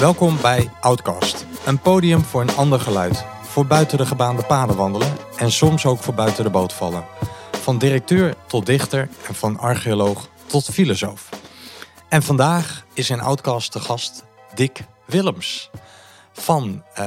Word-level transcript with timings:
Welkom 0.00 0.40
bij 0.40 0.70
Outcast, 0.80 1.46
een 1.66 1.78
podium 1.78 2.22
voor 2.22 2.40
een 2.40 2.56
ander 2.56 2.80
geluid. 2.80 3.24
Voor 3.42 3.66
buiten 3.66 3.98
de 3.98 4.06
gebaande 4.06 4.42
paden 4.42 4.76
wandelen 4.76 5.16
en 5.36 5.52
soms 5.52 5.86
ook 5.86 5.98
voor 5.98 6.14
buiten 6.14 6.44
de 6.44 6.50
boot 6.50 6.72
vallen. 6.72 7.04
Van 7.52 7.78
directeur 7.78 8.34
tot 8.46 8.66
dichter 8.66 9.08
en 9.28 9.34
van 9.34 9.58
archeoloog 9.58 10.28
tot 10.46 10.64
filosoof. 10.64 11.28
En 12.08 12.22
vandaag 12.22 12.84
is 12.92 13.10
in 13.10 13.20
Outcast 13.20 13.72
de 13.72 13.80
gast 13.80 14.24
Dick 14.54 14.80
Willems. 15.06 15.70
Van, 16.32 16.82
uh, 16.98 17.04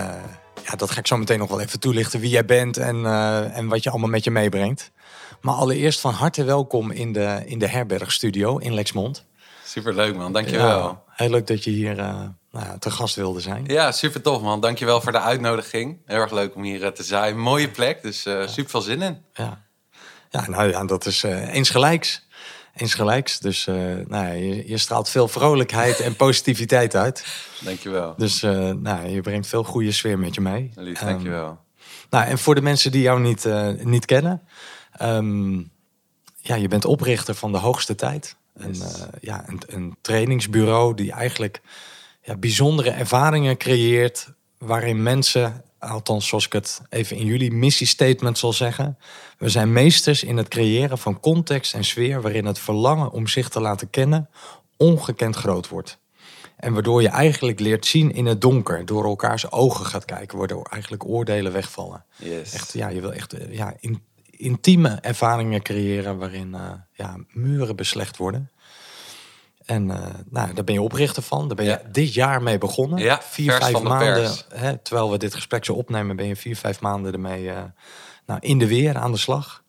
ja, 0.65 0.75
dat 0.75 0.91
ga 0.91 0.99
ik 0.99 1.07
zo 1.07 1.17
meteen 1.17 1.39
nog 1.39 1.49
wel 1.49 1.61
even 1.61 1.79
toelichten 1.79 2.19
wie 2.19 2.29
jij 2.29 2.45
bent 2.45 2.77
en, 2.77 2.95
uh, 2.95 3.57
en 3.57 3.67
wat 3.67 3.83
je 3.83 3.89
allemaal 3.89 4.09
met 4.09 4.23
je 4.23 4.31
meebrengt. 4.31 4.91
Maar 5.41 5.55
allereerst 5.55 5.99
van 5.99 6.13
harte 6.13 6.43
welkom 6.43 6.91
in 6.91 7.13
de, 7.13 7.41
in 7.45 7.59
de 7.59 7.67
herbergstudio 7.67 8.57
in 8.57 8.73
Lexmond. 8.73 9.25
Superleuk 9.63 10.15
man, 10.15 10.33
dankjewel. 10.33 10.79
Ja, 10.79 11.01
heel 11.07 11.29
leuk 11.29 11.47
dat 11.47 11.63
je 11.63 11.71
hier 11.71 11.99
uh, 11.99 12.19
nou 12.51 12.79
te 12.79 12.91
gast 12.91 13.15
wilde 13.15 13.39
zijn. 13.39 13.65
Ja, 13.65 13.91
super 13.91 14.21
tof 14.21 14.41
man. 14.41 14.59
Dankjewel 14.59 15.01
voor 15.01 15.11
de 15.11 15.19
uitnodiging. 15.19 15.97
Heel 16.05 16.17
erg 16.17 16.31
leuk 16.31 16.55
om 16.55 16.63
hier 16.63 16.93
te 16.93 17.03
zijn. 17.03 17.39
Mooie 17.39 17.69
plek, 17.69 18.01
dus 18.01 18.25
uh, 18.25 18.47
super 18.47 18.69
veel 18.69 18.81
zin 18.81 19.01
in. 19.01 19.25
Ja, 19.33 19.65
ja 20.29 20.49
nou 20.49 20.69
ja, 20.69 20.85
dat 20.85 21.05
is 21.05 21.23
uh, 21.23 21.53
eens 21.53 21.69
gelijks. 21.69 22.27
Eens 22.75 22.93
gelijks. 22.93 23.39
Dus 23.39 23.65
nou 23.65 24.07
ja, 24.09 24.31
je, 24.31 24.67
je, 24.67 24.77
straalt 24.77 25.09
veel 25.09 25.27
vrolijkheid 25.27 25.99
en 25.99 26.15
positiviteit 26.15 26.95
uit. 26.95 27.25
Dankjewel. 27.59 28.13
Dus 28.17 28.41
nou, 28.41 29.07
je 29.07 29.21
brengt 29.21 29.47
veel 29.47 29.63
goede 29.63 29.91
sfeer 29.91 30.19
met 30.19 30.35
je 30.35 30.41
mee. 30.41 30.71
Lief, 30.75 30.99
dankjewel. 30.99 31.49
Um, 31.49 31.57
nou, 32.09 32.25
en 32.25 32.37
voor 32.37 32.55
de 32.55 32.61
mensen 32.61 32.91
die 32.91 33.01
jou 33.01 33.19
niet, 33.19 33.47
niet 33.83 34.05
kennen. 34.05 34.41
Um, 35.01 35.71
ja, 36.41 36.55
je 36.55 36.67
bent 36.67 36.85
oprichter 36.85 37.35
van 37.35 37.51
de 37.51 37.57
hoogste 37.57 37.95
tijd. 37.95 38.35
Een, 38.53 38.81
ja, 39.21 39.43
een, 39.47 39.61
een, 39.67 39.95
trainingsbureau 40.01 40.93
die 40.95 41.11
eigenlijk 41.11 41.61
ja, 42.21 42.35
bijzondere 42.35 42.89
ervaringen 42.89 43.57
creëert. 43.57 44.33
Waarin 44.57 45.03
mensen, 45.03 45.63
althans 45.79 46.27
zoals 46.27 46.45
ik 46.45 46.53
het 46.53 46.81
even 46.89 47.17
in 47.17 47.25
jullie 47.25 47.51
missiestatement 47.51 48.37
zal 48.37 48.53
zeggen. 48.53 48.97
We 49.37 49.49
zijn 49.49 49.73
meesters 49.73 50.23
in 50.23 50.37
het 50.37 50.47
creëren 50.47 50.97
van 50.97 51.19
context 51.19 51.73
en 51.73 51.83
sfeer 51.83 52.21
waarin 52.21 52.45
het 52.45 52.59
verlangen 52.59 53.11
om 53.11 53.27
zich 53.27 53.49
te 53.49 53.59
laten 53.59 53.89
kennen 53.89 54.29
ongekend 54.77 55.35
groot 55.35 55.67
wordt. 55.67 55.99
En 56.57 56.73
waardoor 56.73 57.01
je 57.01 57.07
eigenlijk 57.07 57.59
leert 57.59 57.85
zien 57.85 58.13
in 58.13 58.25
het 58.25 58.41
donker, 58.41 58.85
door 58.85 59.03
elkaars 59.03 59.51
ogen 59.51 59.85
gaat 59.85 60.05
kijken, 60.05 60.37
waardoor 60.37 60.67
eigenlijk 60.71 61.05
oordelen 61.05 61.51
wegvallen. 61.51 62.05
Yes. 62.15 62.53
Echt, 62.53 62.73
ja, 62.73 62.87
je 62.87 63.01
wil 63.01 63.13
echt 63.13 63.35
ja, 63.49 63.73
in, 63.79 64.03
intieme 64.29 64.89
ervaringen 64.89 65.61
creëren 65.61 66.17
waarin 66.17 66.49
uh, 66.53 66.71
ja, 66.91 67.17
muren 67.27 67.75
beslecht 67.75 68.17
worden. 68.17 68.51
En 69.71 69.87
uh, 69.87 69.97
nou, 70.29 70.53
daar 70.53 70.63
ben 70.63 70.73
je 70.73 70.81
oprichter 70.81 71.23
van. 71.23 71.47
Daar 71.47 71.55
ben 71.55 71.65
je 71.65 71.71
Ja. 71.71 71.81
dit 71.91 72.13
jaar 72.13 72.43
mee 72.43 72.57
begonnen. 72.57 72.99
Ja, 72.99 73.21
vier, 73.21 73.53
vijf 73.53 73.81
maanden. 73.81 74.31
Hè, 74.53 74.77
terwijl 74.77 75.11
we 75.11 75.17
dit 75.17 75.33
gesprek 75.33 75.65
zo 75.65 75.73
opnemen, 75.73 76.15
ben 76.15 76.27
je 76.27 76.35
vier, 76.35 76.55
vijf 76.57 76.81
maanden 76.81 77.13
ermee 77.13 77.43
uh, 77.43 77.63
nou, 78.25 78.39
in 78.39 78.59
de 78.59 78.67
weer 78.67 78.97
aan 78.97 79.11
de 79.11 79.17
slag. 79.17 79.63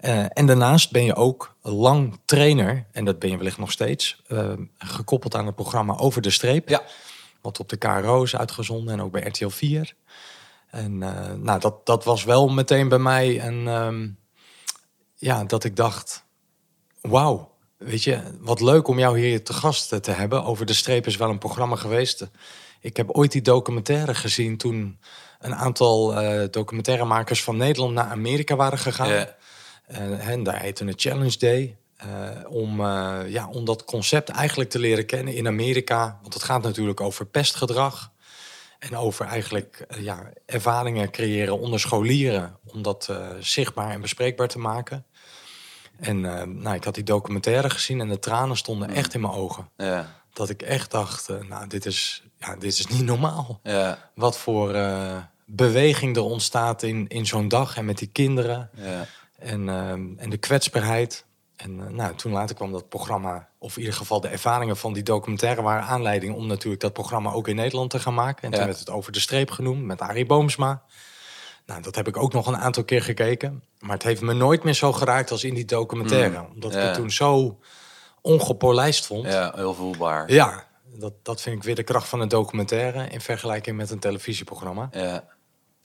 Uh, 0.00 0.24
en 0.28 0.46
daarnaast 0.46 0.90
ben 0.92 1.04
je 1.04 1.14
ook 1.14 1.56
lang 1.62 2.20
trainer, 2.24 2.86
en 2.92 3.04
dat 3.04 3.18
ben 3.18 3.30
je 3.30 3.36
wellicht 3.36 3.58
nog 3.58 3.72
steeds, 3.72 4.22
gekoppeld 4.78 5.34
aan 5.34 5.46
het 5.46 5.54
programma 5.54 5.96
Over 5.96 6.22
de 6.22 6.30
Streep. 6.30 6.68
Ja. 6.68 6.82
Wat 7.40 7.60
op 7.60 7.68
de 7.68 7.76
KRO 7.76 8.22
is 8.22 8.36
uitgezonden 8.36 8.94
en 8.94 9.02
ook 9.02 9.12
bij 9.12 9.22
RTL 9.22 9.48
4. 9.48 9.94
En 10.70 10.98
nou, 11.42 11.60
dat, 11.60 11.86
dat 11.86 12.04
was 12.04 12.24
wel 12.24 12.48
meteen 12.48 12.88
bij 12.88 12.98
mij 12.98 13.46
een, 13.46 13.66
um, 13.66 14.18
ja, 15.14 15.44
dat 15.44 15.64
ik 15.64 15.76
dacht, 15.76 16.24
wauw, 17.00 17.55
weet 17.78 18.04
je, 18.04 18.20
wat 18.40 18.60
leuk 18.60 18.88
om 18.88 18.98
jou 18.98 19.18
hier 19.18 19.44
te 19.44 19.52
gast 19.52 20.02
te 20.02 20.10
hebben. 20.10 20.44
Over 20.44 20.66
de 20.66 20.72
streep 20.72 21.06
is 21.06 21.16
wel 21.16 21.30
een 21.30 21.38
programma 21.38 21.76
geweest. 21.76 22.26
Ik 22.80 22.96
heb 22.96 23.10
ooit 23.10 23.32
die 23.32 23.42
documentaire 23.42 24.14
gezien 24.14 24.56
toen 24.56 24.98
een 25.38 25.54
aantal 25.54 26.22
uh, 26.22 26.44
documentairemakers 26.50 27.42
van 27.42 27.56
Nederland 27.56 27.94
naar 27.94 28.10
Amerika 28.10 28.56
waren 28.56 28.78
gegaan. 28.78 29.26
Uh, 29.88 30.28
en 30.28 30.42
daar 30.42 30.60
heette 30.60 30.84
het 30.84 31.00
Challenge 31.00 31.38
Day. 31.38 31.76
Uh, 32.04 32.50
om, 32.50 32.80
ja, 33.26 33.48
om 33.48 33.64
dat 33.64 33.84
concept 33.84 34.28
eigenlijk 34.28 34.70
te 34.70 34.78
leren 34.78 35.06
kennen 35.06 35.34
in 35.34 35.46
Amerika. 35.46 36.18
Want 36.22 36.34
het 36.34 36.42
gaat 36.42 36.62
natuurlijk 36.62 37.00
over 37.00 37.26
pestgedrag. 37.26 38.12
En 38.78 38.96
over 38.96 39.26
eigenlijk 39.26 39.86
ja, 39.98 40.30
ervaringen 40.46 41.10
creëren 41.10 41.58
onder 41.58 41.80
scholieren. 41.80 42.58
Om 42.66 42.82
dat 42.82 43.12
zichtbaar 43.40 43.90
en 43.90 44.00
bespreekbaar 44.00 44.48
te 44.48 44.58
maken. 44.58 45.06
En 45.96 46.24
uh, 46.24 46.42
nou, 46.42 46.76
ik 46.76 46.84
had 46.84 46.94
die 46.94 47.04
documentaire 47.04 47.70
gezien 47.70 48.00
en 48.00 48.08
de 48.08 48.18
tranen 48.18 48.56
stonden 48.56 48.90
echt 48.90 49.14
in 49.14 49.20
mijn 49.20 49.32
ogen. 49.32 49.68
Ja. 49.76 50.12
Dat 50.32 50.50
ik 50.50 50.62
echt 50.62 50.90
dacht, 50.90 51.28
uh, 51.28 51.36
nou, 51.48 51.66
dit 51.66 51.86
is, 51.86 52.22
ja, 52.38 52.56
dit 52.56 52.78
is 52.78 52.86
niet 52.86 53.04
normaal. 53.04 53.60
Ja. 53.62 54.10
Wat 54.14 54.38
voor 54.38 54.74
uh, 54.74 55.16
beweging 55.44 56.16
er 56.16 56.22
ontstaat 56.22 56.82
in, 56.82 57.08
in 57.08 57.26
zo'n 57.26 57.48
dag 57.48 57.76
en 57.76 57.84
met 57.84 57.98
die 57.98 58.10
kinderen. 58.12 58.70
Ja. 58.74 59.06
En, 59.38 59.68
en 60.18 60.30
de 60.30 60.36
kwetsbaarheid. 60.36 61.24
En 61.56 61.94
nou, 61.94 62.14
toen 62.14 62.32
later 62.32 62.54
kwam 62.54 62.72
dat 62.72 62.88
programma, 62.88 63.48
of 63.58 63.74
in 63.74 63.80
ieder 63.80 63.96
geval 63.96 64.20
de 64.20 64.28
ervaringen 64.28 64.76
van 64.76 64.92
die 64.92 65.02
documentaire... 65.02 65.62
waren 65.62 65.84
aanleiding 65.84 66.34
om 66.34 66.46
natuurlijk 66.46 66.82
dat 66.82 66.92
programma 66.92 67.30
ook 67.30 67.48
in 67.48 67.56
Nederland 67.56 67.90
te 67.90 68.00
gaan 68.00 68.14
maken. 68.14 68.42
En 68.42 68.50
toen 68.50 68.64
werd 68.64 68.78
het 68.78 68.90
over 68.90 69.12
de 69.12 69.20
streep 69.20 69.50
genoemd 69.50 69.82
met 69.82 70.00
Arie 70.00 70.26
Boomsma. 70.26 70.82
Nou, 71.66 71.82
dat 71.82 71.94
heb 71.94 72.08
ik 72.08 72.16
ook 72.16 72.32
nog 72.32 72.46
een 72.46 72.56
aantal 72.56 72.84
keer 72.84 73.02
gekeken. 73.02 73.62
Maar 73.78 73.94
het 73.94 74.02
heeft 74.02 74.20
me 74.20 74.32
nooit 74.32 74.64
meer 74.64 74.74
zo 74.74 74.92
geraakt 74.92 75.30
als 75.30 75.44
in 75.44 75.54
die 75.54 75.64
documentaire. 75.64 76.38
Mm, 76.38 76.50
omdat 76.54 76.74
ik 76.74 76.80
het 76.80 76.94
toen 76.94 77.10
zo 77.10 77.58
ongepolijst 78.20 79.06
vond. 79.06 79.26
ja, 79.26 79.52
heel 79.54 79.74
voelbaar. 79.74 80.32
Ja, 80.32 80.66
dat, 80.84 81.12
dat 81.22 81.40
vind 81.40 81.56
ik 81.56 81.62
weer 81.62 81.74
de 81.74 81.82
kracht 81.82 82.08
van 82.08 82.20
een 82.20 82.28
documentaire... 82.28 83.08
in 83.08 83.20
vergelijking 83.20 83.76
met 83.76 83.90
een 83.90 83.98
televisieprogramma. 83.98 84.88
Ja, 84.92 85.24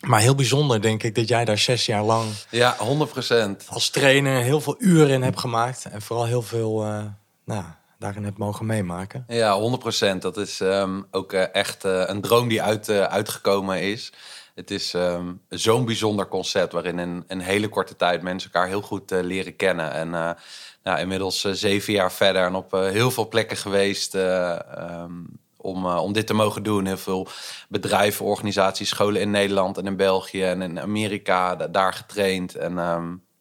Maar 0.05 0.19
heel 0.19 0.35
bijzonder, 0.35 0.81
denk 0.81 1.03
ik, 1.03 1.15
dat 1.15 1.27
jij 1.27 1.45
daar 1.45 1.57
zes 1.57 1.85
jaar 1.85 2.03
lang... 2.03 2.31
ja 2.49 2.77
100%. 2.77 3.67
als 3.67 3.89
trainer 3.89 4.41
heel 4.41 4.61
veel 4.61 4.75
uren 4.79 5.09
in 5.09 5.23
hebt 5.23 5.39
gemaakt. 5.39 5.85
En 5.85 6.01
vooral 6.01 6.25
heel 6.25 6.41
veel 6.41 6.85
uh, 6.85 7.03
nou, 7.45 7.63
daarin 7.99 8.23
hebt 8.23 8.37
mogen 8.37 8.65
meemaken. 8.65 9.25
Ja, 9.27 9.79
100%. 10.15 10.17
Dat 10.17 10.37
is 10.37 10.59
um, 10.59 11.07
ook 11.11 11.33
uh, 11.33 11.55
echt 11.55 11.85
uh, 11.85 12.03
een 12.05 12.21
droom 12.21 12.47
die 12.47 12.61
uit, 12.61 12.89
uitgekomen 12.89 13.81
is. 13.81 14.11
Het 14.55 14.71
is 14.71 14.93
um, 14.93 15.41
zo'n 15.49 15.85
bijzonder 15.85 16.27
concept 16.27 16.71
waarin 16.71 16.99
in 16.99 17.23
een 17.27 17.39
hele 17.39 17.69
korte 17.69 17.95
tijd 17.95 18.21
mensen 18.21 18.51
elkaar 18.51 18.69
heel 18.69 18.81
goed 18.81 19.11
leren 19.11 19.55
kennen. 19.55 19.91
En 19.91 20.09
nou, 20.83 20.99
inmiddels 20.99 21.41
zeven 21.41 21.93
jaar 21.93 22.11
verder 22.11 22.45
en 22.45 22.55
op 22.55 22.71
heel 22.71 23.11
veel 23.11 23.27
plekken 23.27 23.57
geweest 23.57 24.13
um, 24.13 25.39
om, 25.57 25.85
om 25.85 26.13
dit 26.13 26.27
te 26.27 26.33
mogen 26.33 26.63
doen. 26.63 26.85
Heel 26.85 26.97
veel 26.97 27.27
bedrijven, 27.69 28.25
organisaties, 28.25 28.89
scholen 28.89 29.21
in 29.21 29.31
Nederland 29.31 29.77
en 29.77 29.85
in 29.85 29.95
België 29.95 30.43
en 30.43 30.61
in 30.61 30.79
Amerika 30.79 31.55
daar 31.55 31.93
getraind. 31.93 32.55
En 32.55 32.73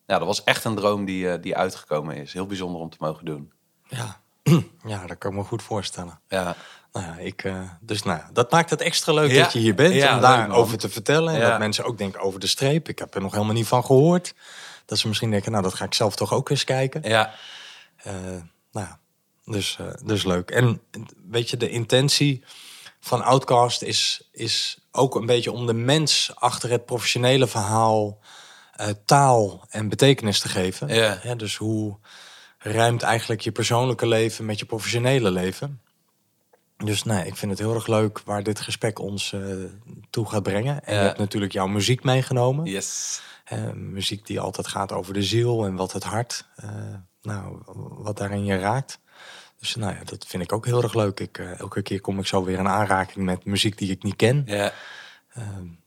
ja, 0.07 0.19
dat 0.19 0.27
was 0.27 0.45
echt 0.45 0.65
een 0.65 0.75
droom 0.75 1.05
die, 1.05 1.41
die 1.41 1.57
uitgekomen 1.57 2.17
is. 2.17 2.33
Heel 2.33 2.47
bijzonder 2.47 2.81
om 2.81 2.91
te 2.91 2.97
mogen 3.01 3.25
doen. 3.25 3.53
Ja, 3.89 4.21
ja 4.93 5.07
dat 5.07 5.19
kan 5.19 5.31
ik 5.31 5.37
me 5.37 5.45
goed 5.45 5.63
voorstellen. 5.63 6.21
Ja. 6.29 6.57
Nou 6.93 7.07
ja, 7.07 7.17
ik, 7.19 7.45
uh, 7.45 7.71
dus 7.81 8.03
nou, 8.03 8.21
dat 8.33 8.51
maakt 8.51 8.71
het 8.71 8.81
extra 8.81 9.13
leuk 9.13 9.31
Ja. 9.31 9.43
dat 9.43 9.53
je 9.53 9.59
hier 9.59 9.75
bent 9.75 9.95
Ja, 9.95 10.15
om 10.15 10.21
daarover 10.21 10.79
te 10.79 10.89
vertellen. 10.89 11.35
En 11.35 11.41
dat 11.41 11.59
mensen 11.59 11.85
ook 11.85 11.99
denken 11.99 12.21
over 12.21 12.41
de 12.41 12.47
streep. 12.47 12.89
Ik 12.89 12.99
heb 12.99 13.15
er 13.15 13.21
nog 13.21 13.33
helemaal 13.33 13.55
niet 13.55 13.67
van 13.67 13.85
gehoord. 13.85 14.35
Dat 14.87 14.99
ze 14.99 15.09
misschien 15.09 15.31
denken, 15.31 15.51
nou 15.53 15.63
dat 15.65 15.75
ga 15.75 15.85
ik 15.85 15.95
zelf 15.95 16.17
toch 16.17 16.33
ook 16.33 16.51
eens 16.51 16.65
kijken. 16.65 17.03
Ja, 17.03 17.35
Uh, 18.07 18.13
nou, 18.73 18.87
ja, 18.87 18.99
dus, 19.45 19.79
uh, 19.81 19.87
dus 20.05 20.25
leuk. 20.25 20.51
En 20.51 20.81
weet 21.31 21.51
je, 21.51 21.57
de 21.57 21.71
intentie 21.71 22.45
van 23.01 23.23
Outcast 23.23 23.83
is, 23.83 24.29
is 24.33 24.79
ook 24.93 25.15
een 25.15 25.27
beetje 25.27 25.53
om 25.53 25.67
de 25.67 25.73
mens 25.73 26.31
achter 26.35 26.71
het 26.71 26.85
professionele 26.85 27.47
verhaal 27.47 28.19
taal 29.05 29.65
en 29.69 29.89
betekenis 29.89 30.41
te 30.41 30.49
geven. 30.49 30.89
Ja, 31.23 31.35
dus 31.35 31.57
hoe 31.57 31.99
ruimt 32.59 33.03
eigenlijk 33.03 33.41
je 33.41 33.53
persoonlijke 33.53 34.07
leven 34.07 34.45
met 34.45 34.59
je 34.59 34.65
professionele 34.65 35.31
leven? 35.31 35.81
Dus 36.85 37.03
nee, 37.03 37.27
ik 37.27 37.37
vind 37.37 37.51
het 37.51 37.61
heel 37.61 37.75
erg 37.75 37.87
leuk 37.87 38.21
waar 38.25 38.43
dit 38.43 38.61
gesprek 38.61 38.99
ons 38.99 39.33
uh, 39.33 39.65
toe 40.11 40.29
gaat 40.29 40.43
brengen. 40.43 40.85
En 40.85 40.95
Ja. 40.95 41.01
je 41.01 41.07
hebt 41.07 41.19
natuurlijk 41.19 41.53
jouw 41.53 41.67
muziek 41.67 42.05
meegenomen. 42.05 42.65
yes. 42.65 43.21
Uh, 43.53 43.71
muziek 43.73 44.27
die 44.27 44.41
altijd 44.41 44.67
gaat 44.67 44.93
over 44.93 45.15
de 45.15 45.23
ziel 45.23 45.65
en 45.65 45.77
wat 45.77 45.93
het 45.93 46.05
hart, 46.05 46.47
uh, 46.65 46.71
nou, 47.23 47.59
wat 47.99 48.17
daarin 48.17 48.45
je 48.45 48.59
raakt. 48.59 48.99
Dus 49.59 49.75
nou 49.75 49.93
ja, 49.93 50.05
dat 50.05 50.27
vind 50.27 50.43
ik 50.43 50.53
ook 50.53 50.67
heel 50.67 50.83
erg 50.83 50.95
leuk. 50.95 51.21
Ik, 51.21 51.39
elke 51.39 51.83
keer 51.83 52.01
kom 52.01 52.19
ik 52.19 52.27
zo 52.27 52.45
weer 52.45 52.59
in 52.59 52.69
aanraking 52.69 53.25
met 53.25 53.45
muziek 53.45 53.79
die 53.79 53.91
ik 53.91 54.03
niet 54.03 54.17
ken. 54.17 54.43
Ja, 54.47 54.73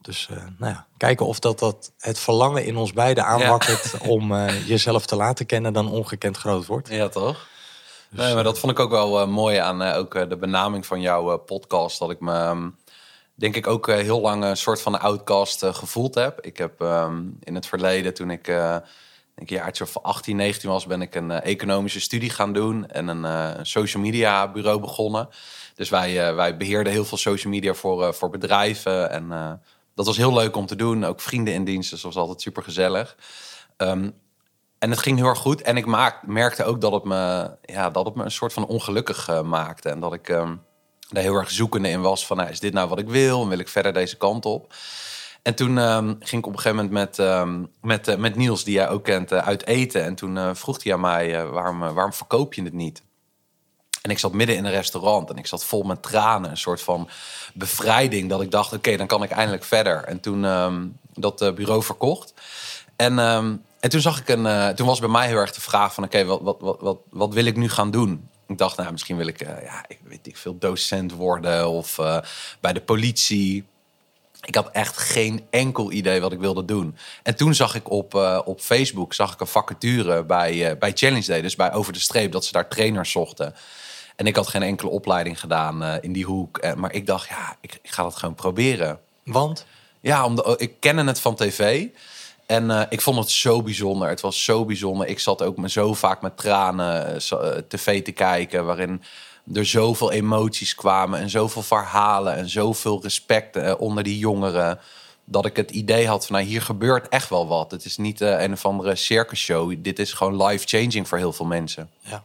dus 0.01 0.27
nou 0.57 0.73
ja, 0.73 0.87
kijken 0.97 1.25
of 1.25 1.39
dat, 1.39 1.59
dat 1.59 1.91
het 1.97 2.19
verlangen 2.19 2.65
in 2.65 2.75
ons 2.77 2.93
beiden 2.93 3.25
aanwakkert 3.25 3.97
om 4.07 4.33
eh, 4.33 4.67
jezelf 4.67 5.05
te 5.05 5.15
laten 5.15 5.45
kennen 5.45 5.73
dan 5.73 5.89
ongekend 5.89 6.37
groot 6.37 6.65
wordt. 6.65 6.89
ja 6.89 7.09
toch? 7.09 7.47
Nee, 8.13 8.33
maar 8.33 8.43
dat 8.43 8.59
vond 8.59 8.71
ik 8.71 8.79
ook 8.79 8.89
wel 8.89 9.21
uh, 9.21 9.27
mooi 9.27 9.57
aan 9.57 9.81
uh, 9.81 9.97
ook, 9.97 10.15
uh, 10.15 10.29
de 10.29 10.37
benaming 10.37 10.85
van 10.85 11.01
jouw 11.01 11.37
podcast. 11.37 11.99
Dat 11.99 12.09
ik 12.09 12.19
me, 12.19 12.47
um, 12.47 12.77
denk 13.35 13.55
ik, 13.55 13.67
ook 13.67 13.87
heel 13.87 14.21
lang 14.21 14.43
een 14.43 14.57
soort 14.57 14.81
van 14.81 14.99
outcast 14.99 15.65
gevoeld 15.65 16.15
heb. 16.15 16.41
Ik 16.41 16.57
heb 16.57 16.81
um, 16.81 17.37
in 17.39 17.55
het 17.55 17.65
verleden, 17.65 18.13
toen 18.13 18.29
ik 18.29 18.47
een 19.35 19.45
jaartje 19.45 19.83
of 19.83 19.97
18, 19.97 20.35
19 20.35 20.69
was, 20.69 20.85
ben 20.85 21.01
ik 21.01 21.15
een 21.15 21.31
eh, 21.31 21.51
economische 21.51 21.99
studie 21.99 22.29
gaan 22.29 22.53
doen 22.53 22.87
en 22.87 23.07
een 23.07 23.65
social 23.65 24.03
media 24.03 24.51
bureau 24.51 24.79
begonnen. 24.79 25.29
Dus 25.75 25.89
wij, 25.89 26.35
wij 26.35 26.57
beheerden 26.57 26.93
heel 26.93 27.05
veel 27.05 27.17
social 27.17 27.53
media 27.53 27.73
voor, 27.73 28.13
voor 28.13 28.29
bedrijven. 28.29 29.09
En 29.09 29.29
dat 29.95 30.05
was 30.05 30.17
heel 30.17 30.33
leuk 30.33 30.55
om 30.55 30.65
te 30.65 30.75
doen. 30.75 31.03
Ook 31.03 31.21
vrienden 31.21 31.53
in 31.53 31.63
dienst, 31.63 31.89
dus 31.89 32.01
dat 32.01 32.13
was 32.13 32.21
altijd 32.21 32.41
super 32.41 32.63
gezellig. 32.63 33.15
Um, 33.77 34.13
en 34.83 34.89
het 34.89 34.99
ging 34.99 35.17
heel 35.17 35.27
erg 35.27 35.39
goed. 35.39 35.61
En 35.61 35.77
ik 35.77 35.85
maak, 35.85 36.27
merkte 36.27 36.63
ook 36.63 36.81
dat 36.81 36.91
het 36.91 37.03
me, 37.03 37.51
ja, 37.61 37.89
dat 37.89 38.05
het 38.05 38.15
me 38.15 38.23
een 38.23 38.31
soort 38.31 38.53
van 38.53 38.65
ongelukkig 38.65 39.41
maakte. 39.43 39.89
En 39.89 39.99
dat 39.99 40.13
ik 40.13 40.29
um, 40.29 40.61
daar 41.09 41.23
heel 41.23 41.35
erg 41.35 41.51
zoekende 41.51 41.89
in 41.89 42.01
was 42.01 42.25
van, 42.25 42.37
nou, 42.37 42.49
is 42.49 42.59
dit 42.59 42.73
nou 42.73 42.89
wat 42.89 42.99
ik 42.99 43.07
wil? 43.07 43.41
En 43.41 43.47
wil 43.47 43.59
ik 43.59 43.67
verder 43.67 43.93
deze 43.93 44.17
kant 44.17 44.45
op? 44.45 44.73
En 45.41 45.55
toen 45.55 45.77
um, 45.77 46.15
ging 46.19 46.41
ik 46.41 46.47
op 46.47 46.53
een 46.53 46.59
gegeven 46.59 46.75
moment 46.75 46.93
met, 46.93 47.17
um, 47.17 47.71
met, 47.81 48.07
uh, 48.07 48.15
met 48.15 48.35
Niels, 48.35 48.63
die 48.63 48.73
jij 48.73 48.89
ook 48.89 49.03
kent, 49.03 49.31
uh, 49.31 49.37
uit 49.39 49.65
eten. 49.65 50.03
En 50.03 50.15
toen 50.15 50.55
vroeg 50.55 50.83
hij 50.83 50.93
aan 50.93 50.99
mij, 50.99 51.47
waarom, 51.47 51.79
waarom 51.79 52.13
verkoop 52.13 52.53
je 52.53 52.63
het 52.63 52.73
niet? 52.73 53.03
En 54.01 54.11
ik 54.11 54.19
zat 54.19 54.33
midden 54.33 54.55
in 54.55 54.65
een 54.65 54.71
restaurant 54.71 55.29
en 55.29 55.37
ik 55.37 55.47
zat 55.47 55.65
vol 55.65 55.83
met 55.83 56.03
tranen. 56.03 56.49
Een 56.49 56.57
soort 56.57 56.81
van 56.81 57.09
bevrijding 57.53 58.29
dat 58.29 58.41
ik 58.41 58.51
dacht, 58.51 58.73
oké, 58.73 58.97
dan 58.97 59.07
kan 59.07 59.23
ik 59.23 59.31
eindelijk 59.31 59.63
verder. 59.63 60.03
En 60.03 60.19
toen 60.19 60.41
dat 61.13 61.55
bureau 61.55 61.83
verkocht. 61.83 62.33
En, 62.95 63.19
en 63.83 63.89
toen 63.89 64.01
zag 64.01 64.19
ik 64.19 64.29
een, 64.29 64.75
toen 64.75 64.87
was 64.87 64.99
bij 64.99 65.09
mij 65.09 65.27
heel 65.27 65.37
erg 65.37 65.53
de 65.53 65.61
vraag 65.61 65.93
van, 65.93 66.03
oké, 66.03 66.25
wat, 66.25 66.41
wat, 66.41 66.57
wat, 66.59 66.81
wat, 66.81 66.97
wat 67.09 67.33
wil 67.33 67.45
ik 67.45 67.55
nu 67.55 67.69
gaan 67.69 67.91
doen? 67.91 68.29
Ik 68.47 68.57
dacht, 68.57 68.77
nou, 68.77 68.91
misschien 68.91 69.17
wil 69.17 69.27
ik, 69.27 69.39
ja, 69.39 69.85
ik 69.87 69.99
weet 70.03 70.27
ik 70.27 70.37
veel, 70.37 70.57
docent 70.57 71.11
worden 71.11 71.69
of 71.69 71.95
bij 72.59 72.73
de 72.73 72.81
politie 72.81 73.65
ik 74.45 74.55
had 74.55 74.69
echt 74.71 74.97
geen 74.97 75.45
enkel 75.49 75.91
idee 75.91 76.21
wat 76.21 76.31
ik 76.31 76.39
wilde 76.39 76.65
doen. 76.65 76.97
En 77.23 77.35
toen 77.35 77.53
zag 77.53 77.75
ik 77.75 77.89
op, 77.89 78.13
op 78.45 78.61
Facebook 78.61 79.13
zag 79.13 79.33
ik 79.33 79.39
een 79.39 79.47
vacature 79.47 80.23
bij, 80.23 80.77
bij 80.77 80.91
Challenge 80.93 81.25
Day, 81.25 81.41
dus 81.41 81.55
bij 81.55 81.73
Over 81.73 81.93
de 81.93 81.99
Streep, 81.99 82.31
dat 82.31 82.45
ze 82.45 82.51
daar 82.51 82.67
trainers 82.67 83.11
zochten. 83.11 83.55
En 84.15 84.27
ik 84.27 84.35
had 84.35 84.47
geen 84.47 84.63
enkele 84.63 84.89
opleiding 84.89 85.39
gedaan 85.39 85.83
in 86.01 86.13
die 86.13 86.25
hoek. 86.25 86.75
maar 86.75 86.93
ik 86.93 87.05
dacht, 87.05 87.27
ja, 87.27 87.55
ik, 87.61 87.79
ik, 87.81 87.91
ga 87.91 88.03
dat 88.03 88.15
gewoon 88.15 88.35
proberen. 88.35 88.99
Want? 89.23 89.65
Ja, 90.01 90.25
omdat, 90.25 90.61
ik 90.61 90.79
kende 90.79 91.03
het 91.03 91.19
van 91.19 91.35
tv. 91.35 91.87
En 92.45 92.87
ik 92.89 93.01
vond 93.01 93.17
het 93.17 93.29
zo 93.29 93.61
bijzonder. 93.61 94.09
Het 94.09 94.21
was 94.21 94.43
zo 94.43 94.65
bijzonder. 94.65 95.07
Ik 95.07 95.19
zat 95.19 95.41
ook 95.41 95.69
zo 95.69 95.93
vaak 95.93 96.21
met 96.21 96.37
tranen 96.37 97.17
tv 97.67 98.03
te 98.03 98.11
kijken, 98.11 98.65
waarin 98.65 99.03
er 99.53 99.65
zoveel 99.65 100.11
emoties 100.11 100.75
kwamen 100.75 101.19
en 101.19 101.29
zoveel 101.29 101.61
verhalen 101.61 102.35
en 102.35 102.49
zoveel 102.49 103.01
respect 103.01 103.77
onder 103.77 104.03
die 104.03 104.17
jongeren. 104.17 104.79
Dat 105.25 105.45
ik 105.45 105.55
het 105.55 105.71
idee 105.71 106.07
had 106.07 106.25
van 106.25 106.35
nou, 106.35 106.47
hier 106.47 106.61
gebeurt 106.61 107.09
echt 107.09 107.29
wel 107.29 107.47
wat. 107.47 107.71
Het 107.71 107.85
is 107.85 107.97
niet 107.97 108.21
een 108.21 108.51
of 108.51 108.65
andere 108.65 108.95
circus 108.95 109.39
show. 109.39 109.73
Dit 109.77 109.99
is 109.99 110.13
gewoon 110.13 110.43
life-changing 110.43 111.07
voor 111.07 111.17
heel 111.17 111.33
veel 111.33 111.45
mensen. 111.45 111.89
Ja. 111.99 112.23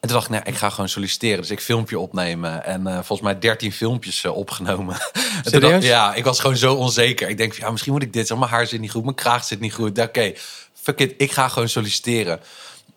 En 0.00 0.08
toen 0.08 0.12
dacht 0.12 0.24
ik, 0.24 0.30
nou, 0.30 0.42
ik 0.46 0.54
ga 0.54 0.70
gewoon 0.70 0.88
solliciteren. 0.88 1.40
Dus 1.40 1.50
ik 1.50 1.60
filmpje 1.60 1.98
opnemen. 1.98 2.64
En 2.64 2.80
uh, 2.80 2.92
volgens 2.94 3.20
mij 3.20 3.38
13 3.38 3.72
filmpjes 3.72 4.24
uh, 4.24 4.36
opgenomen. 4.36 4.96
Serieus? 5.44 5.84
ja, 5.84 6.14
ik 6.14 6.24
was 6.24 6.40
gewoon 6.40 6.56
zo 6.56 6.74
onzeker. 6.74 7.28
Ik 7.28 7.36
denk, 7.36 7.52
ja, 7.52 7.70
misschien 7.70 7.92
moet 7.92 8.02
ik 8.02 8.12
dit. 8.12 8.28
Mijn 8.28 8.50
haar 8.50 8.66
zit 8.66 8.80
niet 8.80 8.90
goed, 8.90 9.02
mijn 9.02 9.14
kraag 9.14 9.44
zit 9.44 9.60
niet 9.60 9.74
goed. 9.74 9.90
Oké, 9.90 10.02
okay, 10.02 10.36
fuck 10.74 10.98
it, 10.98 11.14
ik 11.16 11.32
ga 11.32 11.48
gewoon 11.48 11.68
solliciteren. 11.68 12.40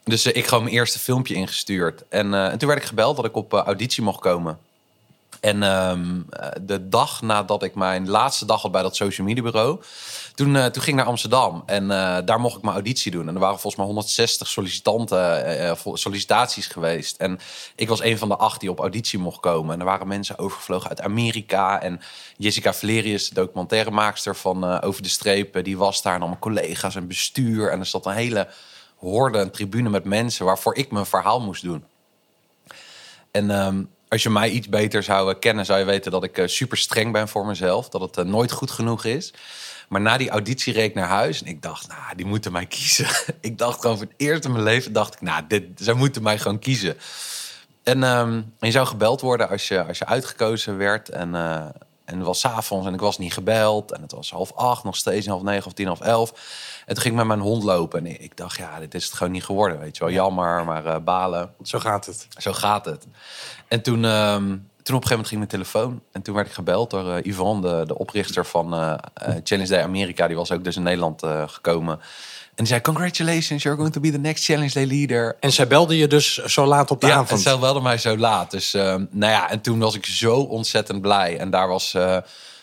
Dus 0.03 0.25
uh, 0.25 0.35
ik 0.35 0.47
gewoon 0.47 0.63
mijn 0.63 0.75
eerste 0.75 0.99
filmpje 0.99 1.33
ingestuurd. 1.33 2.03
En, 2.09 2.33
en, 2.33 2.57
toen 2.57 2.67
werd 2.67 2.81
ik 2.81 2.87
gebeld 2.87 3.15
dat 3.15 3.25
ik 3.25 3.35
op 3.35 3.53
auditie 3.53 4.03
mocht 4.03 4.19
komen. 4.19 4.57
En 5.41 5.63
um, 5.63 6.25
de 6.61 6.89
dag 6.89 7.21
nadat 7.21 7.63
ik 7.63 7.75
mijn 7.75 8.09
laatste 8.09 8.45
dag 8.45 8.61
had 8.61 8.71
bij 8.71 8.81
dat 8.81 8.95
social 8.95 9.27
media 9.27 9.43
bureau, 9.43 9.81
toen, 10.35 10.53
toen 10.53 10.83
ging 10.83 10.87
ik 10.87 10.95
naar 10.95 11.05
Amsterdam. 11.05 11.63
En 11.65 11.87
daar 12.25 12.39
mocht 12.39 12.55
ik 12.55 12.61
mijn 12.61 12.73
auditie 12.73 13.11
doen. 13.11 13.27
En 13.27 13.33
er 13.33 13.39
waren 13.39 13.59
volgens 13.59 13.75
mij 13.75 13.85
160 13.85 14.47
sollicitanten, 14.47 15.77
sollicitaties 15.93 16.67
geweest. 16.67 17.17
En 17.17 17.39
ik 17.75 17.87
was 17.87 18.01
een 18.01 18.17
van 18.17 18.29
de 18.29 18.37
acht 18.37 18.59
die 18.59 18.71
op 18.71 18.79
auditie 18.79 19.19
mocht 19.19 19.39
komen. 19.39 19.73
En 19.73 19.79
er 19.79 19.85
waren 19.85 20.07
mensen 20.07 20.37
overgevlogen 20.37 20.89
uit 20.89 21.01
Amerika. 21.01 21.81
En 21.81 22.01
Jessica 22.37 22.73
Valerius, 22.73 23.29
de 23.29 23.35
documentairemaakster 23.35 24.35
van 24.35 24.81
Over 24.81 25.01
de 25.03 25.09
Streep, 25.09 25.63
die 25.63 25.77
was 25.77 26.01
daar. 26.01 26.15
En 26.15 26.21
al 26.21 26.27
mijn 26.27 26.39
collega's 26.39 26.95
en 26.95 27.07
bestuur. 27.07 27.71
En 27.71 27.79
er 27.79 27.85
zat 27.85 28.05
een 28.05 28.13
hele 28.13 28.47
hoorde 29.01 29.37
een 29.37 29.51
tribune 29.51 29.89
met 29.89 30.03
mensen 30.03 30.45
waarvoor 30.45 30.75
ik 30.75 30.91
mijn 30.91 31.05
verhaal 31.05 31.41
moest 31.41 31.63
doen. 31.63 31.85
En 33.31 33.49
um, 33.49 33.89
als 34.11 34.23
je 34.23 34.29
mij 34.29 34.49
iets 34.49 34.69
beter 34.69 35.03
zou 35.03 35.33
kennen, 35.33 35.65
zou 35.65 35.79
je 35.79 35.85
weten 35.85 36.11
dat 36.11 36.23
ik 36.23 36.37
uh, 36.37 36.47
super 36.47 36.77
streng 36.77 37.11
ben 37.11 37.27
voor 37.27 37.45
mezelf. 37.45 37.89
Dat 37.89 38.01
het 38.01 38.17
uh, 38.17 38.25
nooit 38.25 38.51
goed 38.51 38.71
genoeg 38.71 39.05
is. 39.05 39.33
Maar 39.89 40.01
na 40.01 40.17
die 40.17 40.29
auditie 40.29 40.73
reed 40.73 40.89
ik 40.89 40.95
naar 40.95 41.07
huis 41.07 41.41
en 41.41 41.47
ik 41.47 41.61
dacht, 41.61 41.87
nou, 41.87 42.15
die 42.15 42.25
moeten 42.25 42.51
mij 42.51 42.65
kiezen. 42.65 43.07
ik 43.41 43.57
dacht 43.57 43.81
gewoon 43.81 43.97
voor 43.97 44.05
het 44.05 44.15
eerst 44.17 44.45
in 44.45 44.51
mijn 44.51 44.63
leven, 44.63 44.93
dacht 44.93 45.13
ik, 45.13 45.21
nou, 45.21 45.43
dit, 45.47 45.63
zij 45.75 45.93
moeten 45.93 46.23
mij 46.23 46.37
gewoon 46.37 46.59
kiezen. 46.59 46.97
En 47.83 48.03
um, 48.03 48.53
je 48.59 48.71
zou 48.71 48.87
gebeld 48.87 49.21
worden 49.21 49.49
als 49.49 49.67
je, 49.67 49.83
als 49.83 49.97
je 49.97 50.05
uitgekozen 50.05 50.77
werd. 50.77 51.09
En, 51.09 51.35
en 52.11 52.17
het 52.17 52.27
was 52.27 52.45
avonds 52.45 52.87
en 52.87 52.93
ik 52.93 52.99
was 52.99 53.17
niet 53.17 53.33
gebeld. 53.33 53.91
En 53.91 54.01
het 54.01 54.11
was 54.11 54.31
half 54.31 54.53
acht, 54.53 54.83
nog 54.83 54.95
steeds 54.95 55.27
half 55.27 55.41
negen 55.41 55.65
of 55.65 55.73
tien 55.73 55.89
of 55.89 55.99
elf. 55.99 56.31
En 56.85 56.93
toen 56.93 57.03
ging 57.03 57.13
ik 57.13 57.19
met 57.19 57.27
mijn 57.27 57.39
hond 57.39 57.63
lopen. 57.63 57.99
En 58.05 58.21
ik 58.21 58.37
dacht, 58.37 58.57
ja, 58.57 58.79
dit 58.79 58.93
is 58.93 59.05
het 59.05 59.13
gewoon 59.13 59.31
niet 59.31 59.43
geworden. 59.43 59.79
Weet 59.79 59.97
je 59.97 60.03
wel, 60.03 60.13
jammer, 60.13 60.65
maar 60.65 60.85
uh, 60.85 60.95
balen. 61.03 61.53
Zo 61.61 61.79
gaat 61.79 62.05
het. 62.05 62.27
Zo 62.37 62.53
gaat 62.53 62.85
het. 62.85 63.07
En 63.67 63.81
toen, 63.81 64.03
um, 64.03 64.69
toen 64.83 64.95
op 64.95 65.01
een 65.01 65.07
gegeven 65.07 65.09
moment 65.09 65.27
ging 65.27 65.39
mijn 65.39 65.51
telefoon. 65.51 66.01
En 66.11 66.21
toen 66.21 66.35
werd 66.35 66.47
ik 66.47 66.53
gebeld 66.53 66.89
door 66.89 67.05
uh, 67.05 67.23
Yvonne, 67.23 67.61
de, 67.61 67.85
de 67.85 67.97
oprichter 67.97 68.45
van 68.45 68.73
uh, 68.73 68.93
Challenge 69.43 69.69
Day 69.69 69.83
Amerika. 69.83 70.27
Die 70.27 70.35
was 70.35 70.51
ook 70.51 70.63
dus 70.63 70.75
in 70.75 70.83
Nederland 70.83 71.23
gekomen. 71.45 71.99
En 72.61 72.67
die 72.67 72.75
zei, 72.75 72.95
congratulations, 72.95 73.63
you're 73.63 73.77
going 73.77 73.93
to 73.93 73.99
be 73.99 74.11
the 74.11 74.17
next 74.17 74.43
Challenge 74.43 74.73
Day 74.73 74.85
leader. 74.85 75.37
En 75.39 75.51
zij 75.51 75.67
belde 75.67 75.97
je 75.97 76.07
dus 76.07 76.35
zo 76.37 76.65
laat 76.65 76.91
op 76.91 77.01
de 77.01 77.07
ja, 77.07 77.13
avond? 77.13 77.31
en 77.31 77.37
zij 77.37 77.57
belde 77.59 77.81
mij 77.81 77.97
zo 77.97 78.17
laat. 78.17 78.51
Dus 78.51 78.73
uh, 78.73 78.81
nou 79.09 79.31
ja, 79.31 79.49
en 79.49 79.61
toen 79.61 79.79
was 79.79 79.95
ik 79.95 80.05
zo 80.05 80.39
ontzettend 80.39 81.01
blij. 81.01 81.37
En 81.37 81.49
daar 81.49 81.67
was... 81.67 81.93
Uh, 81.93 82.17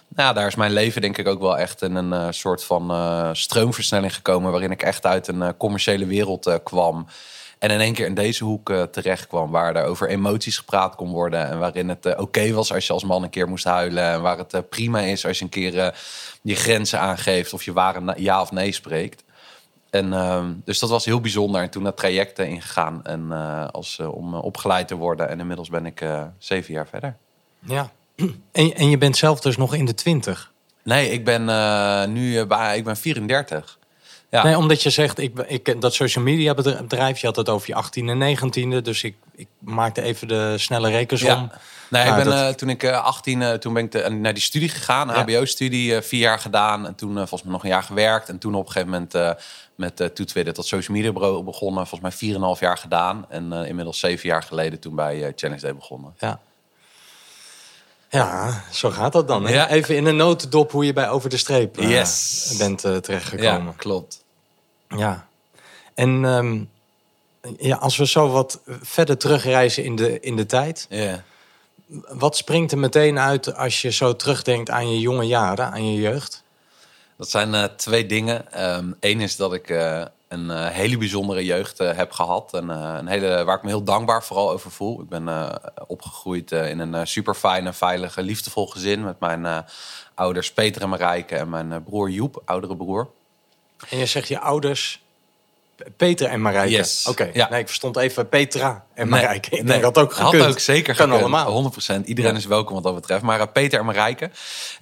nou, 0.09 0.35
daar 0.35 0.47
is 0.47 0.55
mijn 0.55 0.73
leven 0.73 1.01
denk 1.01 1.19
ik 1.19 1.29
ook 1.29 1.41
wel 1.41 1.59
echt 1.59 1.83
in 1.83 1.95
een 1.95 2.13
uh, 2.13 2.27
soort 2.31 2.65
van 2.65 2.91
uh, 2.91 3.29
stroomversnelling 3.33 4.15
gekomen. 4.15 4.51
Waarin 4.51 4.71
ik 4.71 4.83
echt 4.83 5.07
uit 5.07 5.29
een 5.29 5.41
uh, 5.41 5.49
commerciële 5.59 6.07
wereld 6.07 6.61
kwam. 6.65 7.07
En 7.59 7.71
in 7.71 7.81
één 7.81 7.95
keer 7.95 8.07
in 8.07 8.15
deze 8.15 8.45
hoek 8.45 8.73
terecht 8.91 9.27
kwam. 9.27 9.51
Waar 9.51 9.77
er 9.77 9.85
over 9.85 10.09
emoties 10.09 10.59
gepraat 10.59 10.95
kon 10.95 11.11
worden. 11.11 11.49
En 11.49 11.59
waarin 11.59 11.89
het 11.89 12.07
oké 12.07 12.21
okay 12.21 12.53
was 12.53 12.73
als 12.73 12.87
je 12.87 12.93
als 12.93 13.05
man 13.05 13.23
een 13.23 13.31
keer 13.31 13.49
moest 13.49 13.65
huilen. 13.65 14.05
En 14.05 14.21
waar 14.23 14.39
het 14.39 14.69
prima 14.69 15.01
is 15.01 15.27
als 15.27 15.39
je 15.39 15.45
een 15.45 15.51
keer 15.51 15.95
je 16.43 16.55
grenzen 16.55 17.01
aangeeft. 17.01 17.53
Of 17.53 17.65
je 17.65 17.73
ware 17.73 18.15
ja 18.17 18.41
of 18.41 18.51
nee 18.51 18.73
spreekt. 18.73 19.27
En 19.91 20.07
uh, 20.07 20.45
dus 20.65 20.79
dat 20.79 20.91
was 20.91 21.05
heel 21.05 21.21
bijzonder. 21.21 21.63
En 21.63 21.71
toen 21.71 21.83
naar 21.83 21.95
trajecten 21.95 22.49
ingegaan 22.49 23.05
en, 23.05 23.27
uh, 23.31 23.67
als, 23.69 23.99
uh, 24.01 24.15
om 24.15 24.35
opgeleid 24.35 24.89
te 24.89 24.95
worden. 24.95 25.29
En 25.29 25.41
inmiddels 25.41 25.69
ben 25.69 25.87
ik 25.87 26.05
zeven 26.39 26.75
jaar 26.75 26.89
verder. 26.89 27.17
Ja, 27.61 27.91
en, 28.53 28.75
en 28.75 28.91
je 28.91 28.99
bent 28.99 29.17
zelf 29.17 29.41
dus 29.41 29.57
nog 29.57 29.75
in 29.75 29.85
de 29.85 29.95
twintig? 29.95 30.53
Nee, 30.83 31.11
ik 31.11 31.25
ben 31.25 31.45
nu 32.13 32.41
ik 32.75 32.85
ben 32.85 32.97
34. 32.97 33.79
Ja. 34.31 34.43
Nee, 34.43 34.57
omdat 34.57 34.83
je 34.83 34.91
zegt, 34.91 35.19
ik, 35.19 35.39
ik, 35.47 35.81
dat 35.81 35.95
social 35.95 36.25
media 36.25 36.55
bedrijf, 36.55 37.19
je 37.19 37.27
had 37.27 37.37
het 37.37 37.49
over 37.49 37.69
je 37.69 37.85
18e 37.85 38.09
en 38.09 38.37
19e. 38.37 38.83
Dus 38.83 39.03
ik, 39.03 39.15
ik 39.35 39.49
maakte 39.59 40.03
even 40.03 40.29
de 40.29 40.55
snelle 40.59 40.91
rekensom. 40.91 41.29
Ja. 41.29 41.59
Nee, 41.91 42.05
nou, 42.05 42.19
ik 42.19 42.25
ben, 42.25 42.35
dat... 42.35 42.49
uh, 42.49 42.55
toen 42.55 42.69
ik 42.69 42.83
uh, 42.83 43.05
18, 43.05 43.41
uh, 43.41 43.53
toen 43.53 43.73
ben 43.73 43.85
ik 43.85 43.93
de, 43.93 44.11
naar 44.11 44.35
die 44.35 44.43
studie 44.43 44.69
gegaan, 44.69 45.09
ja. 45.09 45.23
HBO-studie, 45.23 46.01
vier 46.01 46.21
jaar 46.21 46.39
gedaan. 46.39 46.87
En 46.87 46.95
toen 46.95 47.15
volgens 47.15 47.43
mij 47.43 47.53
nog 47.53 47.63
een 47.63 47.69
jaar 47.69 47.83
gewerkt. 47.83 48.29
En 48.29 48.39
toen 48.39 48.55
op 48.55 48.67
een 48.67 48.73
gegeven 48.73 48.91
moment 48.91 49.37
met 49.79 50.01
uh, 50.01 50.07
Toetwidden 50.07 50.55
tot 50.55 50.67
social 50.67 50.97
media 50.97 51.13
bureau 51.13 51.43
begonnen. 51.43 51.87
Volgens 51.87 52.21
mij 52.21 52.35
4,5 52.57 52.61
jaar 52.61 52.79
gedaan. 52.79 53.27
En 53.29 53.53
inmiddels 53.53 53.99
zeven 53.99 54.29
jaar 54.29 54.43
geleden 54.43 54.79
toen 54.79 54.95
bij 54.95 55.33
Challenge 55.37 55.61
Day 55.61 55.75
begonnen. 55.75 56.15
Ja. 56.19 56.41
Ja, 58.11 58.63
zo 58.71 58.91
gaat 58.91 59.13
dat 59.13 59.29
dan. 59.29 59.47
Hè? 59.47 59.53
Ja. 59.53 59.69
Even 59.69 59.97
in 59.97 60.07
een 60.07 60.17
notendop 60.17 60.73
hoe 60.73 60.85
je 60.85 60.93
bij 60.93 61.09
Over 61.09 61.31
de 61.31 61.37
Streep 61.37 61.77
yes. 61.77 62.55
bent 62.59 62.81
terechtgekomen. 62.81 63.65
Ja, 63.65 63.75
klopt. 63.77 64.25
Ja. 64.89 65.29
En 65.95 66.25
um, 66.25 66.71
ja, 67.59 67.77
als 67.77 67.97
we 67.97 68.07
zo 68.07 68.29
wat 68.29 68.61
verder 68.65 69.19
terugreizen 69.19 69.85
in 69.85 69.97
de, 69.97 70.21
in 70.21 70.37
de 70.37 70.47
tijd. 70.47 70.87
Ja. 70.89 71.23
Wat 72.09 72.37
springt 72.37 72.73
er 72.73 72.79
meteen 72.79 73.19
uit 73.19 73.55
als 73.55 73.83
je 73.83 73.91
zo 73.91 74.17
terugdenkt 74.17 74.71
aan 74.71 74.91
je 74.91 75.01
jonge 75.01 75.27
jaren, 75.27 75.71
aan 75.71 75.93
je 75.93 76.01
jeugd? 76.01 76.43
Dat 77.19 77.31
zijn 77.31 77.55
uh, 77.55 77.65
twee 77.65 78.07
dingen. 78.07 78.45
Eén 78.51 78.97
um, 79.01 79.21
is 79.21 79.37
dat 79.37 79.55
ik 79.55 79.71
uh, 79.71 80.05
een 80.29 80.45
uh, 80.45 80.67
hele 80.67 80.97
bijzondere 80.99 81.45
jeugd 81.45 81.79
heb 81.79 82.13
gehad. 82.13 82.55
En, 82.55 82.69
een 82.69 83.07
hele, 83.07 83.45
waar 83.45 83.57
ik 83.57 83.63
me 83.63 83.69
heel 83.69 83.83
dankbaar 83.83 84.25
vooral 84.25 84.51
over 84.51 84.71
voel. 84.71 85.01
Ik 85.01 85.09
ben 85.09 85.59
opgegroeid 85.87 86.53
in 86.53 86.79
een 86.79 87.07
super 87.07 87.35
fijne, 87.35 87.73
veilige, 87.73 88.23
liefdevol 88.23 88.67
gezin. 88.67 89.05
Met 89.05 89.21
mijn 89.21 89.65
ouders 90.15 90.53
Peter 90.53 90.83
en 90.83 90.89
Marijke 90.89 91.37
en 91.37 91.49
mijn 91.49 91.83
broer 91.83 92.11
Joep, 92.11 92.43
oudere 92.45 92.77
broer. 92.77 93.11
En 93.89 93.99
je 93.99 94.07
zegt 94.07 94.29
je 94.29 94.41
ouders 94.41 95.03
Peter 95.97 96.29
en 96.29 96.41
Marijke. 96.41 96.71
Yes. 96.71 97.07
Oké. 97.09 97.23
Okay. 97.23 97.35
Ja. 97.35 97.49
Nee, 97.51 97.61
ik 97.61 97.67
verstond 97.67 97.97
even 97.97 98.29
Petra 98.29 98.85
en 98.95 99.09
Marijke. 99.09 99.49
Nee, 99.51 99.61
ik 99.61 99.67
denk 99.67 99.83
dat 99.83 99.99
ook 99.99 100.13
gekund. 100.13 100.43
Had 100.43 100.51
ook 100.51 100.59
zeker 100.59 100.97
kan 100.97 101.11
gekund. 101.11 101.35
allemaal. 101.35 101.73
100%. 101.73 102.05
Iedereen 102.05 102.33
ja. 102.33 102.37
is 102.37 102.47
welkom 102.47 102.75
wat 102.75 102.83
dat 102.83 102.95
betreft. 102.95 103.23
Maar 103.23 103.41
uh, 103.41 103.47
Peter 103.53 103.79
en 103.79 103.85
Marijke. 103.85 104.31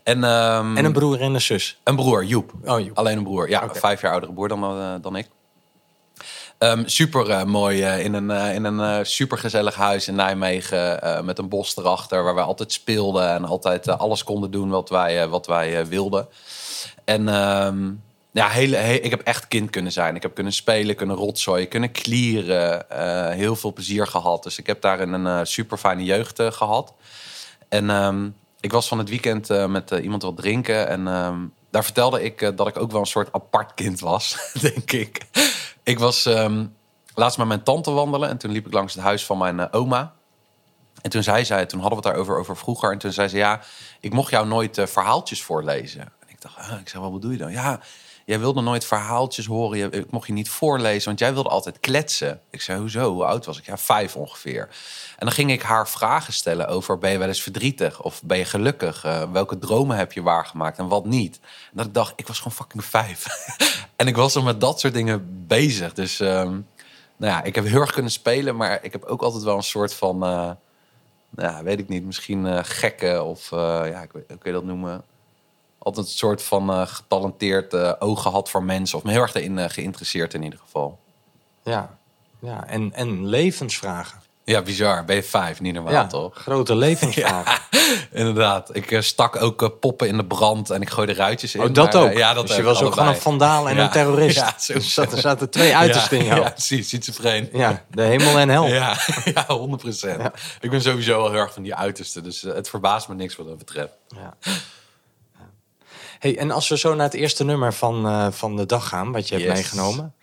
En, 0.02 0.24
um, 0.24 0.76
en 0.76 0.84
een 0.84 0.92
broer 0.92 1.20
en 1.20 1.34
een 1.34 1.40
zus. 1.40 1.80
Een 1.84 1.96
broer, 1.96 2.24
Joep. 2.24 2.52
Oh, 2.64 2.80
Joep. 2.80 2.98
Alleen 2.98 3.16
een 3.16 3.24
broer. 3.24 3.48
Ja, 3.48 3.62
okay. 3.62 3.80
vijf 3.80 4.00
jaar 4.00 4.10
oudere 4.10 4.32
broer 4.32 4.48
dan, 4.48 4.78
uh, 4.78 4.94
dan 5.00 5.16
ik. 5.16 5.28
Um, 6.58 6.88
super 6.88 7.28
uh, 7.28 7.44
mooi 7.44 7.82
uh, 7.82 8.04
in 8.04 8.14
een, 8.14 8.30
uh, 8.30 8.54
in 8.54 8.64
een 8.64 9.06
super 9.06 9.38
gezellig 9.38 9.74
huis 9.74 10.08
in 10.08 10.14
Nijmegen 10.14 11.00
met 11.24 11.38
een 11.38 11.48
bos 11.48 11.76
erachter 11.76 12.22
waar 12.22 12.34
wij 12.34 12.44
altijd 12.44 12.72
speelden 12.72 13.28
en 13.28 13.44
altijd 13.44 13.88
alles 13.88 14.24
konden 14.24 14.50
doen 14.50 14.68
wat 14.68 14.88
wij, 14.88 15.28
wat 15.28 15.46
wij 15.46 15.86
wilden. 15.86 16.28
En 17.04 17.28
um, 17.28 18.02
ja, 18.36 18.48
hele, 18.48 18.76
he, 18.76 18.92
ik 18.92 19.10
heb 19.10 19.20
echt 19.20 19.48
kind 19.48 19.70
kunnen 19.70 19.92
zijn. 19.92 20.14
Ik 20.16 20.22
heb 20.22 20.34
kunnen 20.34 20.52
spelen, 20.52 20.96
kunnen 20.96 21.16
rotzooien, 21.16 21.68
kunnen 21.68 21.90
klieren. 21.90 22.86
heel 23.32 23.56
veel 23.56 23.72
plezier 23.72 24.06
gehad. 24.06 24.42
Dus 24.42 24.58
ik 24.58 24.66
heb 24.66 24.80
daar 24.80 25.00
een 25.00 25.46
super 25.46 25.78
fijne 25.78 26.04
jeugd 26.04 26.42
gehad. 26.42 26.94
En 27.68 27.90
um, 27.90 28.36
ik 28.60 28.72
was 28.72 28.88
van 28.88 28.98
het 28.98 29.08
weekend 29.08 29.48
met 29.68 29.90
iemand 29.90 30.22
wat 30.22 30.36
drinken 30.36 30.88
en 30.88 31.04
daar 31.70 31.84
vertelde 31.84 32.22
ik 32.22 32.52
dat 32.56 32.66
ik 32.68 32.78
ook 32.78 32.90
wel 32.90 33.00
een 33.00 33.06
soort 33.06 33.32
apart 33.32 33.74
kind 33.74 34.00
was, 34.00 34.36
denk 34.60 34.92
ik. 34.92 35.20
Ik 35.82 35.98
was 35.98 36.24
um, 36.24 36.76
laatst 37.14 37.38
met 37.38 37.46
mijn 37.46 37.62
tante 37.62 37.90
wandelen 37.90 38.28
en 38.28 38.38
toen 38.38 38.50
liep 38.50 38.66
ik 38.66 38.72
langs 38.72 38.94
het 38.94 39.02
huis 39.02 39.24
van 39.24 39.38
mijn 39.38 39.72
oma. 39.72 40.14
En 41.02 41.10
toen 41.10 41.22
zei 41.22 41.44
zij, 41.44 41.66
toen 41.66 41.80
hadden 41.80 41.98
we 41.98 42.04
het 42.04 42.14
daarover 42.14 42.38
over 42.38 42.56
vroeger. 42.56 42.92
En 42.92 42.98
toen 42.98 43.12
zei 43.12 43.28
ze, 43.28 43.36
ja, 43.36 43.60
ik 44.00 44.12
mocht 44.12 44.30
jou 44.30 44.46
nooit 44.46 44.80
verhaaltjes 44.84 45.42
voorlezen. 45.42 46.00
En 46.00 46.28
ik 46.28 46.40
dacht, 46.40 46.80
ik 46.80 46.88
zei, 46.88 47.02
wat 47.02 47.12
bedoel 47.12 47.30
je 47.30 47.38
dan? 47.38 47.52
Ja, 47.52 47.80
jij 48.26 48.38
wilde 48.38 48.60
nooit 48.60 48.84
verhaaltjes 48.84 49.46
horen. 49.46 49.92
ik 49.92 50.10
mocht 50.10 50.26
je 50.26 50.32
niet 50.32 50.48
voorlezen, 50.48 51.04
want 51.04 51.18
jij 51.18 51.34
wilde 51.34 51.48
altijd 51.48 51.80
kletsen. 51.80 52.40
Ik 52.50 52.60
zei, 52.60 52.80
hoezo? 52.80 53.12
Hoe 53.12 53.24
oud 53.24 53.46
was 53.46 53.58
ik? 53.58 53.66
Ja, 53.66 53.78
vijf 53.78 54.16
ongeveer. 54.16 54.68
En 55.18 55.26
dan 55.26 55.32
ging 55.32 55.50
ik 55.50 55.62
haar 55.62 55.88
vragen 55.88 56.32
stellen 56.32 56.68
over, 56.68 56.98
ben 56.98 57.10
je 57.10 57.18
wel 57.18 57.28
eens 57.28 57.42
verdrietig? 57.42 58.02
Of 58.02 58.22
ben 58.22 58.38
je 58.38 58.44
gelukkig? 58.44 59.04
Uh, 59.04 59.32
welke 59.32 59.58
dromen 59.58 59.96
heb 59.96 60.12
je 60.12 60.22
waargemaakt 60.22 60.78
en 60.78 60.88
wat 60.88 61.04
niet? 61.04 61.40
En 61.42 61.72
dat 61.72 61.86
ik 61.86 61.94
dacht, 61.94 62.12
ik 62.16 62.26
was 62.26 62.38
gewoon 62.38 62.52
fucking 62.52 62.84
vijf. 62.84 63.26
en 63.96 64.06
ik 64.06 64.16
was 64.16 64.34
er 64.34 64.42
met 64.42 64.60
dat 64.60 64.80
soort 64.80 64.94
dingen 64.94 65.46
bezig. 65.46 65.92
Dus 65.92 66.20
um, 66.20 66.66
nou 67.16 67.32
ja, 67.32 67.42
ik 67.42 67.54
heb 67.54 67.64
heel 67.64 67.80
erg 67.80 67.92
kunnen 67.92 68.12
spelen, 68.12 68.56
maar 68.56 68.78
ik 68.84 68.92
heb 68.92 69.04
ook 69.04 69.22
altijd 69.22 69.42
wel 69.42 69.56
een 69.56 69.62
soort 69.62 69.94
van... 69.94 70.24
Uh, 70.24 70.50
nou, 71.30 71.64
weet 71.64 71.78
ik 71.78 71.88
niet, 71.88 72.04
misschien 72.04 72.44
uh, 72.46 72.58
gekke 72.62 73.22
of 73.22 73.50
ja, 73.50 74.02
ik 74.02 74.12
weet, 74.12 74.26
kun 74.26 74.38
je 74.42 74.52
dat 74.52 74.64
noemen? 74.64 75.04
Altijd 75.86 76.06
een 76.06 76.12
soort 76.12 76.42
van 76.42 76.70
uh, 76.70 76.86
getalenteerd 76.86 77.74
uh, 77.74 77.92
oog 77.98 78.22
gehad 78.22 78.50
voor 78.50 78.62
mensen. 78.62 78.98
Of 78.98 79.04
me 79.04 79.10
heel 79.10 79.20
erg 79.20 79.34
erin 79.34 79.58
uh, 79.58 79.64
geïnteresseerd 79.68 80.34
in 80.34 80.42
ieder 80.42 80.58
geval. 80.58 80.98
Ja, 81.62 81.98
ja. 82.40 82.66
En, 82.66 82.92
en 82.94 83.26
levensvragen. 83.26 84.24
Ja, 84.44 84.62
bizar. 84.62 85.04
Ben 85.04 85.16
je 85.16 85.22
vijf, 85.22 85.60
niet 85.60 85.74
normaal 85.74 85.92
ja, 85.92 86.06
toch? 86.06 86.34
grote 86.34 86.76
levensvragen. 86.76 87.60
inderdaad. 88.12 88.76
Ik 88.76 88.98
stak 89.00 89.42
ook 89.42 89.80
poppen 89.80 90.08
in 90.08 90.16
de 90.16 90.24
brand 90.24 90.70
en 90.70 90.82
ik 90.82 90.90
gooide 90.90 91.14
ruitjes 91.14 91.54
in. 91.54 91.60
Oh, 91.60 91.72
dat 91.72 91.92
maar, 91.92 92.02
ook? 92.02 92.12
ja, 92.12 92.34
dat 92.34 92.46
dus 92.46 92.56
je 92.56 92.62
was 92.62 92.82
ook 92.82 92.92
gewoon 92.92 93.08
een 93.08 93.16
vandaal 93.16 93.68
en 93.68 93.76
ja. 93.76 93.82
een 93.84 93.90
terrorist. 93.90 94.36
Ja, 94.36 94.54
zo 94.58 94.72
dus 94.72 94.96
er 94.96 95.18
zaten 95.18 95.50
twee 95.50 95.76
uitersten 95.84 96.18
in 96.18 96.24
jou. 96.24 96.40
Ja, 96.40 96.50
precies. 96.50 96.88
Schizofreen. 96.88 97.48
Ja, 97.52 97.84
de 97.90 98.02
hemel 98.02 98.38
en 98.38 98.48
hel. 98.48 98.66
Ja, 98.66 98.96
ja 99.24 99.44
100 99.46 99.82
procent. 99.82 100.22
Ik 100.60 100.70
ben 100.70 100.82
sowieso 100.82 101.20
al 101.20 101.30
heel 101.30 101.40
erg 101.40 101.52
van 101.52 101.62
die 101.62 101.74
uitersten. 101.74 102.22
Dus 102.22 102.42
het 102.42 102.68
verbaast 102.68 103.08
me 103.08 103.14
niks 103.14 103.36
wat 103.36 103.46
dat 103.46 103.58
betreft. 103.58 103.92
Ja. 104.08 104.36
Hey, 106.18 106.38
en 106.38 106.50
als 106.50 106.68
we 106.68 106.78
zo 106.78 106.94
naar 106.94 107.06
het 107.06 107.14
eerste 107.14 107.44
nummer 107.44 107.74
van, 107.74 108.06
uh, 108.06 108.26
van 108.30 108.56
de 108.56 108.66
dag 108.66 108.88
gaan, 108.88 109.12
wat 109.12 109.28
je 109.28 109.34
hebt 109.34 109.52
meegenomen. 109.52 110.14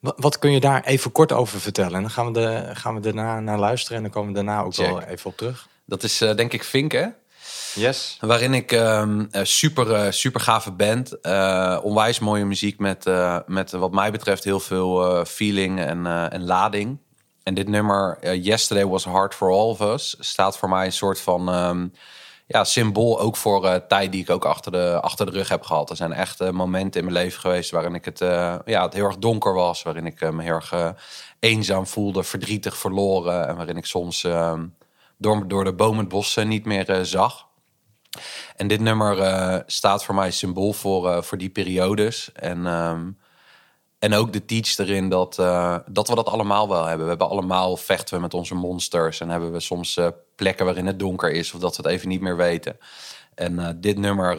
Wat, 0.00 0.38
kun 0.38 0.52
je 0.52 0.60
daar 0.60 0.84
even 0.84 1.12
kort 1.12 1.32
over 1.32 1.60
vertellen? 1.60 1.94
En 1.94 2.00
dan 2.00 2.10
gaan 2.10 2.26
we, 2.26 2.32
de, 2.32 2.70
gaan 2.72 2.94
we 2.94 3.00
daarna 3.00 3.40
naar 3.40 3.58
luisteren 3.58 3.96
en 3.96 4.02
dan 4.02 4.12
komen 4.12 4.28
we 4.28 4.34
daarna 4.34 4.62
ook 4.62 4.74
Check. 4.74 4.86
wel 4.86 5.02
even 5.02 5.30
op 5.30 5.36
terug. 5.36 5.68
Dat 5.86 6.02
is 6.02 6.22
uh, 6.22 6.34
denk 6.34 6.52
ik 6.52 6.64
Fink, 6.64 6.92
hè? 6.92 7.06
Yes. 7.74 8.16
Waarin 8.20 8.54
ik 8.54 8.72
um, 8.72 9.28
super, 9.42 9.90
uh, 9.90 10.10
super 10.10 10.40
gave 10.40 10.70
band. 10.70 11.16
Uh, 11.22 11.78
onwijs 11.82 12.18
mooie 12.18 12.44
muziek 12.44 12.78
met, 12.78 13.06
uh, 13.06 13.38
met 13.46 13.70
wat 13.70 13.92
mij 13.92 14.10
betreft 14.10 14.44
heel 14.44 14.60
veel 14.60 15.24
feeling 15.24 15.80
en, 15.80 16.06
en 16.30 16.44
lading. 16.44 16.98
En 17.42 17.54
dit 17.54 17.68
nummer, 17.68 18.18
Yesterday 18.36 18.86
Was 18.86 19.04
Hard 19.04 19.34
For 19.34 19.50
All 19.50 19.68
Of 19.68 19.80
Us, 19.80 20.16
staat 20.18 20.58
voor 20.58 20.68
mij 20.68 20.84
een 20.84 20.92
soort 20.92 21.20
van 21.20 21.54
um, 21.54 21.92
ja, 22.46 22.64
symbool 22.64 23.20
ook 23.20 23.36
voor 23.36 23.86
tijd 23.86 24.12
die 24.12 24.20
ik 24.20 24.30
ook 24.30 24.44
achter 24.44 24.72
de, 24.72 25.00
achter 25.00 25.26
de 25.26 25.32
rug 25.32 25.48
heb 25.48 25.62
gehad. 25.62 25.90
Er 25.90 25.96
zijn 25.96 26.12
echt 26.12 26.50
momenten 26.50 27.00
in 27.00 27.06
mijn 27.06 27.24
leven 27.24 27.40
geweest 27.40 27.70
waarin 27.70 27.94
ik 27.94 28.04
het, 28.04 28.18
ja, 28.64 28.82
het 28.82 28.92
heel 28.92 29.04
erg 29.04 29.18
donker 29.18 29.54
was. 29.54 29.82
Waarin 29.82 30.06
ik 30.06 30.32
me 30.32 30.42
heel 30.42 30.54
erg 30.54 30.94
eenzaam 31.38 31.86
voelde, 31.86 32.22
verdrietig, 32.22 32.76
verloren. 32.76 33.48
En 33.48 33.56
waarin 33.56 33.76
ik 33.76 33.86
soms 33.86 34.22
um, 34.22 34.74
door, 35.16 35.48
door 35.48 35.64
de 35.64 35.74
bomen 35.74 35.98
het 35.98 36.08
bos 36.08 36.36
niet 36.36 36.64
meer 36.64 36.98
zag. 37.02 37.46
En 38.56 38.68
dit 38.68 38.80
nummer 38.80 39.18
uh, 39.18 39.58
staat 39.66 40.04
voor 40.04 40.14
mij 40.14 40.30
symbool 40.30 40.72
voor, 40.72 41.08
uh, 41.08 41.22
voor 41.22 41.38
die 41.38 41.50
periodes. 41.50 42.32
En, 42.32 42.66
um, 42.66 43.18
en 44.04 44.14
ook 44.14 44.32
de 44.32 44.44
teach 44.44 44.78
erin 44.78 45.08
dat, 45.08 45.38
uh, 45.38 45.76
dat 45.86 46.08
we 46.08 46.14
dat 46.14 46.28
allemaal 46.28 46.68
wel 46.68 46.84
hebben. 46.84 47.02
We 47.02 47.08
hebben 47.08 47.28
allemaal 47.28 47.76
vechten 47.76 48.14
we 48.14 48.20
met 48.20 48.34
onze 48.34 48.54
monsters. 48.54 49.20
En 49.20 49.28
hebben 49.28 49.52
we 49.52 49.60
soms 49.60 50.00
plekken 50.36 50.64
waarin 50.64 50.86
het 50.86 50.98
donker 50.98 51.30
is. 51.30 51.52
Of 51.52 51.60
dat 51.60 51.76
we 51.76 51.82
het 51.82 51.92
even 51.92 52.08
niet 52.08 52.20
meer 52.20 52.36
weten. 52.36 52.78
En 53.34 53.78
dit 53.80 53.98
nummer 53.98 54.36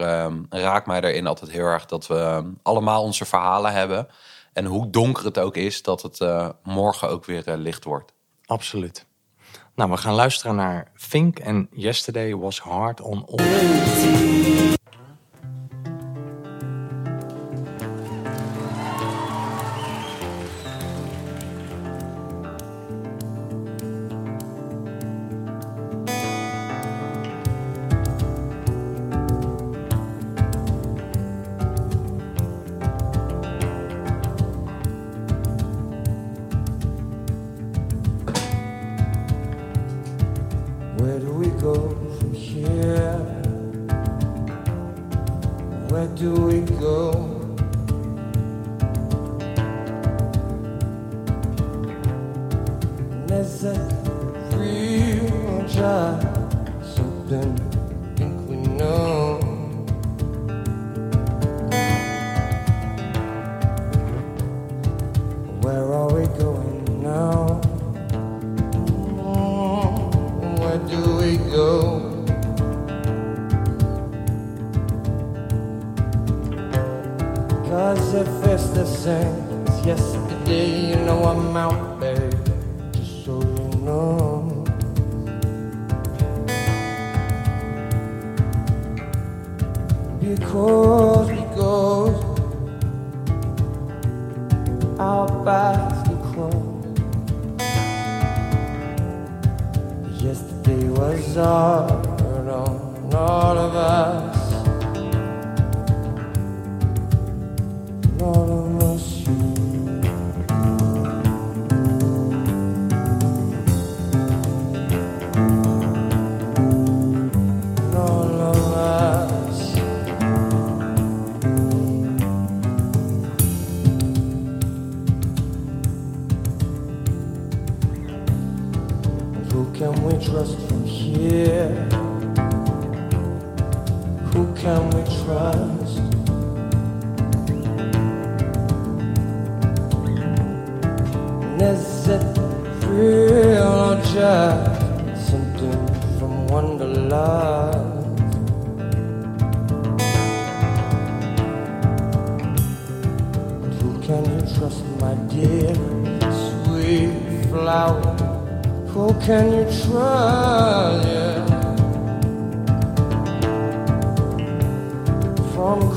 raakt 0.49 0.87
mij 0.87 1.01
daarin 1.01 1.27
altijd 1.27 1.51
heel 1.51 1.65
erg. 1.65 1.85
Dat 1.85 2.07
we 2.07 2.51
allemaal 2.63 3.03
onze 3.03 3.25
verhalen 3.25 3.71
hebben. 3.71 4.07
En 4.53 4.65
hoe 4.65 4.89
donker 4.89 5.25
het 5.25 5.39
ook 5.39 5.55
is, 5.55 5.81
dat 5.81 6.01
het 6.01 6.19
morgen 6.63 7.09
ook 7.09 7.25
weer 7.25 7.43
licht 7.57 7.83
wordt. 7.83 8.13
Absoluut. 8.45 9.05
Nou, 9.75 9.91
we 9.91 9.97
gaan 9.97 10.13
luisteren 10.13 10.55
naar 10.55 10.91
Fink 10.93 11.39
en 11.39 11.67
Yesterday 11.71 12.35
Was 12.35 12.59
Hard 12.59 13.01
on 13.01 13.25
All. 13.25 13.45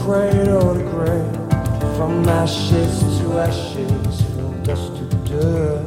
Cradle 0.08 0.72
to 0.72 0.80
grave, 0.84 1.32
from 1.98 2.26
ashes 2.30 2.98
to 3.18 3.38
ashes, 3.40 4.22
from 4.32 4.62
dust 4.62 4.90
to 4.96 5.04
dust. 5.28 5.84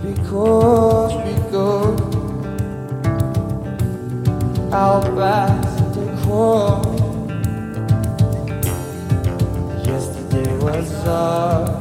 Because, 0.00 1.14
because 1.28 2.00
our 4.72 5.02
paths 5.14 5.74
they 5.94 6.10
cross. 6.22 6.86
Yesterday 9.86 10.52
was 10.64 10.90
us, 11.04 11.71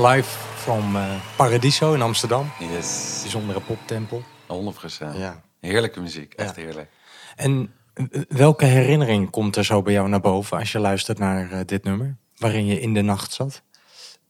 live 0.00 0.38
from 0.56 0.96
eh, 0.96 1.02
Paradiso 1.36 1.94
in 1.94 2.02
Amsterdam. 2.02 2.52
Yes. 2.58 3.18
Bijzondere 3.22 3.60
poptempel. 3.60 4.22
100%. 4.46 5.16
Ja. 5.16 5.42
Heerlijke 5.60 6.00
muziek. 6.00 6.34
Echt 6.34 6.56
Ja. 6.56 6.62
heerlijk. 6.62 6.90
En 7.36 7.72
eh, 7.94 8.04
welke 8.28 8.64
herinnering 8.64 9.30
komt 9.30 9.56
er 9.56 9.64
zo 9.64 9.82
bij 9.82 9.92
jou 9.92 10.08
naar 10.08 10.20
boven 10.20 10.58
als 10.58 10.72
je 10.72 10.78
luistert 10.78 11.18
naar 11.18 11.50
eh, 11.52 11.60
dit 11.66 11.84
nummer? 11.84 12.16
Waarin 12.36 12.66
je 12.66 12.80
in 12.80 12.94
de 12.94 13.02
nacht 13.02 13.32
zat? 13.32 13.62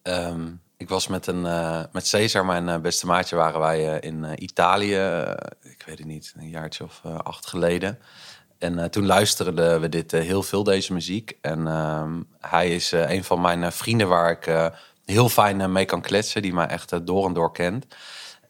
Ehm, 0.03 0.49
ik 0.77 0.89
was 0.89 1.07
met, 1.07 1.27
een, 1.27 1.43
met 1.93 2.07
Cesar, 2.07 2.45
mijn 2.45 2.83
beste 2.83 3.07
maatje, 3.07 3.37
waren 3.37 3.61
wij 3.61 3.99
in 4.01 4.43
Italië. 4.43 4.97
ik 5.63 5.83
weet 5.87 5.99
het 5.99 6.07
niet, 6.07 6.35
een 6.37 6.49
jaartje 6.49 6.85
of 6.85 7.01
acht 7.23 7.47
geleden. 7.47 7.99
En 8.59 8.91
toen 8.91 9.07
luisterden 9.07 9.81
we 9.81 9.89
dit 9.89 10.11
heel 10.11 10.43
veel, 10.43 10.63
deze 10.65 10.93
muziek. 10.93 11.37
En 11.41 11.67
ehm, 11.67 12.23
hij 12.41 12.75
is 12.75 12.93
een 12.93 13.25
van 13.25 13.41
mijn 13.41 13.73
vrienden 13.73 14.09
waar 14.09 14.31
ik 14.31 14.73
heel 15.11 15.29
fijn 15.29 15.61
eh, 15.61 15.69
mee 15.69 15.85
kan 15.85 16.01
kletsen. 16.01 16.43
Die 16.43 16.55
mij 16.55 16.67
echt 16.67 16.93
eh, 16.93 16.99
door 17.03 17.27
en 17.27 17.33
door 17.33 17.53
kent. 17.53 17.87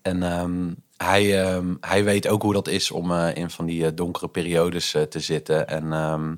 En 0.03 0.23
ehm, 0.23 0.73
hij, 0.97 1.43
ehm, 1.43 1.75
hij 1.81 2.05
weet 2.05 2.29
ook 2.29 2.43
hoe 2.43 2.53
dat 2.53 2.69
is 2.69 2.91
om 2.91 3.13
eh, 3.13 3.35
in 3.35 3.51
van 3.51 3.67
die 3.67 3.95
donkere 3.95 4.29
periodes 4.29 4.97
te 5.09 5.21
zitten. 5.21 5.69
En 5.69 5.93
ehm, 5.93 6.35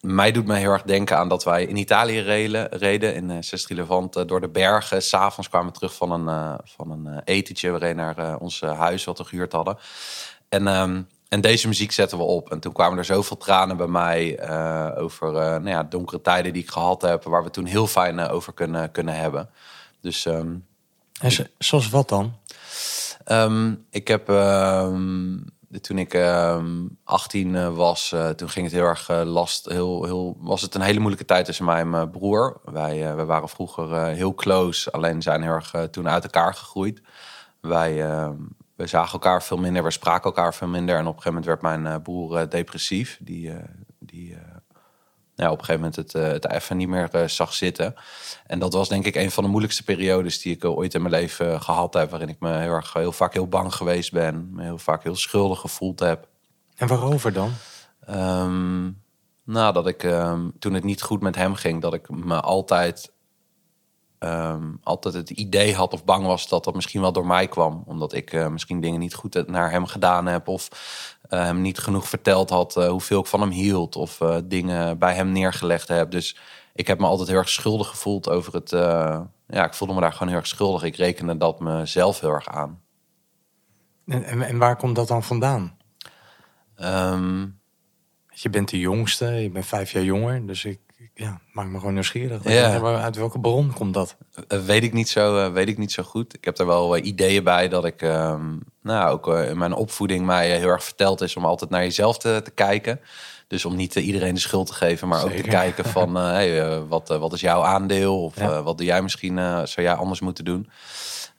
mij 0.00 0.32
doet 0.32 0.46
me 0.46 0.56
heel 0.56 0.70
erg 0.70 0.82
denken 0.82 1.18
aan 1.18 1.28
dat 1.28 1.44
wij 1.44 1.64
in 1.64 1.76
Italië 1.76 2.20
reden, 2.20 2.68
reden 2.68 3.14
in 3.14 3.44
Sestri 3.44 3.74
Levant 3.74 4.16
eh, 4.16 4.26
door 4.26 4.40
de 4.40 4.48
bergen. 4.48 5.02
S'avonds 5.02 5.48
kwamen 5.48 5.68
we 5.68 5.78
terug 5.78 5.94
van 5.94 6.10
een, 6.10 6.58
van 6.64 6.90
een 6.90 7.22
etentje. 7.24 7.78
Reden 7.78 7.96
naar 7.96 8.38
ons 8.38 8.60
huis 8.60 9.04
wat 9.04 9.18
we 9.18 9.24
gehuurd 9.24 9.52
hadden. 9.52 9.76
En, 10.48 10.66
en 11.32 11.40
deze 11.40 11.68
muziek 11.68 11.92
zetten 11.92 12.18
we 12.18 12.24
op. 12.24 12.50
En 12.50 12.60
toen 12.60 12.72
kwamen 12.72 12.98
er 12.98 13.04
zoveel 13.04 13.36
tranen 13.36 13.76
bij 13.76 13.86
mij 13.86 14.38
eh, 14.38 15.02
over 15.02 15.28
eh, 15.28 15.34
nou 15.34 15.68
ja, 15.68 15.82
donkere 15.82 16.20
tijden 16.20 16.52
die 16.52 16.62
ik 16.62 16.70
gehad 16.70 17.02
heb. 17.02 17.24
Waar 17.24 17.44
we 17.44 17.50
toen 17.50 17.64
heel 17.64 17.86
fijn 17.86 18.18
eh, 18.18 18.32
over 18.34 18.52
kunnen, 18.52 18.90
kunnen 18.90 19.14
hebben. 19.14 19.50
Dus 20.00 20.26
ehm, 20.26 20.54
En 21.20 21.32
zo- 21.32 21.44
zoals 21.58 21.88
wat 21.90 22.08
dan? 22.08 22.32
Ehm, 23.24 23.74
ik 23.90 24.08
heb 24.08 24.28
ehm, 24.28 25.38
toen 25.80 25.98
ik 25.98 26.14
ehm 26.14 26.86
18 27.04 27.56
eh, 27.56 27.74
was, 27.74 28.14
toen 28.36 28.48
ging 28.48 28.66
het 28.66 28.74
heel 28.74 28.84
erg 28.84 29.08
last. 29.24 29.66
Heel, 29.68 30.04
heel, 30.04 30.36
was 30.40 30.62
het 30.62 30.74
een 30.74 30.80
hele 30.80 30.98
moeilijke 30.98 31.26
tijd 31.26 31.44
tussen 31.44 31.64
mij 31.64 31.80
en 31.80 31.90
mijn 31.90 32.10
broer. 32.10 32.60
Wij, 32.64 33.14
wij 33.14 33.24
waren 33.24 33.48
vroeger 33.48 34.04
heel 34.06 34.34
close, 34.34 34.90
alleen 34.90 35.22
zijn 35.22 35.42
heel 35.42 35.52
erg 35.52 35.74
toen 35.90 36.08
uit 36.08 36.24
elkaar 36.24 36.54
gegroeid. 36.54 37.00
Wij, 37.60 38.04
we 38.82 38.88
zagen 38.88 39.12
elkaar 39.12 39.42
veel 39.42 39.56
minder, 39.56 39.82
we 39.82 39.90
spraken 39.90 40.24
elkaar 40.24 40.54
veel 40.54 40.68
minder. 40.68 40.96
En 40.96 41.06
op 41.06 41.16
een 41.16 41.22
gegeven 41.22 41.32
moment 41.32 41.46
werd 41.46 41.62
mijn 41.62 41.86
eh, 41.86 42.02
broer 42.02 42.36
eh, 42.36 42.48
depressief. 42.48 43.18
Die, 43.20 43.50
eh, 43.50 43.64
die 43.98 44.36
ja, 45.34 45.50
op 45.50 45.58
een 45.58 45.64
gegeven 45.64 45.80
moment 45.80 45.96
het, 45.96 46.12
het 46.12 46.48
even 46.48 46.76
niet 46.76 46.88
meer 46.88 47.28
zag 47.28 47.54
zitten. 47.54 47.94
En 48.46 48.58
dat 48.58 48.72
was 48.72 48.88
denk 48.88 49.06
ik 49.06 49.14
een 49.14 49.30
van 49.30 49.44
de 49.44 49.50
moeilijkste 49.50 49.84
periodes 49.84 50.40
die 50.40 50.54
ik 50.54 50.64
ooit 50.64 50.94
in 50.94 51.02
mijn 51.02 51.14
leven 51.14 51.52
eh, 51.52 51.60
gehad 51.60 51.94
heb. 51.94 52.10
Waarin 52.10 52.28
ik 52.28 52.40
me 52.40 52.58
heel, 52.58 52.72
erg, 52.72 52.92
heel 52.92 53.12
vaak 53.12 53.32
heel 53.32 53.48
bang 53.48 53.74
geweest 53.74 54.12
ben. 54.12 54.48
Me 54.52 54.62
heel 54.62 54.78
vaak 54.78 55.02
heel 55.02 55.16
schuldig 55.16 55.60
gevoeld 55.60 56.00
heb. 56.00 56.28
En 56.76 56.88
waarover 56.88 57.32
dan? 57.32 57.52
Ehm, 58.06 58.90
nou, 59.44 59.72
dat 59.72 59.86
ik 59.86 60.02
ehm, 60.04 60.48
toen 60.58 60.74
het 60.74 60.84
niet 60.84 61.02
goed 61.02 61.20
met 61.20 61.36
hem 61.36 61.54
ging, 61.54 61.80
dat 61.80 61.94
ik 61.94 62.10
me 62.10 62.40
altijd, 62.40 63.12
ehm, 64.22 64.72
altijd 64.82 65.14
het 65.14 65.30
idee 65.30 65.74
had 65.74 65.92
of 65.92 66.04
bang 66.04 66.26
was 66.26 66.48
dat 66.48 66.64
dat 66.64 66.74
misschien 66.74 67.00
wel 67.00 67.12
door 67.12 67.26
mij 67.26 67.48
kwam. 67.48 67.82
Omdat 67.86 68.12
ik 68.12 68.32
eh, 68.32 68.48
misschien 68.48 68.80
dingen 68.80 69.00
niet 69.00 69.14
goed 69.14 69.46
naar 69.46 69.70
hem 69.70 69.86
gedaan 69.86 70.26
heb 70.26 70.48
of 70.48 70.68
eh, 71.28 71.42
hem 71.42 71.60
niet 71.60 71.78
genoeg 71.78 72.08
verteld 72.08 72.50
had 72.50 72.76
eh, 72.76 72.88
hoeveel 72.88 73.20
ik 73.20 73.26
van 73.26 73.40
hem 73.40 73.50
hield 73.50 73.96
of 73.96 74.18
dingen 74.44 74.98
bij 74.98 75.14
hem 75.14 75.32
neergelegd 75.32 75.88
heb. 75.88 76.10
Dus 76.10 76.36
ik 76.74 76.86
heb 76.86 76.98
me 76.98 77.06
altijd 77.06 77.28
heel 77.28 77.38
erg 77.38 77.48
schuldig 77.48 77.88
gevoeld 77.88 78.28
over 78.28 78.54
het. 78.54 78.70
ja, 79.46 79.64
ik 79.64 79.74
voelde 79.74 79.94
me 79.94 80.00
daar 80.00 80.12
gewoon 80.12 80.28
heel 80.28 80.36
erg 80.36 80.46
schuldig. 80.46 80.82
Ik 80.82 80.96
rekende 80.96 81.36
dat 81.36 81.60
mezelf 81.60 82.20
heel 82.20 82.30
erg 82.30 82.48
aan. 82.48 82.80
En, 84.06 84.24
en, 84.24 84.42
en 84.42 84.58
waar 84.58 84.76
komt 84.76 84.96
dat 84.96 85.08
dan 85.08 85.22
vandaan? 85.22 85.76
Ehm, 86.76 87.46
Je 88.28 88.50
bent 88.50 88.68
de 88.68 88.78
jongste, 88.78 89.26
je 89.26 89.50
bent 89.50 89.66
vijf 89.66 89.92
jaar 89.92 90.02
jonger. 90.04 90.46
Dus 90.46 90.64
ik, 90.64 90.80
ja, 91.22 91.40
maakt 91.52 91.68
me 91.70 91.78
gewoon 91.78 91.92
nieuwsgierig. 91.94 92.40
Ja. 92.44 92.80
Uit 93.02 93.16
welke 93.16 93.40
bron 93.40 93.72
komt 93.72 93.94
dat? 93.94 94.16
Eh, 94.48 94.58
weet, 94.58 94.82
ik 94.82 94.92
niet 94.92 95.08
zo, 95.08 95.38
eh, 95.38 95.52
weet 95.52 95.68
ik 95.68 95.78
niet 95.78 95.92
zo 95.92 96.02
goed. 96.02 96.34
Ik 96.34 96.44
heb 96.44 96.58
er 96.58 96.66
wel 96.66 96.96
eh, 96.96 97.04
ideeën 97.04 97.44
bij 97.44 97.68
dat 97.68 97.84
ik, 97.84 98.02
ehm, 98.02 98.44
nou, 98.82 99.10
ook 99.12 99.28
eh, 99.34 99.48
in 99.48 99.58
mijn 99.58 99.74
opvoeding 99.74 100.26
mij 100.26 100.52
eh, 100.52 100.58
heel 100.58 100.68
erg 100.68 100.84
verteld 100.84 101.20
is 101.20 101.36
om 101.36 101.44
altijd 101.44 101.70
naar 101.70 101.82
jezelf 101.82 102.18
te, 102.18 102.40
te 102.44 102.50
kijken. 102.50 103.00
Dus 103.46 103.64
om 103.64 103.76
niet 103.76 103.96
eh, 103.96 104.06
iedereen 104.06 104.34
de 104.34 104.40
schuld 104.40 104.66
te 104.66 104.74
geven, 104.74 105.08
maar 105.08 105.24
ook 105.24 105.30
te 105.30 105.42
kijken 105.42 105.84
van, 105.84 106.16
eh, 106.18 106.22
hey, 106.24 106.62
eh, 106.62 106.78
wat, 106.88 107.10
eh, 107.10 107.18
wat 107.18 107.32
is 107.32 107.40
jouw 107.40 107.62
aandeel? 107.62 108.22
Of 108.24 108.36
Ja. 108.40 108.50
eh, 108.50 108.62
wat 108.64 108.76
doe 108.78 108.86
jij 108.86 109.02
misschien, 109.02 109.38
eh, 109.38 109.44
zou 109.64 109.86
jij 109.86 109.94
anders 109.94 110.20
moeten 110.20 110.44
doen? 110.44 110.70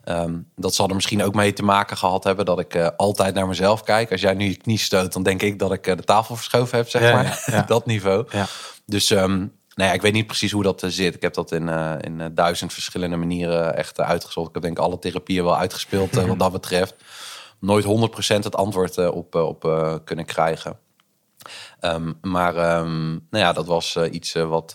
Ehm, 0.04 0.34
dat 0.56 0.76
zal 0.76 0.88
er 0.90 0.96
misschien 0.96 1.24
ook 1.24 1.34
mee 1.36 1.54
te 1.54 1.64
maken 1.64 1.98
gehad 1.98 2.24
hebben 2.24 2.46
dat 2.46 2.60
ik 2.60 2.76
eh, 2.76 2.88
altijd 2.98 3.34
naar 3.36 3.48
mezelf 3.48 3.84
kijk. 3.84 4.12
Als 4.12 4.22
jij 4.22 4.34
nu 4.34 4.46
je 4.46 4.56
knie 4.58 4.78
stoot, 4.78 5.14
dan 5.14 5.24
denk 5.24 5.42
ik 5.42 5.60
dat 5.60 5.72
ik 5.74 5.88
eh, 5.88 5.96
de 5.96 6.04
tafel 6.04 6.36
verschoven 6.36 6.78
heb, 6.78 6.90
zeg 6.90 7.02
Ja, 7.02 7.14
maar. 7.14 7.44
ja, 7.46 7.62
dat 7.74 7.86
niveau. 7.86 8.26
Ja. 8.32 8.46
Dus 8.86 9.12
ehm, 9.12 9.46
nou 9.76 9.90
ja, 9.90 9.96
ik 9.96 10.02
weet 10.02 10.14
niet 10.14 10.28
precies 10.28 10.52
hoe 10.52 10.64
dat 10.64 10.84
eh, 10.84 10.90
zit. 10.90 11.16
Ik 11.16 11.22
heb 11.22 11.34
dat 11.34 11.52
in, 11.52 11.70
eh, 11.70 11.96
in 12.02 12.22
eh, 12.22 12.28
duizend 12.32 12.74
verschillende 12.74 13.16
manieren 13.16 13.78
echt 13.78 14.00
uitgezocht. 14.00 14.48
Ik 14.48 14.54
heb 14.54 14.64
denk 14.64 14.78
ik 14.78 14.84
alle 14.84 15.00
therapieën 15.00 15.44
wel 15.44 15.58
uitgespeeld 15.58 16.16
wat 16.16 16.40
dat 16.40 16.52
betreft. 16.62 16.96
Nooit 17.60 17.86
100% 17.86 18.44
het 18.44 18.56
antwoord 18.56 19.10
op, 19.10 19.36
op 19.36 19.62
kunnen 20.04 20.26
krijgen. 20.26 20.78
Ehm, 21.80 22.12
maar 22.22 22.56
ehm, 22.56 23.10
nou 23.10 23.20
ja, 23.30 23.54
dat 23.54 23.66
was 23.66 23.98
iets 23.98 24.34
wat, 24.34 24.72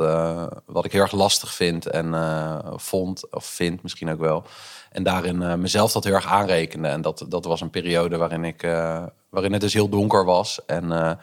wat 0.66 0.84
ik 0.84 0.92
heel 0.92 1.00
erg 1.00 1.12
lastig 1.12 1.54
vind 1.54 1.86
en 1.86 2.14
vond, 2.76 3.30
of 3.30 3.46
vind 3.46 3.82
misschien 3.82 4.10
ook 4.10 4.20
wel. 4.20 4.44
En 4.90 5.02
daarin 5.02 5.60
mezelf 5.60 5.92
dat 5.92 6.04
heel 6.04 6.14
erg 6.14 6.26
aanrekende. 6.26 6.88
En 6.88 7.00
dat, 7.00 7.24
dat 7.28 7.44
was 7.44 7.60
een 7.60 7.70
periode 7.70 8.16
waarin, 8.16 8.44
ik, 8.44 8.62
waarin 9.30 9.52
het 9.52 9.60
dus 9.60 9.74
heel 9.74 9.88
donker 9.88 10.24
was. 10.24 10.64
En 10.66 11.18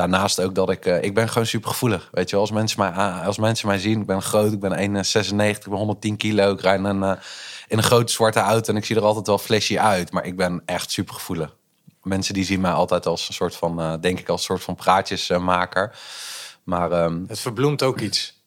daarnaast 0.00 0.40
ook 0.40 0.54
dat 0.54 0.70
ik... 0.70 0.86
eh, 0.86 1.02
ik 1.02 1.14
ben 1.14 1.28
gewoon 1.28 1.46
super 1.46 1.70
gevoelig. 1.70 2.08
Weet 2.12 2.26
je 2.30 2.30
wel, 2.36 2.40
als 2.40 2.50
mensen 2.54 2.80
mij, 2.80 2.90
als 3.24 3.38
mensen 3.38 3.68
mij 3.68 3.78
zien... 3.78 4.00
Ik 4.00 4.06
ben 4.06 4.22
groot, 4.22 4.52
ik 4.52 4.60
ben 4.60 4.72
1,96, 4.72 5.58
ik 5.58 5.64
ben 5.68 5.78
110 5.78 6.16
kilo. 6.16 6.52
Ik 6.52 6.60
rijd 6.60 6.78
in 6.78 6.84
een, 6.84 7.02
eh, 7.02 7.12
in 7.68 7.76
een 7.78 7.82
grote 7.84 8.12
zwarte 8.12 8.38
auto 8.40 8.72
en 8.72 8.78
ik 8.78 8.84
zie 8.84 8.96
er 8.96 9.02
altijd 9.02 9.26
wel 9.26 9.38
flashy 9.38 9.78
uit. 9.78 10.12
Maar 10.12 10.24
ik 10.26 10.36
ben 10.36 10.62
echt 10.66 10.90
super 10.90 11.14
gevoelig. 11.14 11.56
Mensen 12.02 12.34
die 12.34 12.44
zien 12.44 12.60
mij 12.60 12.70
altijd 12.72 13.06
als 13.06 13.28
een 13.28 13.34
soort 13.34 13.56
van... 13.56 13.80
eh, 13.80 13.94
denk 14.00 14.18
ik 14.18 14.28
als 14.28 14.40
een 14.40 14.46
soort 14.46 14.62
van 14.62 14.74
praatjesmaker. 14.74 15.98
Maar 16.64 16.92
ehm, 16.92 17.20
Het 17.28 17.40
verbloemt 17.40 17.82
ook 17.82 18.00
iets. 18.00 18.38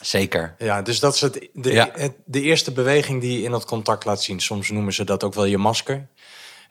zeker. 0.00 0.54
Ja, 0.58 0.82
dus 0.82 1.00
dat 1.00 1.14
is 1.14 1.20
het, 1.20 1.48
de, 1.52 1.72
Ja. 1.72 1.88
het- 1.92 2.16
de 2.24 2.40
eerste 2.40 2.72
beweging 2.72 3.20
die 3.20 3.38
je 3.38 3.44
in 3.44 3.50
dat 3.50 3.64
contact 3.64 4.04
laat 4.04 4.22
zien. 4.22 4.40
Soms 4.40 4.70
noemen 4.70 4.92
ze 4.92 5.04
dat 5.04 5.24
ook 5.24 5.34
wel 5.34 5.44
je 5.44 5.58
masker. 5.58 6.06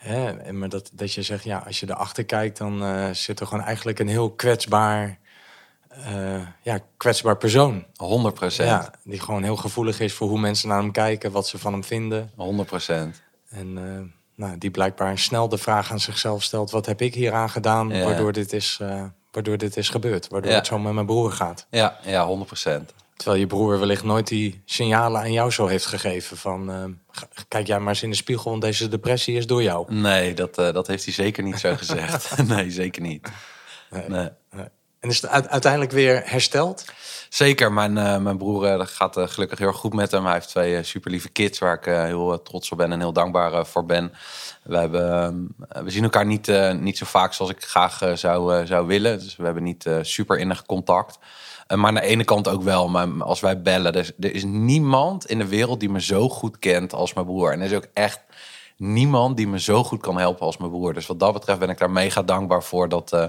Hè, 0.03 0.53
maar 0.53 0.69
dat, 0.69 0.89
dat 0.93 1.13
je 1.13 1.21
zegt, 1.21 1.43
ja, 1.43 1.63
als 1.65 1.79
je 1.79 1.89
erachter 1.89 2.23
kijkt, 2.25 2.57
dan 2.57 2.83
eh, 2.83 3.09
zit 3.11 3.39
er 3.39 3.47
gewoon 3.47 3.63
eigenlijk 3.63 3.99
een 3.99 4.07
heel 4.07 4.31
kwetsbaar, 4.31 5.17
eh, 5.89 6.41
ja, 6.61 6.79
kwetsbaar 6.97 7.37
persoon. 7.37 7.85
100 7.95 8.33
procent. 8.35 8.69
Ja, 8.69 8.93
die 9.03 9.19
gewoon 9.19 9.43
heel 9.43 9.55
gevoelig 9.55 9.99
is 9.99 10.13
voor 10.13 10.27
hoe 10.29 10.39
mensen 10.39 10.69
naar 10.69 10.79
hem 10.79 10.91
kijken, 10.91 11.31
wat 11.31 11.47
ze 11.47 11.57
van 11.57 11.73
hem 11.73 11.83
vinden. 11.83 12.31
100 12.35 12.67
procent. 12.67 13.21
En 13.49 13.77
eh, 13.77 14.01
nou, 14.35 14.57
die 14.57 14.71
blijkbaar 14.71 15.17
snel 15.17 15.49
de 15.49 15.57
vraag 15.57 15.91
aan 15.91 15.99
zichzelf 15.99 16.43
stelt: 16.43 16.71
wat 16.71 16.85
heb 16.85 17.01
ik 17.01 17.13
hier 17.13 17.33
aan 17.33 17.49
gedaan, 17.49 17.89
Ja. 17.89 18.03
waardoor, 18.03 18.31
dit 18.31 18.53
is, 18.53 18.79
waardoor 19.31 19.57
dit 19.57 19.77
is 19.77 19.89
gebeurd, 19.89 20.27
waardoor 20.27 20.51
Ja. 20.51 20.57
het 20.57 20.67
zo 20.67 20.79
met 20.79 20.93
mijn 20.93 21.05
broer 21.05 21.31
gaat. 21.31 21.67
Ja, 21.69 21.97
ja, 22.05 22.25
100 22.25 22.47
procent. 22.47 22.93
Terwijl 23.23 23.41
je 23.43 23.47
broer 23.49 23.79
wellicht 23.79 24.03
nooit 24.03 24.27
die 24.27 24.61
signalen 24.65 25.21
aan 25.21 25.31
jou 25.31 25.51
zo 25.51 25.67
heeft 25.67 25.85
gegeven 25.85 26.37
van... 26.37 26.71
eh, 26.71 26.83
ga- 27.11 27.27
kijk 27.47 27.67
jij 27.67 27.79
maar 27.79 27.89
eens 27.89 28.03
in 28.03 28.09
de 28.09 28.15
spiegel, 28.15 28.49
want 28.49 28.61
deze 28.61 28.87
depressie 28.87 29.37
is 29.37 29.47
door 29.47 29.63
jou. 29.63 29.93
Nee, 29.93 30.33
dat, 30.33 30.57
eh, 30.57 30.73
dat 30.73 30.87
heeft 30.87 31.05
hij 31.05 31.13
zeker 31.13 31.43
niet 31.43 31.59
zo 31.59 31.75
gezegd. 31.75 32.37
nee, 32.47 32.71
zeker 32.71 33.01
niet. 33.01 33.27
Nee. 33.89 34.09
Nee. 34.09 34.29
En 34.99 35.09
is 35.09 35.21
het 35.21 35.47
uiteindelijk 35.49 35.91
weer 35.91 36.21
hersteld? 36.25 36.85
Zeker, 37.29 37.71
mijn, 37.71 37.97
eh, 37.97 38.17
mijn 38.17 38.37
broer 38.37 38.65
eh, 38.65 38.87
gaat 38.87 39.17
gelukkig 39.19 39.59
heel 39.59 39.67
erg 39.67 39.77
goed 39.77 39.93
met 39.93 40.11
hem. 40.11 40.23
Hij 40.23 40.33
heeft 40.33 40.49
twee 40.49 40.83
super 40.83 41.11
lieve 41.11 41.29
kids 41.29 41.59
waar 41.59 41.75
ik 41.77 41.85
heel 41.85 42.41
trots 42.41 42.71
op 42.71 42.77
ben 42.77 42.91
en 42.91 42.99
heel 42.99 43.13
dankbaar 43.13 43.65
voor 43.65 43.85
ben. 43.85 44.11
We, 44.63 44.77
hebben, 44.77 45.11
ehm, 45.13 45.83
we 45.85 45.89
zien 45.91 46.03
elkaar 46.03 46.25
niet, 46.25 46.51
niet 46.79 46.97
zo 46.97 47.05
vaak 47.05 47.33
zoals 47.33 47.51
ik 47.51 47.63
graag 47.63 48.01
zou, 48.13 48.65
zou 48.65 48.87
willen. 48.87 49.19
Dus 49.19 49.35
we 49.35 49.43
hebben 49.43 49.63
niet 49.63 49.89
super 50.01 50.37
innig 50.37 50.65
contact. 50.65 51.17
Eh, 51.67 51.77
maar 51.77 51.87
aan 51.87 51.93
de 51.95 52.01
ene 52.01 52.23
kant 52.23 52.47
ook 52.47 52.63
wel. 52.63 52.87
Maar 52.89 53.23
als 53.23 53.39
wij 53.39 53.61
bellen, 53.61 53.93
er 53.93 53.99
is, 53.99 54.11
er 54.19 54.33
is 54.33 54.43
niemand 54.43 55.25
in 55.25 55.37
de 55.37 55.47
wereld 55.47 55.79
die 55.79 55.89
me 55.89 56.01
zo 56.01 56.29
goed 56.29 56.59
kent 56.59 56.93
als 56.93 57.13
mijn 57.13 57.25
broer. 57.25 57.51
En 57.51 57.59
er 57.59 57.65
is 57.65 57.73
ook 57.75 57.87
echt 57.93 58.21
niemand 58.77 59.37
die 59.37 59.47
me 59.47 59.59
zo 59.59 59.83
goed 59.83 60.01
kan 60.01 60.17
helpen 60.17 60.45
als 60.45 60.57
mijn 60.57 60.71
broer. 60.71 60.93
Dus 60.93 61.07
wat 61.07 61.19
dat 61.19 61.33
betreft 61.33 61.59
ben 61.59 61.69
ik 61.69 61.77
daar 61.77 61.91
mega 61.91 62.21
dankbaar 62.23 62.63
voor 62.63 62.89
dat... 62.89 63.11
eh, 63.13 63.25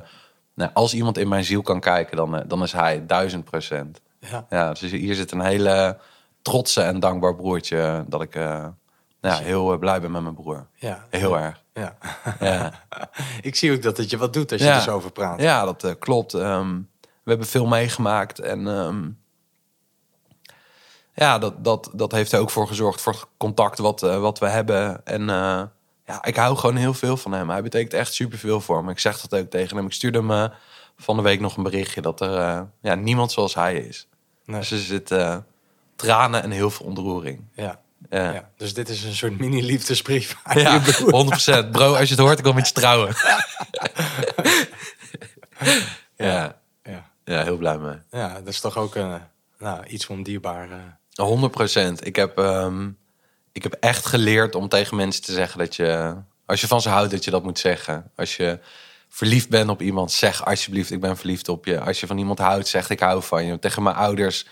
nou, 0.54 0.70
als 0.74 0.94
iemand 0.94 1.18
in 1.18 1.28
mijn 1.28 1.44
ziel 1.44 1.62
kan 1.62 1.80
kijken, 1.80 2.16
dan, 2.16 2.36
eh, 2.36 2.44
dan 2.46 2.62
is 2.62 2.72
hij 2.72 3.06
duizend 3.06 3.44
procent. 3.44 4.00
Ja. 4.20 4.46
Ja, 4.48 4.72
dus 4.72 4.80
hier 4.90 5.14
zit 5.14 5.32
een 5.32 5.40
hele 5.40 5.98
trotse 6.42 6.82
en 6.82 7.00
dankbaar 7.00 7.34
broertje. 7.34 8.04
Dat 8.08 8.22
ik 8.22 8.34
eh, 8.34 8.66
ja, 9.20 9.36
heel 9.38 9.78
blij 9.78 10.00
ben 10.00 10.10
met 10.10 10.22
mijn 10.22 10.34
broer. 10.34 10.66
Ja. 10.74 11.04
Heel 11.10 11.38
erg. 11.38 11.62
Ja. 11.74 11.96
Ja, 12.40 12.72
Ik 13.42 13.54
zie 13.56 13.72
ook 13.72 13.82
dat 13.82 13.96
het 13.96 14.10
je 14.10 14.16
wat 14.16 14.32
doet 14.32 14.52
als 14.52 14.60
je 14.60 14.66
Ja. 14.66 14.74
er 14.76 14.82
zo 14.82 14.94
over 14.94 15.10
praat. 15.12 15.40
ja 15.40 15.64
dat 15.64 15.96
klopt. 15.98 16.34
Ehm, 16.34 16.78
we 17.24 17.30
hebben 17.30 17.46
veel 17.46 17.66
meegemaakt. 17.66 18.38
En 18.38 18.68
ehm, 18.68 19.10
ja, 21.14 21.38
dat, 21.38 21.64
dat, 21.64 21.90
dat 21.92 22.12
heeft 22.12 22.32
er 22.32 22.40
ook 22.40 22.50
voor 22.50 22.66
gezorgd. 22.66 23.00
Voor 23.00 23.12
het 23.12 23.26
contact 23.37 23.78
wat, 23.78 24.02
eh, 24.02 24.20
wat 24.20 24.38
we 24.38 24.48
hebben. 24.48 25.06
En 25.06 25.20
eh, 25.20 25.62
ja, 26.06 26.24
ik 26.24 26.37
hou 26.37 26.56
gewoon 26.56 26.76
heel 26.76 26.94
veel 26.94 27.16
van 27.16 27.32
hem. 27.32 27.50
Hij 27.50 27.62
betekent 27.62 27.92
echt 27.92 28.14
superveel 28.14 28.60
voor 28.60 28.84
me. 28.84 28.90
Ik 28.90 28.98
zeg 28.98 29.20
dat 29.20 29.40
ook 29.40 29.50
tegen 29.50 29.76
hem. 29.76 29.87
Ik 29.87 29.92
stuurde 29.92 30.18
hem 30.18 30.30
eh, 30.30 30.44
van 30.96 31.16
de 31.16 31.22
week 31.22 31.40
nog 31.40 31.56
een 31.56 31.62
berichtje. 31.62 32.00
Dat 32.00 32.20
er 32.20 32.66
ja, 32.80 32.94
niemand 32.94 33.32
zoals 33.32 33.54
hij 33.54 33.74
is. 33.76 34.08
Nee. 34.44 34.58
Dus 34.58 34.70
er 34.70 34.78
zitten 34.78 35.46
tranen 35.96 36.42
en 36.42 36.50
heel 36.50 36.70
veel 36.70 36.87
ontroering. 36.87 37.44
Ja. 37.54 37.80
Ja. 38.10 38.32
Ja. 38.32 38.50
Dus 38.56 38.74
dit 38.74 38.88
is 38.88 39.04
een 39.04 39.14
soort 39.14 39.38
mini-liefdesbrief 39.38 40.37
aan 40.42 40.60
Ja, 40.60 40.74
je 40.74 40.80
broer. 40.80 41.66
100%. 41.66 41.70
Bro, 41.70 41.94
als 41.94 42.08
je 42.08 42.14
het 42.14 42.24
hoort, 42.24 42.38
ik 42.38 42.44
wil 42.44 42.52
met 42.52 42.66
je 42.66 42.74
trouwen. 42.74 43.14
ja, 46.16 46.26
Ja. 46.26 46.62
Ja, 47.34 47.42
heel 47.42 47.56
blij 47.56 47.78
mee. 47.78 47.96
ja, 48.10 48.34
dat 48.34 48.48
is 48.48 48.60
toch 48.60 48.76
ook 48.76 48.94
een, 48.94 49.20
nou, 49.58 49.86
iets 49.86 50.06
om 50.06 50.22
dierbaar... 50.22 50.70
eh, 50.70 50.78
100%. 51.16 51.92
Ik 52.02 52.16
heb, 52.16 52.38
ehm, 52.38 52.90
ik 53.52 53.62
heb 53.62 53.72
echt 53.72 54.06
geleerd 54.06 54.54
om 54.54 54.68
tegen 54.68 54.96
mensen 54.96 55.22
te 55.22 55.32
zeggen 55.32 55.58
dat 55.58 55.76
je, 55.76 56.14
als 56.46 56.60
je 56.60 56.66
van 56.66 56.80
ze 56.80 56.88
houdt, 56.88 57.10
dat 57.10 57.24
je 57.24 57.30
dat 57.30 57.42
moet 57.42 57.58
zeggen. 57.58 58.10
Als 58.16 58.36
je 58.36 58.58
verliefd 59.08 59.48
bent 59.48 59.70
op 59.70 59.82
iemand, 59.82 60.12
zeg 60.12 60.44
alsjeblieft, 60.44 60.90
ik 60.90 61.00
ben 61.00 61.16
verliefd 61.16 61.48
op 61.48 61.64
je. 61.64 61.80
Als 61.80 62.00
je 62.00 62.06
van 62.06 62.18
iemand 62.18 62.38
houdt, 62.38 62.68
zeg 62.68 62.90
ik 62.90 63.00
hou 63.00 63.22
van 63.22 63.44
je. 63.44 63.58
Tegen 63.58 63.82
mijn 63.82 63.96
ouders, 63.96 64.46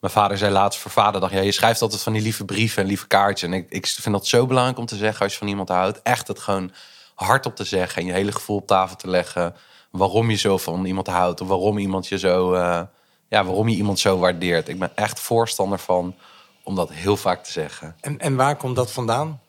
mijn 0.00 0.12
vader 0.12 0.38
zei 0.38 0.52
laatst 0.52 0.80
voor 0.80 0.90
vaderdag, 0.90 1.32
ja, 1.32 1.40
je 1.40 1.52
schrijft 1.52 1.82
altijd 1.82 2.02
van 2.02 2.12
die 2.12 2.22
lieve 2.22 2.44
brieven 2.44 2.82
en 2.82 2.88
lieve 2.88 3.06
kaartjes. 3.06 3.48
En 3.50 3.54
ik, 3.54 3.66
ik 3.68 3.86
vind 3.86 4.14
dat 4.14 4.26
zo 4.26 4.46
belangrijk 4.46 4.78
om 4.78 4.86
te 4.86 4.96
zeggen 4.96 5.22
als 5.22 5.32
je 5.32 5.38
van 5.38 5.48
iemand 5.48 5.68
houdt. 5.68 6.02
Echt 6.02 6.28
het 6.28 6.38
gewoon 6.38 6.72
hardop 7.14 7.56
te 7.56 7.64
zeggen 7.64 8.02
en 8.02 8.08
je 8.08 8.12
hele 8.12 8.32
gevoel 8.32 8.56
op 8.56 8.66
tafel 8.66 8.96
te 8.96 9.08
leggen. 9.08 9.54
Waarom 9.90 10.30
je 10.30 10.36
zo 10.36 10.58
van 10.58 10.84
iemand 10.84 11.06
houdt 11.06 11.40
of 11.40 11.48
waarom 11.48 11.78
iemand 11.78 12.08
je 12.08 12.18
zo, 12.18 12.52
eh, 12.52 12.80
ja, 13.28 13.44
waarom 13.44 13.68
je 13.68 13.76
iemand 13.76 13.98
zo 13.98 14.18
waardeert. 14.18 14.68
Ik 14.68 14.78
ben 14.78 14.96
echt 14.96 15.20
voorstander 15.20 15.78
van 15.78 16.14
om 16.62 16.74
dat 16.74 16.92
heel 16.92 17.16
vaak 17.16 17.44
te 17.44 17.52
zeggen. 17.52 17.96
En, 18.00 18.18
en 18.18 18.36
waar 18.36 18.56
komt 18.56 18.76
dat 18.76 18.92
vandaan? 18.92 19.40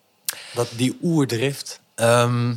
Dat 0.53 0.69
die 0.75 0.97
oerdrift, 1.01 1.81
Ehm, 1.95 2.53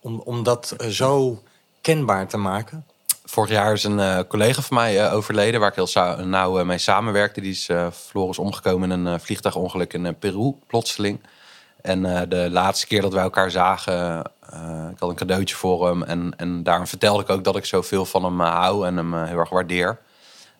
om, 0.00 0.20
om 0.24 0.42
dat 0.42 0.70
eh, 0.70 0.88
zo 0.88 1.42
kenbaar 1.80 2.28
te 2.28 2.36
maken? 2.36 2.86
vorig 3.24 3.50
jaar 3.50 3.72
is 3.72 3.84
een 3.84 4.00
eh, 4.00 4.18
collega 4.28 4.62
van 4.62 4.76
mij 4.76 5.12
overleden, 5.12 5.60
waar 5.60 5.76
ik 5.76 5.88
heel 5.94 6.24
nauw 6.24 6.64
mee 6.64 6.78
samenwerkte. 6.78 7.40
Die 7.40 7.50
is 7.50 7.64
verloren 7.90 8.42
omgekomen 8.42 8.90
in 8.90 9.04
een 9.04 9.20
vliegtuigongeluk 9.20 9.92
in 9.92 10.18
Peru, 10.18 10.54
plotseling. 10.66 11.20
En 11.82 12.02
de 12.28 12.48
laatste 12.50 12.86
keer 12.86 13.02
dat 13.02 13.12
wij 13.12 13.22
elkaar 13.22 13.50
zagen, 13.50 14.22
eh, 14.52 14.86
ik 14.90 14.98
had 14.98 15.08
een 15.08 15.14
cadeautje 15.14 15.56
voor 15.56 15.86
hem. 15.86 16.02
En, 16.02 16.32
en 16.36 16.62
daarom 16.62 16.86
vertelde 16.86 17.22
ik 17.22 17.30
ook 17.30 17.44
dat 17.44 17.56
ik 17.56 17.64
zoveel 17.64 18.04
van 18.04 18.24
hem 18.24 18.40
eh, 18.40 18.54
hou 18.54 18.86
en 18.86 18.96
hem 18.96 19.14
eh, 19.14 19.24
heel 19.24 19.38
erg 19.38 19.48
waardeer. 19.48 19.98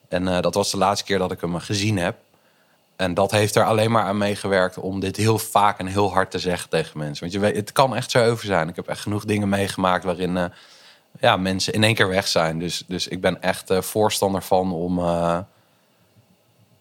En 0.07 0.41
dat 0.41 0.53
was 0.53 0.71
de 0.71 0.77
laatste 0.77 1.05
keer 1.05 1.17
dat 1.17 1.31
ik 1.31 1.41
hem 1.41 1.59
gezien 1.59 1.97
heb. 1.97 2.17
En 2.95 3.13
dat 3.13 3.31
heeft 3.31 3.55
er 3.55 3.65
alleen 3.65 3.91
maar 3.91 4.03
aan 4.03 4.17
meegewerkt 4.17 4.77
om 4.77 4.99
dit 4.99 5.15
heel 5.15 5.37
vaak 5.37 5.79
en 5.79 5.85
heel 5.85 6.11
hard 6.11 6.31
te 6.31 6.39
zeggen 6.39 6.69
tegen 6.69 6.97
mensen. 6.97 7.19
Want 7.19 7.33
je 7.33 7.39
weet, 7.39 7.55
het 7.55 7.71
kan 7.71 7.95
echt 7.95 8.11
zo 8.11 8.29
over 8.29 8.45
zijn. 8.45 8.67
Ik 8.67 8.75
heb 8.75 8.87
echt 8.87 9.01
genoeg 9.01 9.25
dingen 9.25 9.49
meegemaakt 9.49 10.03
waarin 10.03 10.51
ja, 11.19 11.37
mensen 11.37 11.73
in 11.73 11.83
één 11.83 11.95
keer 11.95 12.07
weg 12.07 12.27
zijn. 12.27 12.59
Dus, 12.59 12.83
dus 12.87 13.07
ik 13.07 13.21
ben 13.21 13.41
echt 13.41 13.71
voorstander 13.79 14.43
van 14.43 14.71
om, 14.71 14.99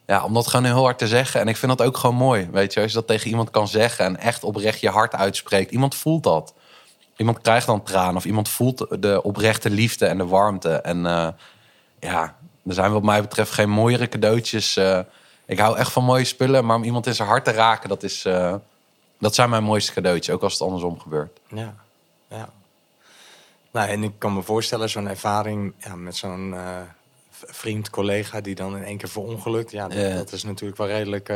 ja, 0.07 0.25
om 0.25 0.35
dat 0.35 0.47
gewoon 0.47 0.65
heel 0.65 0.83
hard 0.83 0.99
te 0.99 1.09
zeggen. 1.09 1.41
En 1.41 1.49
ik 1.49 1.57
vind 1.57 1.79
dat 1.79 1.87
ook 1.87 1.97
gewoon 1.97 2.17
mooi. 2.17 2.49
Weet 2.53 2.73
je, 2.73 2.81
als 2.81 2.91
je 2.91 2.97
dat 2.97 3.07
tegen 3.07 3.31
iemand 3.31 3.51
kan 3.51 3.69
zeggen 3.69 4.05
en 4.05 4.17
echt 4.17 4.45
oprecht 4.45 4.81
je 4.81 4.91
hart 4.91 5.15
uitspreekt. 5.15 5.71
Iemand 5.71 5.95
voelt 5.95 6.23
dat. 6.23 6.55
Iemand 7.19 7.41
krijgt 7.41 7.67
dan 7.67 7.83
tranen 7.83 8.17
of 8.17 8.25
iemand 8.25 8.49
voelt 8.49 8.87
de 9.03 9.23
oprechte 9.23 9.71
liefde 9.71 10.07
en 10.07 10.19
de 10.19 10.27
warmte. 10.27 10.71
En 10.75 11.07
eh, 11.07 11.29
ja, 12.01 12.37
er 12.67 12.75
zijn 12.75 12.93
wat 12.93 13.03
mij 13.03 13.21
betreft 13.21 13.51
geen 13.53 13.71
mooiere 13.71 14.09
cadeautjes. 14.09 14.77
eh, 14.77 15.01
ik 15.47 15.59
hou 15.59 15.77
echt 15.77 15.93
van 15.93 16.05
mooie 16.05 16.25
spullen, 16.25 16.65
maar 16.67 16.77
om 16.77 16.83
iemand 16.85 17.07
in 17.07 17.15
zijn 17.15 17.29
hart 17.29 17.45
te 17.45 17.51
raken, 17.51 17.89
dat, 17.89 18.03
is, 18.03 18.25
eh, 18.25 18.55
dat 19.19 19.35
zijn 19.35 19.51
mijn 19.51 19.63
mooiste 19.63 19.93
cadeautjes. 19.93 20.35
Ook 20.35 20.43
als 20.43 20.53
het 20.53 20.63
andersom 20.63 21.01
gebeurt. 21.01 21.39
Ja, 21.49 21.75
ja. 22.29 22.49
Nou, 23.71 23.89
en 23.89 24.03
ik 24.03 24.13
kan 24.19 24.35
me 24.35 24.43
voorstellen, 24.43 24.89
zo'n 24.89 25.09
ervaring 25.09 25.73
ja, 25.79 25.95
met 25.95 26.17
zo'n 26.17 26.55
vriend, 27.31 27.91
collega 27.91 28.41
die 28.41 28.55
dan 28.55 28.77
in 28.77 28.85
één 28.85 28.97
keer 28.97 29.09
verongelukt. 29.09 29.71
Ja, 29.71 29.89
dat, 29.89 29.99
Ja. 29.99 30.15
dat 30.15 30.33
is 30.33 30.43
natuurlijk 30.45 30.79
wel 30.79 30.87
redelijk 30.87 31.29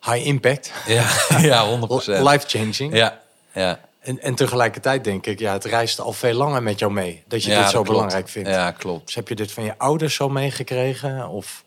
high 0.00 0.26
impact. 0.26 0.72
Ja, 0.86 1.06
ja 1.50 1.78
100% 1.78 1.80
Life 2.22 2.48
changing. 2.48 2.94
Ja, 2.94 3.20
ja. 3.52 3.78
En, 4.02 4.20
en 4.20 4.34
tegelijkertijd 4.34 5.04
denk 5.04 5.26
ik, 5.26 5.38
ja, 5.38 5.52
het 5.52 5.64
reist 5.64 6.00
al 6.00 6.12
veel 6.12 6.34
langer 6.34 6.62
met 6.62 6.78
jou 6.78 6.92
mee. 6.92 7.22
Dat 7.26 7.44
je 7.44 7.50
ja, 7.50 7.62
dit 7.62 7.70
zo 7.70 7.82
belangrijk 7.82 8.28
vindt. 8.28 8.48
Ja, 8.48 8.70
klopt. 8.70 9.06
Dus 9.06 9.14
heb 9.14 9.28
je 9.28 9.34
dit 9.34 9.52
van 9.52 9.64
je 9.64 9.78
ouders 9.78 10.14
zo 10.14 10.28
meegekregen? 10.28 11.28
Of 11.28 11.64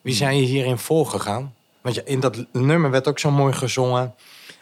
wie 0.00 0.14
zijn 0.14 0.36
je 0.36 0.42
hierin 0.42 0.78
voorgegaan? 0.78 1.54
Want 1.80 1.94
je, 1.94 2.02
in 2.04 2.20
dat 2.20 2.44
nummer 2.52 2.90
werd 2.90 3.08
ook 3.08 3.18
zo 3.18 3.30
mooi 3.30 3.52
gezongen... 3.52 4.14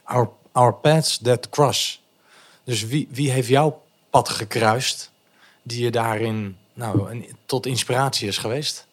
Our, 0.04 0.30
our 0.52 0.74
paths 0.74 1.18
that 1.22 1.48
cross. 1.48 2.02
Dus 2.64 2.84
wie, 2.84 3.08
wie 3.10 3.30
heeft 3.30 3.48
jouw 3.48 3.82
pad 4.10 4.28
gekruist... 4.28 5.10
die 5.62 5.84
je 5.84 5.90
daarin 5.90 6.56
nou, 6.74 7.10
een, 7.10 7.36
tot 7.46 7.66
inspiratie 7.66 8.28
is 8.28 8.38
geweest? 8.38 8.86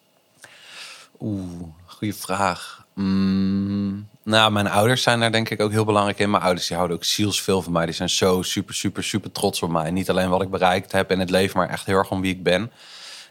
Oeh, 1.20 1.62
goede 1.86 2.14
vraag. 2.14 2.84
Mm, 2.94 4.08
nou, 4.26 4.52
mijn 4.52 4.68
ouders 4.68 5.02
zijn 5.02 5.20
daar 5.20 5.32
denk 5.32 5.50
ik 5.50 5.60
ook 5.60 5.70
heel 5.70 5.84
belangrijk 5.84 6.18
in. 6.18 6.30
Mijn 6.30 6.42
ouders 6.42 6.66
die 6.66 6.76
houden 6.76 6.96
ook 6.96 7.04
zielsveel 7.04 7.62
van 7.62 7.72
mij. 7.72 7.84
Die 7.84 7.94
zijn 7.94 8.10
zo 8.10 8.42
super, 8.42 8.74
super, 8.74 9.04
super 9.04 9.32
trots 9.32 9.62
op 9.62 9.70
mij. 9.70 9.90
Niet 9.90 10.10
alleen 10.10 10.28
wat 10.28 10.42
ik 10.42 10.50
bereikt 10.50 10.92
heb 10.92 11.10
in 11.10 11.20
het 11.20 11.30
leven, 11.30 11.58
maar 11.58 11.68
echt 11.68 11.86
heel 11.86 11.96
erg 11.96 12.10
om 12.10 12.20
wie 12.20 12.32
ik 12.32 12.42
ben. 12.42 12.70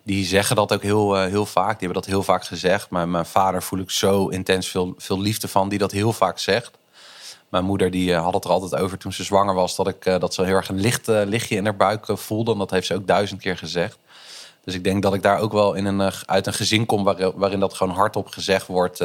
Die 0.04 0.26
zeggen 0.26 0.56
dat 0.56 0.74
ook 0.74 0.82
heel, 0.82 1.18
eh, 1.18 1.26
heel 1.26 1.46
vaak. 1.46 1.80
Die 1.80 1.88
hebben 1.88 2.02
dat 2.02 2.06
heel 2.06 2.24
vaak 2.24 2.46
gezegd. 2.46 2.90
Maar 2.90 3.08
mijn 3.08 3.26
vader 3.26 3.64
voel 3.64 3.80
ik 3.80 3.92
zo 3.92 4.28
intens 4.28 4.68
veel, 4.68 4.94
veel 4.98 5.20
liefde 5.20 5.48
van, 5.48 5.70
die 5.70 5.80
dat 5.80 5.92
heel 5.92 6.14
vaak 6.14 6.40
zegt. 6.40 6.72
Mijn 7.50 7.66
moeder 7.66 7.92
die 7.92 8.14
eh, 8.14 8.24
had 8.24 8.34
het 8.34 8.44
er 8.44 8.50
altijd 8.50 8.82
over 8.82 8.98
toen 8.98 9.14
ze 9.14 9.24
zwanger 9.24 9.54
was... 9.54 9.76
dat, 9.76 9.88
ik, 9.88 10.06
eh, 10.06 10.20
dat 10.20 10.34
ze 10.34 10.44
heel 10.44 10.56
erg 10.56 10.70
een 10.70 10.80
licht, 10.80 11.08
lichtje 11.08 11.56
in 11.56 11.64
haar 11.64 11.76
buik 11.76 12.06
voelde. 12.08 12.52
En 12.52 12.58
dat 12.58 12.72
heeft 12.72 12.88
ze 12.88 12.96
ook 12.96 13.08
duizend 13.08 13.42
keer 13.42 13.58
gezegd. 13.58 13.98
Dus 14.64 14.74
ik 14.74 14.84
denk 14.84 15.04
dat 15.04 15.14
ik 15.14 15.24
daar 15.24 15.40
ook 15.40 15.52
wel 15.52 15.74
in 15.74 15.86
een, 15.86 16.12
uit 16.26 16.48
een 16.48 16.54
gezin 16.54 16.86
kom... 16.86 17.04
Waarin, 17.36 17.60
dat 17.60 17.74
gewoon 17.74 17.96
hardop 17.96 18.28
gezegd 18.28 18.68
wordt... 18.68 19.00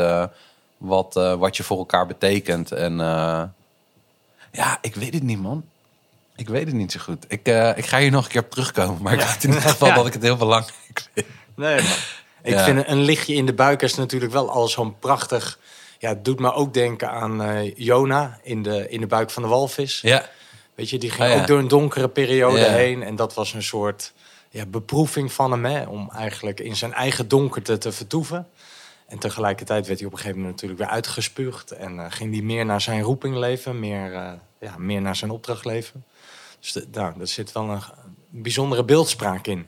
wat, 0.80 1.16
eh, 1.16 1.34
wat 1.34 1.56
je 1.56 1.62
voor 1.62 1.78
elkaar 1.78 2.06
betekent. 2.06 2.72
En 2.72 3.00
eh, 3.00 3.42
ja, 4.52 4.78
ik 4.80 4.94
weet 4.94 5.14
het 5.14 5.22
niet, 5.22 5.40
man. 5.40 5.64
Ik 6.36 6.48
weet 6.48 6.66
het 6.66 6.74
niet 6.74 6.92
zo 6.92 7.00
goed. 7.00 7.24
Ik, 7.28 7.46
eh, 7.46 7.76
ik 7.76 7.86
ga 7.86 7.98
hier 7.98 8.10
nog 8.10 8.24
een 8.24 8.30
keer 8.30 8.40
op 8.42 8.50
terugkomen. 8.50 9.02
Maar 9.02 9.12
ik 9.12 9.20
weet 9.20 9.44
in 9.44 9.48
ieder 9.52 9.68
geval 9.68 9.88
Ja. 9.88 9.94
dat 9.94 10.06
ik 10.06 10.12
het 10.12 10.22
heel 10.22 10.36
belangrijk 10.36 10.74
vind. 11.14 11.26
Nee, 11.54 11.74
maar 11.82 12.20
ik 12.42 12.52
Ja. 12.54 12.64
vind 12.64 12.88
een 12.88 13.00
lichtje 13.02 13.34
in 13.34 13.46
de 13.46 13.52
buik 13.54 13.82
is 13.82 13.94
natuurlijk 13.94 14.32
wel 14.32 14.50
al 14.50 14.68
zo'n 14.68 14.98
prachtig... 14.98 15.58
Ja, 15.98 16.08
het 16.08 16.24
doet 16.24 16.38
me 16.38 16.52
ook 16.52 16.74
denken 16.74 17.10
aan 17.10 17.64
Jona 17.76 18.38
in 18.42 18.62
de, 18.62 18.88
in 18.88 19.00
de 19.00 19.06
buik 19.06 19.30
van 19.30 19.42
de 19.42 19.48
walvis. 19.48 20.00
Ja, 20.00 20.28
Weet 20.74 20.90
je, 20.90 20.98
die 20.98 21.10
ging 21.10 21.28
Oh, 21.28 21.34
ja. 21.34 21.40
ook 21.40 21.46
door 21.46 21.58
een 21.58 21.68
donkere 21.68 22.08
periode 22.08 22.64
heen. 22.64 23.02
En 23.02 23.16
dat 23.16 23.34
was 23.34 23.52
een 23.52 23.62
soort 23.62 24.12
ja, 24.50 24.66
beproeving 24.66 25.32
van 25.32 25.50
hem, 25.50 25.64
hè, 25.64 25.82
om 25.86 26.10
eigenlijk 26.16 26.60
in 26.60 26.76
zijn 26.76 26.92
eigen 26.92 27.28
donkerte 27.28 27.78
te 27.78 27.92
vertoeven. 27.92 28.48
En 29.10 29.18
tegelijkertijd 29.18 29.86
werd 29.86 29.98
hij 29.98 30.06
op 30.06 30.12
een 30.12 30.18
gegeven 30.18 30.40
moment 30.40 30.56
natuurlijk 30.56 30.80
weer 30.80 30.90
uitgespuugd. 30.90 31.70
En 31.70 31.98
eh, 31.98 32.06
ging 32.08 32.32
hij 32.32 32.42
meer 32.42 32.64
naar 32.64 32.80
zijn 32.80 33.02
roeping 33.02 33.36
leven, 33.36 33.78
meer, 33.78 34.14
eh, 34.14 34.32
ja, 34.60 34.78
meer 34.78 35.00
naar 35.00 35.16
zijn 35.16 35.30
opdracht 35.30 35.64
leven. 35.64 36.04
Dus 36.60 36.72
de, 36.72 36.86
nou, 36.92 37.18
daar 37.18 37.26
zit 37.26 37.52
wel 37.52 37.68
een, 37.68 37.82
bijzondere 38.28 38.84
beeldspraak 38.84 39.46
in. 39.46 39.66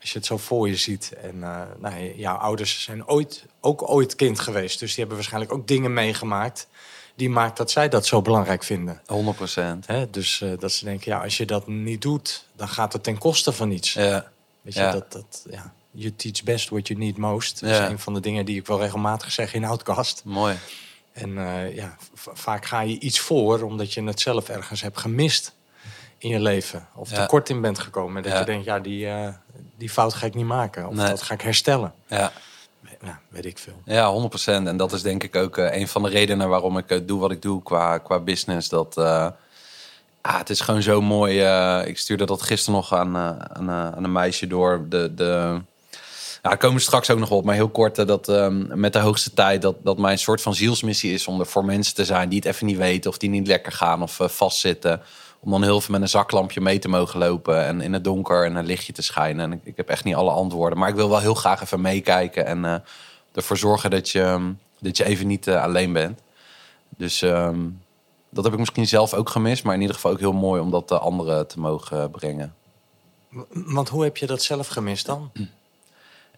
Als 0.00 0.12
je 0.12 0.18
het 0.18 0.26
zo 0.26 0.36
voor 0.36 0.68
je 0.68 0.76
ziet. 0.76 1.12
En 1.22 1.42
eh, 1.42 1.60
nou, 1.78 2.14
jouw 2.16 2.36
ouders 2.36 2.82
zijn 2.82 3.08
ooit, 3.08 3.44
ook 3.60 3.90
ooit 3.90 4.14
kind 4.14 4.40
geweest. 4.40 4.78
Dus 4.78 4.88
die 4.88 4.98
hebben 4.98 5.16
waarschijnlijk 5.16 5.52
ook 5.52 5.66
dingen 5.68 5.92
meegemaakt. 5.92 6.68
Die 7.14 7.30
maakt 7.30 7.56
dat 7.56 7.70
zij 7.70 7.88
dat 7.88 8.06
zo 8.06 8.22
belangrijk 8.22 8.62
vinden. 8.62 9.00
100 9.06 9.36
procent. 9.36 9.86
Dus 10.10 10.44
dat 10.58 10.72
ze 10.72 10.84
denken, 10.84 11.12
ja, 11.12 11.22
als 11.22 11.36
je 11.36 11.46
dat 11.46 11.66
niet 11.66 12.02
doet, 12.02 12.48
dan 12.56 12.68
gaat 12.68 12.92
het 12.92 13.02
ten 13.02 13.18
koste 13.18 13.52
van 13.52 13.70
iets. 13.70 13.92
Ja. 13.92 14.32
Weet 14.60 14.74
je, 14.74 14.80
ja. 14.80 14.92
dat, 14.92 15.12
dat, 15.12 15.46
ja, 15.50 15.74
you 15.94 16.14
teach 16.16 16.42
best 16.42 16.68
what 16.68 16.88
you 16.88 17.00
need 17.00 17.16
most. 17.16 17.60
Dat 17.60 17.70
Ja. 17.70 17.84
is 17.84 17.90
een 17.90 17.98
van 17.98 18.14
de 18.14 18.20
dingen 18.20 18.44
die 18.44 18.56
ik 18.58 18.66
wel 18.66 18.80
regelmatig 18.80 19.32
zeg 19.32 19.54
in 19.54 19.64
Outcast. 19.64 20.22
Mooi. 20.24 20.56
En 21.12 21.38
eh, 21.38 21.74
ja, 21.74 21.96
vaak 22.14 22.66
ga 22.66 22.80
je 22.80 22.98
iets 22.98 23.18
voor 23.20 23.62
omdat 23.62 23.92
je 23.92 24.02
het 24.02 24.20
zelf 24.20 24.48
ergens 24.48 24.80
hebt 24.80 24.98
gemist 24.98 25.54
in 26.18 26.28
je 26.28 26.40
leven. 26.40 26.86
Of 26.94 27.10
Ja. 27.10 27.16
tekort 27.20 27.48
in 27.48 27.60
bent 27.60 27.78
gekomen. 27.78 28.22
Dat 28.22 28.32
Ja. 28.32 28.38
je 28.38 28.44
denkt, 28.44 28.64
ja, 28.64 28.78
die, 28.78 29.08
eh, 29.08 29.28
die 29.76 29.90
fout 29.90 30.14
ga 30.14 30.26
ik 30.26 30.34
niet 30.34 30.46
maken. 30.46 30.88
Of 30.88 30.94
Nee. 30.94 31.08
dat 31.08 31.22
ga 31.22 31.34
ik 31.34 31.40
herstellen. 31.40 31.94
Ja. 32.06 32.32
Ja, 33.02 33.20
weet 33.28 33.44
ik 33.44 33.58
veel. 33.58 33.80
Ja, 33.84 34.10
100%. 34.10 34.66
En 34.66 34.76
dat 34.76 34.92
is 34.92 35.02
denk 35.02 35.22
ik 35.22 35.36
ook 35.36 35.58
eh, 35.58 35.76
een 35.80 35.88
van 35.88 36.02
de 36.02 36.08
redenen 36.08 36.48
waarom 36.48 36.78
ik 36.78 37.08
doe 37.08 37.20
wat 37.20 37.30
ik 37.30 37.42
doe 37.42 37.62
qua, 37.62 37.98
qua 37.98 38.18
business. 38.20 38.68
Dat, 38.68 38.96
ah, 38.98 39.30
het 40.20 40.50
is 40.50 40.60
gewoon 40.60 40.82
zo 40.82 41.00
mooi. 41.00 41.40
ik 41.86 41.98
stuurde 41.98 42.24
dat 42.26 42.42
gisteren 42.42 42.74
nog 42.74 42.94
aan, 42.94 43.16
aan, 43.16 43.70
aan 43.70 44.04
een 44.04 44.12
meisje 44.12 44.46
door. 44.46 44.86
De, 44.88 45.14
de, 45.14 45.60
daar 46.50 46.56
komen 46.56 46.76
we 46.76 46.82
straks 46.82 47.10
ook 47.10 47.18
nog 47.18 47.30
op. 47.30 47.44
Maar 47.44 47.54
heel 47.54 47.68
kort, 47.68 47.98
eh, 47.98 48.06
dat 48.06 48.28
ehm, 48.28 48.80
met 48.80 48.92
de 48.92 48.98
hoogste 48.98 49.34
tijd... 49.34 49.62
Dat, 49.62 49.76
dat 49.82 49.98
mijn 49.98 50.18
soort 50.18 50.42
van 50.42 50.54
zielsmissie 50.54 51.12
is 51.12 51.26
om 51.26 51.40
er 51.40 51.46
voor 51.46 51.64
mensen 51.64 51.94
te 51.94 52.04
zijn... 52.04 52.28
die 52.28 52.38
het 52.38 52.48
even 52.48 52.66
niet 52.66 52.76
weten 52.76 53.10
of 53.10 53.18
die 53.18 53.30
niet 53.30 53.46
lekker 53.46 53.72
gaan 53.72 54.02
of 54.02 54.20
eh, 54.20 54.28
vastzitten. 54.28 55.02
Om 55.40 55.50
dan 55.50 55.62
heel 55.62 55.80
veel 55.80 55.92
met 55.92 56.02
een 56.02 56.08
zaklampje 56.08 56.60
mee 56.60 56.78
te 56.78 56.88
mogen 56.88 57.18
lopen... 57.18 57.64
en 57.64 57.80
in 57.80 57.92
het 57.92 58.04
donker 58.04 58.44
en 58.44 58.56
een 58.56 58.66
lichtje 58.66 58.92
te 58.92 59.02
schijnen. 59.02 59.44
En 59.44 59.52
ik, 59.52 59.60
ik 59.64 59.76
heb 59.76 59.88
echt 59.88 60.04
niet 60.04 60.14
alle 60.14 60.30
antwoorden. 60.30 60.78
Maar 60.78 60.88
ik 60.88 60.94
wil 60.94 61.08
wel 61.08 61.18
heel 61.18 61.34
graag 61.34 61.62
even 61.62 61.80
meekijken... 61.80 62.46
en 62.46 62.64
eh, 62.64 62.74
ervoor 63.34 63.56
zorgen 63.56 63.90
dat 63.90 64.10
je, 64.10 64.22
ehm, 64.22 64.52
dat 64.80 64.96
je 64.96 65.04
even 65.04 65.26
niet 65.26 65.48
alleen 65.48 65.92
bent. 65.92 66.20
Dus 66.96 67.22
ehm, 67.22 67.60
dat 68.30 68.44
heb 68.44 68.52
ik 68.52 68.58
misschien 68.58 68.88
zelf 68.88 69.14
ook 69.14 69.28
gemist. 69.28 69.64
Maar 69.64 69.74
in 69.74 69.80
ieder 69.80 69.96
geval 69.96 70.10
ook 70.10 70.20
heel 70.20 70.32
mooi 70.32 70.60
om 70.60 70.70
dat 70.70 70.88
de 70.88 70.98
anderen 70.98 71.46
te 71.46 71.60
mogen 71.60 72.10
brengen. 72.10 72.54
Want 73.50 73.88
hoe 73.88 74.04
heb 74.04 74.16
je 74.16 74.26
dat 74.26 74.42
zelf 74.42 74.66
gemist 74.68 75.06
dan? 75.06 75.30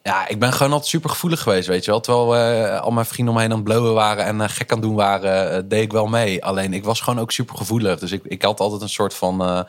Ja, 0.06 0.28
ik 0.28 0.38
ben 0.38 0.52
gewoon 0.52 0.72
altijd 0.72 0.90
super 0.90 1.10
gevoelig 1.10 1.40
geweest, 1.40 1.68
weet 1.68 1.84
je 1.84 1.90
wel. 1.90 2.00
Terwijl 2.00 2.36
eh, 2.36 2.80
al 2.80 2.90
mijn 2.90 3.06
vrienden 3.06 3.34
om 3.34 3.40
me 3.40 3.46
heen 3.46 3.52
aan 3.52 3.64
het 3.64 3.68
blowen 3.68 3.94
waren 3.94 4.24
en 4.24 4.40
eh, 4.40 4.48
gek 4.48 4.70
aan 4.70 4.78
het 4.78 4.86
doen 4.86 4.96
waren, 4.96 5.50
eh, 5.50 5.62
deed 5.64 5.82
ik 5.82 5.92
wel 5.92 6.06
mee. 6.06 6.44
Alleen 6.44 6.72
ik 6.72 6.84
was 6.84 7.00
gewoon 7.00 7.20
ook 7.20 7.32
super 7.32 7.56
gevoelig. 7.56 7.98
Dus 7.98 8.12
ik, 8.12 8.24
ik 8.24 8.42
had 8.42 8.60
altijd 8.60 8.82
een 8.82 8.88
soort 8.88 9.14
van, 9.14 9.66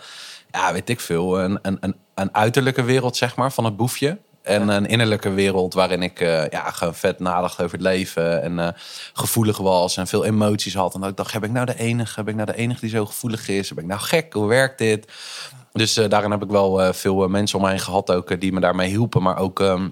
ja, 0.51 0.73
weet 0.73 0.89
ik 0.89 0.99
veel, 0.99 1.39
een, 1.39 1.59
een, 1.61 1.77
een, 1.79 1.95
een 2.15 2.35
uiterlijke 2.35 2.83
wereld, 2.83 3.17
zeg 3.17 3.35
maar, 3.35 3.51
van 3.51 3.65
het 3.65 3.77
boefje. 3.77 4.17
En 4.41 4.67
een 4.67 4.85
innerlijke 4.85 5.29
wereld 5.29 5.73
waarin 5.73 6.01
ik 6.01 6.19
ja, 6.49 6.71
gewoon 6.71 6.95
vet 6.95 7.19
nadacht 7.19 7.61
over 7.61 7.77
het 7.77 7.87
leven. 7.87 8.41
En 8.41 8.75
gevoelig 9.13 9.57
was 9.57 9.97
en 9.97 10.07
veel 10.07 10.25
emoties 10.25 10.73
had. 10.73 10.93
En 10.93 10.99
dat 10.99 11.09
ik 11.09 11.17
dacht, 11.17 11.33
heb 11.33 11.43
ik 11.43 11.51
nou 11.51 11.65
de 11.65 11.79
enige? 11.79 12.23
Ben 12.23 12.33
ik 12.33 12.45
nou 12.45 12.51
de 12.51 12.63
enige 12.63 12.79
die 12.79 12.89
zo 12.89 13.05
gevoelig 13.05 13.47
is? 13.47 13.73
Ben 13.73 13.83
ik 13.83 13.89
nou 13.89 14.01
gek? 14.01 14.33
Hoe 14.33 14.47
werkt 14.47 14.77
dit? 14.77 15.11
Dus 15.71 15.93
daarin 15.93 16.31
heb 16.31 16.43
ik 16.43 16.49
wel 16.49 16.93
veel 16.93 17.27
mensen 17.27 17.57
om 17.57 17.63
me 17.63 17.69
heen 17.69 17.79
gehad 17.79 18.11
ook, 18.11 18.39
die 18.41 18.53
me 18.53 18.59
daarmee 18.59 18.89
hielpen. 18.89 19.21
Maar 19.21 19.37
ook, 19.37 19.59
ehm, 19.59 19.87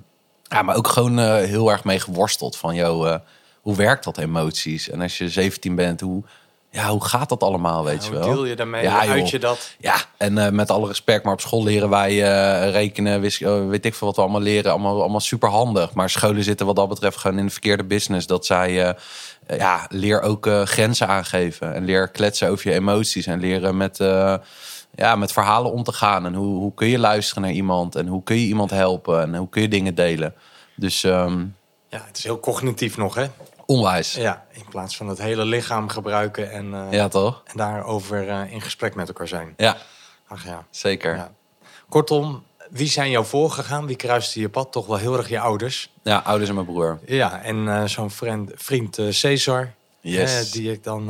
ja, 0.50 0.62
maar 0.62 0.76
ook 0.76 0.88
gewoon 0.88 1.20
eh, 1.20 1.36
heel 1.36 1.72
erg 1.72 1.84
mee 1.84 2.00
geworsteld. 2.00 2.58
Van, 2.58 2.76
joh, 2.76 3.10
eh, 3.10 3.16
hoe 3.62 3.76
werkt 3.76 4.04
dat 4.04 4.18
emoties? 4.18 4.90
En 4.90 5.02
als 5.02 5.18
je 5.18 5.30
17 5.30 5.76
bent, 5.76 6.02
hoe, 6.02 6.24
ja, 6.72 6.88
hoe 6.90 7.06
gaat 7.06 7.30
dat 7.30 7.44
allemaal, 7.44 7.84
weet 7.84 8.04
je 8.06 8.10
hoe 8.10 8.20
wel? 8.20 8.28
deel 8.30 8.46
je 8.46 8.56
daarmee? 8.56 8.84
Ja, 8.84 9.02
Hoe 9.02 9.10
uit 9.10 9.30
je 9.30 9.40
dat? 9.40 9.72
Ja, 9.80 9.96
en 10.18 10.38
eh, 10.38 10.50
met 10.52 10.70
alle 10.70 10.88
respect, 10.88 11.24
maar 11.24 11.34
op 11.34 11.42
school 11.42 11.64
leren 11.64 11.90
wij 11.90 12.16
rekenen, 12.72 13.22
wis- 13.22 13.42
eh, 13.42 13.68
weet 13.68 13.86
ik 13.86 13.96
veel 13.96 14.08
wat 14.08 14.16
we 14.16 14.22
allemaal 14.22 14.42
leren, 14.42 14.72
allemaal, 14.72 15.00
allemaal 15.02 15.20
super 15.20 15.50
handig. 15.50 15.94
Maar 15.94 16.10
scholen 16.10 16.44
zitten 16.44 16.66
wat 16.66 16.76
dat 16.76 16.90
betreft 16.90 17.18
gewoon 17.18 17.38
in 17.38 17.46
de 17.46 17.52
verkeerde 17.52 17.84
business. 17.84 18.28
Dat 18.28 18.46
zij, 18.46 18.96
ja, 19.48 19.86
leer 19.90 20.22
ook 20.22 20.50
grenzen 20.64 21.08
aangeven 21.08 21.74
en 21.74 21.86
leer 21.86 22.08
kletsen 22.08 22.50
over 22.50 22.70
je 22.70 22.76
emoties 22.76 23.26
en 23.26 23.40
leren 23.40 23.78
met, 23.78 24.00
ja, 24.96 25.16
met 25.16 25.32
verhalen 25.32 25.72
om 25.72 25.84
te 25.84 25.92
gaan. 25.94 26.26
En 26.26 26.34
hoe, 26.34 26.58
hoe 26.58 26.74
kun 26.74 26.88
je 26.88 27.00
luisteren 27.00 27.44
naar 27.44 27.52
iemand 27.52 27.96
en 27.96 28.08
hoe 28.08 28.24
kun 28.24 28.36
je 28.36 28.46
iemand 28.48 28.70
helpen 28.70 29.22
en 29.22 29.36
hoe 29.36 29.50
kun 29.50 29.62
je 29.62 29.68
dingen 29.68 29.96
delen. 29.96 30.34
Dus 30.76 31.04
ehm, 31.04 31.40
Ja, 31.90 32.02
het 32.06 32.18
is 32.18 32.24
heel 32.24 32.40
cognitief 32.40 32.98
nog, 32.98 33.16
hè? 33.16 33.26
onwijs. 33.66 34.14
Ja, 34.14 34.22
Ja, 34.22 34.46
in 34.52 34.66
plaats 34.70 34.98
van 34.98 35.08
het 35.08 35.18
hele 35.18 35.46
lichaam 35.46 35.90
gebruiken 35.90 36.52
en, 36.52 36.90
eh, 36.92 37.06
toch? 37.06 37.42
en 37.46 37.58
daarover 37.58 38.30
eh, 38.30 38.52
in 38.54 38.62
gesprek 38.62 38.96
met 38.96 39.08
elkaar 39.08 39.28
zijn. 39.28 39.54
Ja, 39.58 39.78
Ach 40.28 40.46
ja. 40.46 40.66
zeker. 40.70 41.16
ja. 41.16 41.32
Kortom, 41.90 42.44
wie 42.70 42.88
zijn 42.88 43.10
jou 43.10 43.26
voorgegaan? 43.26 43.86
Wie 43.88 43.96
kruiste 43.96 44.40
je 44.40 44.50
pad? 44.50 44.72
Toch 44.72 44.86
wel 44.86 44.98
heel 44.98 45.18
erg 45.18 45.30
je 45.30 45.40
ouders. 45.40 45.94
Ja, 46.04 46.18
ouders 46.18 46.50
en 46.50 46.56
mijn 46.56 46.68
broer. 46.68 47.00
Ja, 47.06 47.42
en 47.42 47.68
eh, 47.68 47.84
zo'n 47.86 48.12
vriend, 48.12 48.52
vriend 48.56 49.00
Cesar, 49.10 49.74
Yes. 50.02 50.52
die 50.52 50.72
ik 50.72 50.84
dan, 50.84 51.06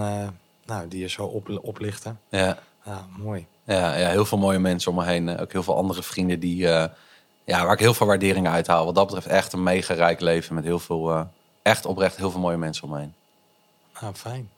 nou, 0.65 0.87
die 0.87 0.99
je 0.99 1.09
zo 1.09 1.23
op, 1.25 1.59
oplichten. 1.61 2.19
Ja. 2.29 2.57
Ja, 2.85 3.05
mooi. 3.17 3.45
Ja, 3.65 3.95
ja, 3.95 4.09
heel 4.09 4.25
veel 4.25 4.37
mooie 4.37 4.59
mensen 4.59 4.91
om 4.91 4.97
me 4.97 5.05
heen. 5.05 5.29
Eh, 5.29 5.41
Ook 5.41 5.51
heel 5.51 5.63
veel 5.63 5.75
andere 5.75 6.03
vrienden 6.03 6.39
die, 6.39 6.69
eh, 6.69 6.85
ja, 7.43 7.63
waar 7.63 7.73
ik 7.73 7.79
heel 7.79 7.93
veel 7.93 8.07
waardering 8.07 8.47
uit 8.47 8.67
haal. 8.67 8.85
Wat 8.85 8.95
dat 8.95 9.05
betreft 9.05 9.27
echt 9.27 9.53
een 9.53 9.63
mega 9.63 9.93
rijk 9.93 10.19
leven 10.19 10.55
met 10.55 10.63
heel 10.63 10.79
veel, 10.79 11.11
eh, 11.11 11.21
echt 11.61 11.85
oprecht 11.85 12.15
heel 12.17 12.31
veel 12.31 12.39
mooie 12.39 12.57
mensen 12.57 12.83
om 12.83 12.89
me 12.89 12.99
heen. 12.99 13.13
Nou, 14.01 14.13
fijn. 14.13 14.49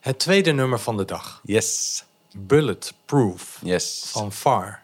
Het 0.00 0.18
tweede 0.18 0.52
nummer 0.52 0.78
van 0.80 0.96
de 0.96 1.04
dag. 1.04 1.40
Yes. 1.44 2.04
Bulletproof 2.36 3.58
Yes. 3.62 4.04
van 4.06 4.32
Far. 4.32 4.80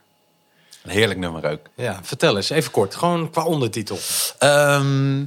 Een 0.82 0.90
heerlijk 0.90 1.18
nummer 1.20 1.50
ook. 1.50 1.60
Ja, 1.74 1.98
vertel 2.02 2.36
eens, 2.36 2.50
even 2.50 2.70
kort. 2.70 2.94
Gewoon 2.94 3.30
qua 3.30 3.44
ondertitel. 3.44 3.98
Ehm, 4.38 5.24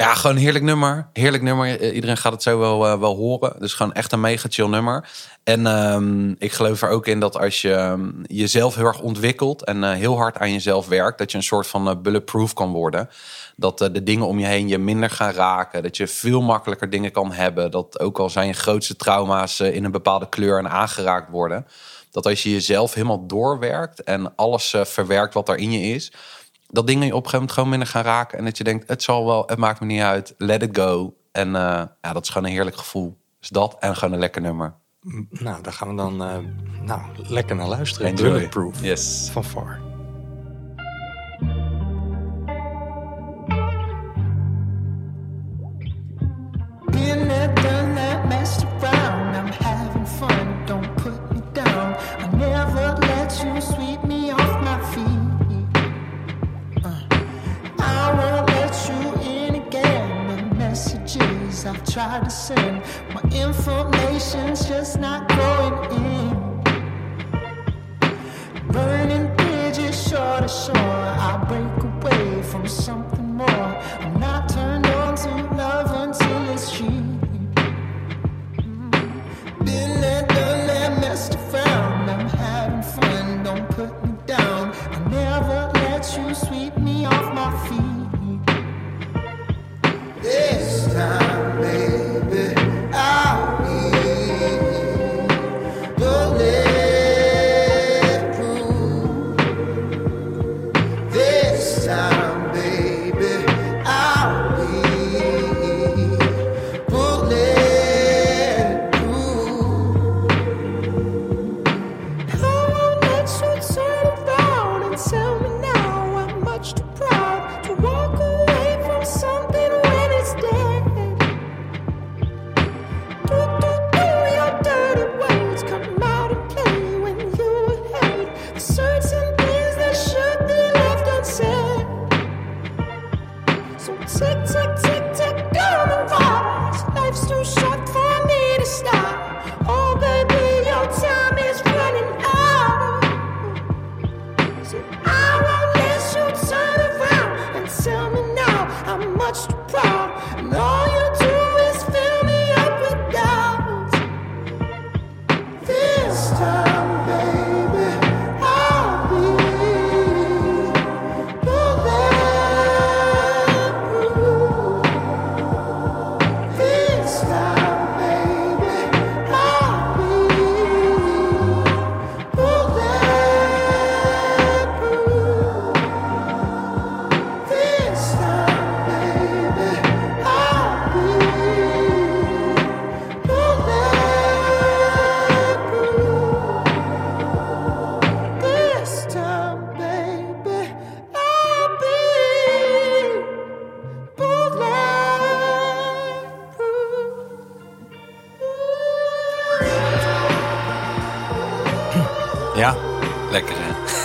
Ja, 0.00 0.14
gewoon 0.14 0.36
een 0.36 0.42
heerlijk 0.42 0.64
nummer. 0.64 1.08
Heerlijk 1.12 1.42
nummer. 1.42 1.82
I- 1.82 1.90
Iedereen 1.90 2.16
gaat 2.16 2.32
het 2.32 2.42
zo 2.42 2.58
wel, 2.58 2.86
eh, 2.86 2.98
wel 3.00 3.16
horen. 3.16 3.54
Dus 3.58 3.74
gewoon 3.74 3.92
echt 3.92 4.12
een 4.12 4.20
mega 4.20 4.48
chill 4.50 4.66
nummer. 4.68 5.08
En 5.44 5.66
ehm, 5.66 6.30
ik 6.38 6.52
geloof 6.52 6.82
er 6.82 6.88
ook 6.88 7.06
in 7.06 7.20
dat 7.20 7.38
als 7.38 7.60
je 7.62 7.72
ehm, 7.74 8.08
jezelf 8.22 8.74
heel 8.74 8.84
erg 8.86 9.00
ontwikkelt 9.00 9.64
en 9.64 9.84
eh, 9.84 9.92
heel 9.92 10.16
hard 10.16 10.38
aan 10.38 10.52
jezelf 10.52 10.88
werkt, 10.88 11.18
dat 11.18 11.30
je 11.30 11.36
een 11.36 11.42
soort 11.42 11.66
van 11.66 11.88
eh, 11.88 11.96
bulletproof 12.02 12.52
kan 12.54 12.72
worden. 12.72 13.08
Dat 13.56 13.80
eh, 13.80 13.88
de 13.92 14.02
dingen 14.02 14.26
om 14.26 14.38
je 14.38 14.46
heen 14.46 14.68
je 14.68 14.78
minder 14.78 15.10
gaan 15.10 15.32
raken. 15.32 15.82
Dat 15.82 15.96
je 15.96 16.06
veel 16.06 16.42
makkelijker 16.42 16.90
dingen 16.90 17.12
kan 17.12 17.32
hebben. 17.32 17.70
Dat 17.70 18.00
ook 18.00 18.18
al 18.18 18.30
zijn 18.30 18.46
je 18.46 18.52
grootste 18.52 18.96
trauma's 18.96 19.60
eh, 19.60 19.74
in 19.74 19.84
een 19.84 19.90
bepaalde 19.90 20.28
kleur 20.28 20.58
en 20.58 20.70
aangeraakt 20.70 21.30
worden. 21.30 21.66
Dat 22.10 22.26
als 22.26 22.42
je 22.42 22.50
jezelf 22.50 22.94
helemaal 22.94 23.26
doorwerkt 23.26 24.02
en 24.02 24.32
alles 24.36 24.72
eh, 24.74 24.84
verwerkt 24.84 25.34
wat 25.34 25.48
er 25.48 25.56
in 25.56 25.72
je 25.72 25.94
is, 25.94 26.12
dat 26.70 26.86
dingen 26.86 27.06
je 27.06 27.14
op 27.14 27.24
een 27.24 27.30
gegeven 27.30 27.38
moment 27.38 27.52
gewoon 27.52 27.68
minder 27.68 27.88
gaan 27.88 28.02
raken. 28.02 28.38
En 28.38 28.44
dat 28.44 28.58
je 28.58 28.64
denkt, 28.64 28.88
het 28.88 29.02
zal 29.02 29.26
wel, 29.26 29.42
het 29.46 29.58
maakt 29.58 29.80
me 29.80 29.86
niet 29.86 30.00
uit, 30.00 30.34
let 30.38 30.62
it 30.62 30.76
go. 30.78 31.14
En 31.32 31.46
eh, 31.56 31.82
ja, 32.00 32.12
dat 32.12 32.22
is 32.22 32.28
gewoon 32.28 32.46
een 32.48 32.54
heerlijk 32.54 32.76
gevoel. 32.76 33.18
Dus 33.40 33.48
dat 33.48 33.76
en 33.78 33.96
gewoon 33.96 34.14
een 34.14 34.20
lekker 34.20 34.42
nummer. 34.42 34.74
Nou, 35.30 35.62
daar 35.62 35.72
gaan 35.72 35.88
we 35.88 35.94
dan 35.94 36.22
eh, 36.22 36.36
nou, 36.82 37.00
lekker 37.16 37.56
naar 37.56 37.68
luisteren. 37.68 38.08
Enjoy. 38.08 38.30
Bulletproof 38.30 38.80
Yes. 38.82 39.28
van 39.32 39.44
Far. 39.44 39.89
Messages 60.80 61.66
I've 61.66 61.84
tried 61.84 62.24
to 62.24 62.30
send, 62.30 62.82
my 63.12 63.20
information's 63.30 64.66
just 64.66 64.98
not 64.98 65.28
going 65.28 65.74
in. 66.06 66.30
Burning 68.68 69.26
bridges 69.36 70.08
shore 70.08 70.40
to 70.40 70.48
shore. 70.48 71.04
I 71.28 71.44
break 71.48 71.84
away 71.84 72.42
from 72.42 72.66
something 72.66 73.36
more. 73.36 73.70
I'm 74.04 74.18
not 74.18 74.48
turned 74.48 74.86
on 74.86 75.16
to 75.16 75.28
love 75.54 75.89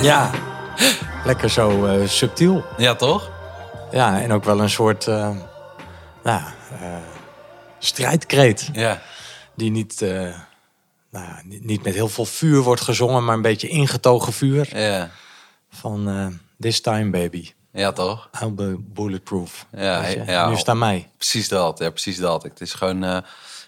ja. 0.06 0.32
lekker 1.26 1.50
zo 1.50 1.86
eh, 1.86 2.08
subtiel. 2.08 2.66
Ja, 2.78 2.96
toch? 2.96 3.32
Ja, 3.92 4.22
en 4.22 4.32
ook 4.32 4.44
wel 4.44 4.60
een 4.60 4.70
soort 4.70 5.08
eh, 5.08 5.30
nou, 6.24 6.42
eh, 6.82 6.98
strijdkreet. 7.80 8.70
Ja. 8.74 9.02
Die 9.56 9.72
niet, 9.72 10.02
nou, 11.12 11.28
niet, 11.44 11.84
met 11.84 11.94
heel 11.94 12.08
veel 12.08 12.26
vuur 12.26 12.62
wordt 12.62 12.82
gezongen, 12.82 13.26
maar 13.26 13.36
een 13.36 13.42
beetje 13.42 13.68
ingetogen 13.68 14.34
vuur. 14.34 14.80
Ja. 14.80 15.10
Van 15.70 16.40
This 16.60 16.82
Time 16.82 17.10
Baby, 17.10 17.52
Ja, 17.72 17.92
toch? 17.92 18.30
I'll 18.42 18.54
be 18.54 18.76
bulletproof. 18.80 19.66
Ja, 19.72 20.08
ja. 20.08 20.48
Nu 20.48 20.54
is 20.54 20.60
het 20.60 20.70
aan 20.70 20.78
mij. 20.78 21.10
Precies 21.18 21.48
dat, 21.48 21.80
ja, 21.80 21.90
precies 21.90 22.18
dat. 22.18 22.44
Het 22.44 22.62
is 22.62 22.74
gewoon, 22.74 23.24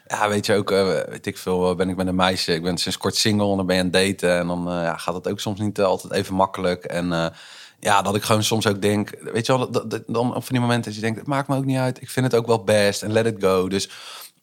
ja, 0.08 0.30
weet 0.30 0.46
je 0.46 0.56
ook, 0.56 0.72
eh, 0.72 1.00
weet 1.08 1.26
ik 1.26 1.38
veel, 1.38 1.70
eh, 1.70 1.76
ben 1.76 1.89
ik 1.89 1.96
met 1.96 2.08
een 2.08 2.15
meisje. 2.15 2.54
Ik 2.54 2.63
ben 2.63 2.78
sinds 2.78 2.98
kort 2.98 3.15
single 3.15 3.52
en 3.52 3.58
dan 3.58 3.65
ben 3.65 3.76
je 3.76 3.82
aan 3.82 3.89
het 3.91 4.20
daten. 4.20 4.38
En 4.39 4.48
dan 4.48 4.67
eh, 4.67 4.74
ja, 4.74 4.98
gaat 4.98 5.13
het 5.13 5.28
ook 5.28 5.39
soms 5.39 5.60
niet 5.60 5.82
altijd 5.82 6.13
even 6.13 6.36
makkelijk. 6.36 6.84
En 6.84 7.34
ja, 7.80 8.02
dat 8.02 8.15
ik 8.15 8.24
gewoon 8.24 8.43
soms 8.43 8.67
ook 8.67 8.82
denk, 8.82 9.10
weet 9.22 9.46
je 9.46 9.58
wel, 9.58 9.72
dat, 9.72 10.04
dan 10.08 10.36
op 10.36 10.43
van 10.43 10.56
die 10.56 10.60
momenten 10.60 10.84
dat 10.84 10.96
je 10.96 11.02
denkt, 11.02 11.20
het 11.20 11.28
maakt 11.28 11.48
me 11.48 11.56
ook 11.56 11.65
niet 11.65 11.78
uit. 11.78 12.02
Ik 12.02 12.10
vind 12.10 12.26
het 12.26 12.36
ook 12.36 12.48
wel 12.48 12.63
best 12.63 13.04
en 13.04 13.12
let 13.12 13.26
it 13.26 13.36
go. 13.39 13.67
Dus 13.67 13.89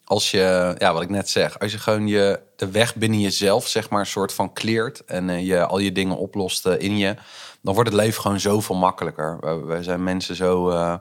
als 0.04 0.30
je, 0.30 0.74
ja, 0.78 0.92
wat 0.92 1.02
ik 1.02 1.08
net 1.08 1.28
zeg, 1.28 1.58
als 1.58 1.72
je 1.72 1.78
gewoon 1.78 2.06
je, 2.06 2.40
de 2.56 2.70
weg 2.70 2.94
binnen 2.94 3.20
jezelf, 3.20 3.68
zeg 3.68 3.90
maar, 3.90 4.00
een 4.00 4.06
soort 4.06 4.32
van 4.32 4.52
kleert 4.52 5.04
en 5.04 5.44
je 5.44 5.66
al 5.66 5.78
je 5.78 5.92
dingen 5.92 6.16
oplost 6.16 6.66
in 6.66 6.98
je, 6.98 7.14
dan 7.60 7.74
wordt 7.74 7.90
het 7.90 7.98
leven 7.98 8.22
gewoon 8.22 8.40
zoveel 8.40 8.76
makkelijker. 8.76 9.38
We 9.66 9.82
zijn 9.82 10.04
mensen 10.04 10.36
zo 10.36 10.70
eh, 10.70 10.94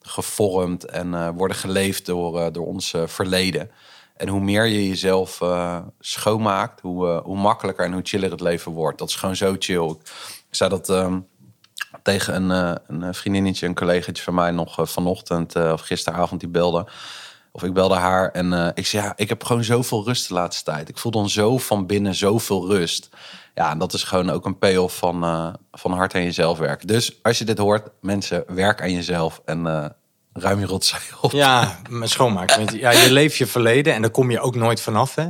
gevormd 0.00 0.84
en 0.84 1.34
worden 1.34 1.56
geleefd 1.56 2.06
door, 2.06 2.52
door 2.52 2.66
ons 2.66 2.94
verleden. 3.06 3.70
En 4.16 4.28
hoe 4.28 4.40
meer 4.40 4.64
je 4.64 4.88
jezelf 4.88 5.40
eh, 5.40 5.78
schoonmaakt, 6.00 6.80
hoe, 6.80 7.08
eh, 7.08 7.24
hoe 7.24 7.36
makkelijker 7.36 7.84
en 7.84 7.92
hoe 7.92 8.00
chiller 8.04 8.30
het 8.30 8.40
leven 8.40 8.72
wordt. 8.72 8.98
Dat 8.98 9.08
is 9.08 9.14
gewoon 9.14 9.36
zo 9.36 9.56
chill. 9.58 9.88
Ik 10.48 10.54
zei 10.56 10.70
dat 10.70 10.88
ehm, 10.88 11.18
tegen 12.02 12.34
een, 12.34 12.50
eh, 12.50 12.74
een 12.86 13.14
vriendinnetje, 13.14 13.66
een 13.66 13.74
collegaatje 13.74 14.22
van 14.22 14.34
mij 14.34 14.50
nog 14.50 14.78
vanochtend 14.82 15.56
of 15.56 15.80
gisteravond 15.80 16.40
die 16.40 16.48
belde. 16.48 16.86
Of 17.52 17.62
ik 17.62 17.72
belde 17.72 17.94
haar 17.94 18.30
en 18.30 18.72
ik 18.74 18.86
zei, 18.86 19.02
ja, 19.02 19.12
ik 19.16 19.28
heb 19.28 19.44
gewoon 19.44 19.64
zoveel 19.64 20.04
rust 20.04 20.28
de 20.28 20.34
laatste 20.34 20.64
tijd. 20.64 20.88
Ik 20.88 20.98
voel 20.98 21.12
dan 21.12 21.28
zo 21.28 21.58
van 21.58 21.86
binnen 21.86 22.14
zoveel 22.14 22.66
rust. 22.66 23.08
Ja, 23.54 23.70
en 23.70 23.78
dat 23.78 23.92
is 23.92 24.02
gewoon 24.02 24.30
ook 24.30 24.46
een 24.46 24.58
payoff 24.58 24.96
van, 24.96 25.20
van 25.72 25.92
hard 25.92 26.14
aan 26.14 26.22
jezelf 26.22 26.58
werken. 26.58 26.86
Dus 26.86 27.22
als 27.22 27.38
je 27.38 27.44
dit 27.44 27.58
hoort, 27.58 27.90
mensen, 28.00 28.44
werk 28.46 28.82
aan 28.82 28.92
jezelf 28.92 29.42
en 29.44 29.94
ruim 30.32 30.58
je 30.58 30.66
rotzooi 30.66 31.02
op. 31.20 31.32
Ja, 31.32 31.78
maar 31.90 32.08
schoonmaken. 32.08 32.56
Want 32.56 32.72
Ja, 32.72 32.90
je 32.90 33.12
leeft 33.12 33.36
je 33.36 33.46
verleden 33.46 33.94
en 33.94 34.02
daar 34.02 34.10
kom 34.10 34.30
je 34.30 34.40
ook 34.40 34.54
nooit 34.54 34.80
vanaf. 34.80 35.14
Hè? 35.14 35.28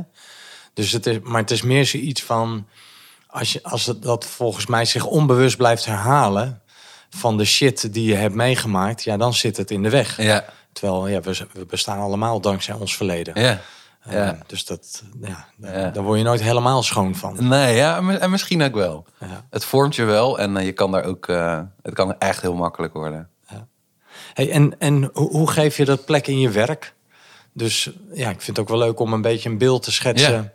Dus 0.73 0.91
het 0.91 1.05
is, 1.05 1.19
maar 1.23 1.41
het 1.41 1.51
is 1.51 1.61
meer 1.61 1.85
zoiets 1.85 2.23
van... 2.23 2.67
Als, 3.27 3.53
je, 3.53 3.63
als 3.63 3.85
het, 3.85 4.01
dat 4.01 4.25
volgens 4.25 4.65
mij 4.65 4.85
zich 4.85 5.05
onbewust 5.05 5.57
blijft 5.57 5.85
herhalen... 5.85 6.61
van 7.09 7.37
de 7.37 7.45
shit 7.45 7.93
die 7.93 8.05
je 8.07 8.15
hebt 8.15 8.35
meegemaakt... 8.35 9.03
ja, 9.03 9.17
dan 9.17 9.33
zit 9.33 9.57
het 9.57 9.71
in 9.71 9.83
de 9.83 9.89
weg. 9.89 10.21
Ja, 10.21 10.45
Terwijl 10.73 11.07
ja, 11.07 11.21
we, 11.21 11.47
we 11.53 11.65
bestaan 11.65 11.99
allemaal 11.99 12.39
dankzij 12.41 12.73
ons 12.75 12.95
verleden. 12.97 13.41
Ja. 13.41 13.61
Eh, 13.99 14.13
ja. 14.13 14.37
dus 14.47 14.65
dat, 14.65 15.03
ja, 15.21 15.47
Ja. 15.57 15.89
daar 15.89 16.03
word 16.03 16.17
je 16.17 16.23
nooit 16.23 16.41
helemaal 16.41 16.83
schoon 16.83 17.15
van. 17.15 17.47
Nee, 17.47 17.75
ja, 17.75 17.97
en 17.97 18.21
en 18.21 18.29
misschien 18.29 18.63
ook 18.63 18.75
wel. 18.75 19.05
Ja. 19.19 19.45
Het 19.49 19.65
vormt 19.65 19.95
je 19.95 20.03
wel 20.03 20.39
en 20.39 20.57
eh, 20.57 20.65
je 20.65 20.71
kan 20.71 20.91
daar 20.91 21.03
ook, 21.03 21.27
eh, 21.27 21.59
het 21.81 21.93
kan 21.93 22.17
echt 22.19 22.41
heel 22.41 22.55
makkelijk 22.55 22.93
worden. 22.93 23.29
Hey, 24.33 24.51
en 24.51 24.79
en 24.79 25.09
hoe, 25.13 25.51
geef 25.51 25.77
je 25.77 25.85
dat 25.85 26.05
plek 26.05 26.27
in 26.27 26.39
je 26.39 26.49
werk? 26.49 26.93
Dus 27.53 27.89
ja, 28.13 28.29
ik 28.29 28.41
vind 28.41 28.57
het 28.57 28.59
ook 28.59 28.69
wel 28.69 28.77
leuk 28.87 28.99
om 28.99 29.13
een 29.13 29.21
beetje 29.21 29.49
een 29.49 29.57
beeld 29.57 29.83
te 29.83 29.91
schetsen. 29.91 30.33
Ja. 30.33 30.53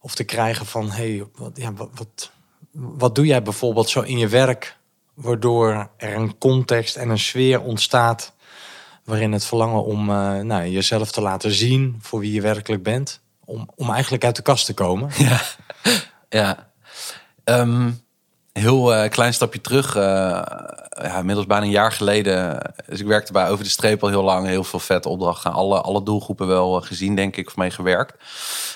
Of 0.00 0.14
te 0.14 0.24
krijgen 0.24 0.66
van, 0.66 0.90
hey, 0.90 1.24
wat, 1.34 1.50
ja, 1.54 1.72
wat, 1.72 1.88
wat, 1.94 2.30
wat 2.72 3.14
doe 3.14 3.26
jij 3.26 3.42
bijvoorbeeld 3.42 3.88
zo 3.88 4.00
in 4.00 4.18
je 4.18 4.28
werk... 4.28 4.76
waardoor 5.14 5.90
er 5.96 6.14
een 6.14 6.38
context 6.38 6.96
en 6.96 7.08
een 7.08 7.18
sfeer 7.18 7.60
ontstaat... 7.60 8.32
waarin 9.04 9.32
het 9.32 9.44
verlangen 9.44 9.84
om 9.84 10.10
eh, 10.10 10.38
nou, 10.38 10.66
jezelf 10.68 11.12
te 11.12 11.20
laten 11.20 11.52
zien 11.52 11.98
voor 12.00 12.20
wie 12.20 12.32
je 12.32 12.40
werkelijk 12.40 12.82
bent... 12.82 13.20
om, 13.44 13.70
om 13.74 13.90
eigenlijk 13.90 14.24
uit 14.24 14.36
de 14.36 14.42
kast 14.42 14.66
te 14.66 14.74
komen. 14.74 15.10
Ja, 15.18 15.40
ja. 16.28 16.72
Ehm, 17.44 17.90
heel 18.52 18.94
eh, 18.94 19.10
klein 19.10 19.34
stapje 19.34 19.60
terug. 19.60 19.96
eh, 19.96 20.02
ja, 20.90 21.18
inmiddels 21.18 21.46
bijna 21.46 21.64
een 21.64 21.70
jaar 21.70 21.92
geleden. 21.92 22.72
Dus 22.86 23.00
ik 23.00 23.06
werkte 23.06 23.32
bij 23.32 23.50
Over 23.50 23.64
de 23.64 23.70
Streep 23.70 24.02
al 24.02 24.08
heel 24.08 24.22
lang. 24.22 24.46
Heel 24.46 24.64
veel 24.64 24.78
vette 24.78 25.08
opdrachten. 25.08 25.52
Alle, 25.52 25.80
alle 25.80 26.02
doelgroepen 26.02 26.46
wel 26.46 26.80
gezien, 26.80 27.14
denk 27.14 27.36
ik, 27.36 27.46
of 27.46 27.56
mee 27.56 27.70
gewerkt. 27.70 28.14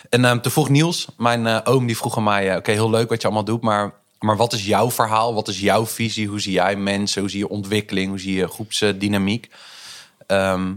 En 0.08 0.24
ehm, 0.24 0.40
toen 0.40 0.52
vroeg 0.52 0.68
Niels, 0.68 1.08
mijn 1.16 1.66
oom, 1.66 1.86
die 1.86 1.96
vroeg 1.96 2.16
aan 2.16 2.24
mij... 2.24 2.56
Oké, 2.56 2.70
heel 2.70 2.90
leuk 2.90 3.08
wat 3.08 3.20
je 3.20 3.26
allemaal 3.26 3.44
doet, 3.44 3.62
maar... 3.62 4.02
Maar 4.18 4.36
wat 4.36 4.52
is 4.52 4.66
jouw 4.66 4.90
verhaal? 4.90 5.34
Wat 5.34 5.48
is 5.48 5.60
jouw 5.60 5.86
visie? 5.86 6.28
Hoe 6.28 6.40
zie 6.40 6.52
jij 6.52 6.76
mensen? 6.76 7.20
Hoe 7.20 7.30
zie 7.30 7.38
je 7.38 7.48
ontwikkeling? 7.48 8.08
Hoe 8.08 8.20
zie 8.20 8.34
je 8.34 8.48
groepsdynamiek? 8.48 9.50
Ehm, 10.26 10.74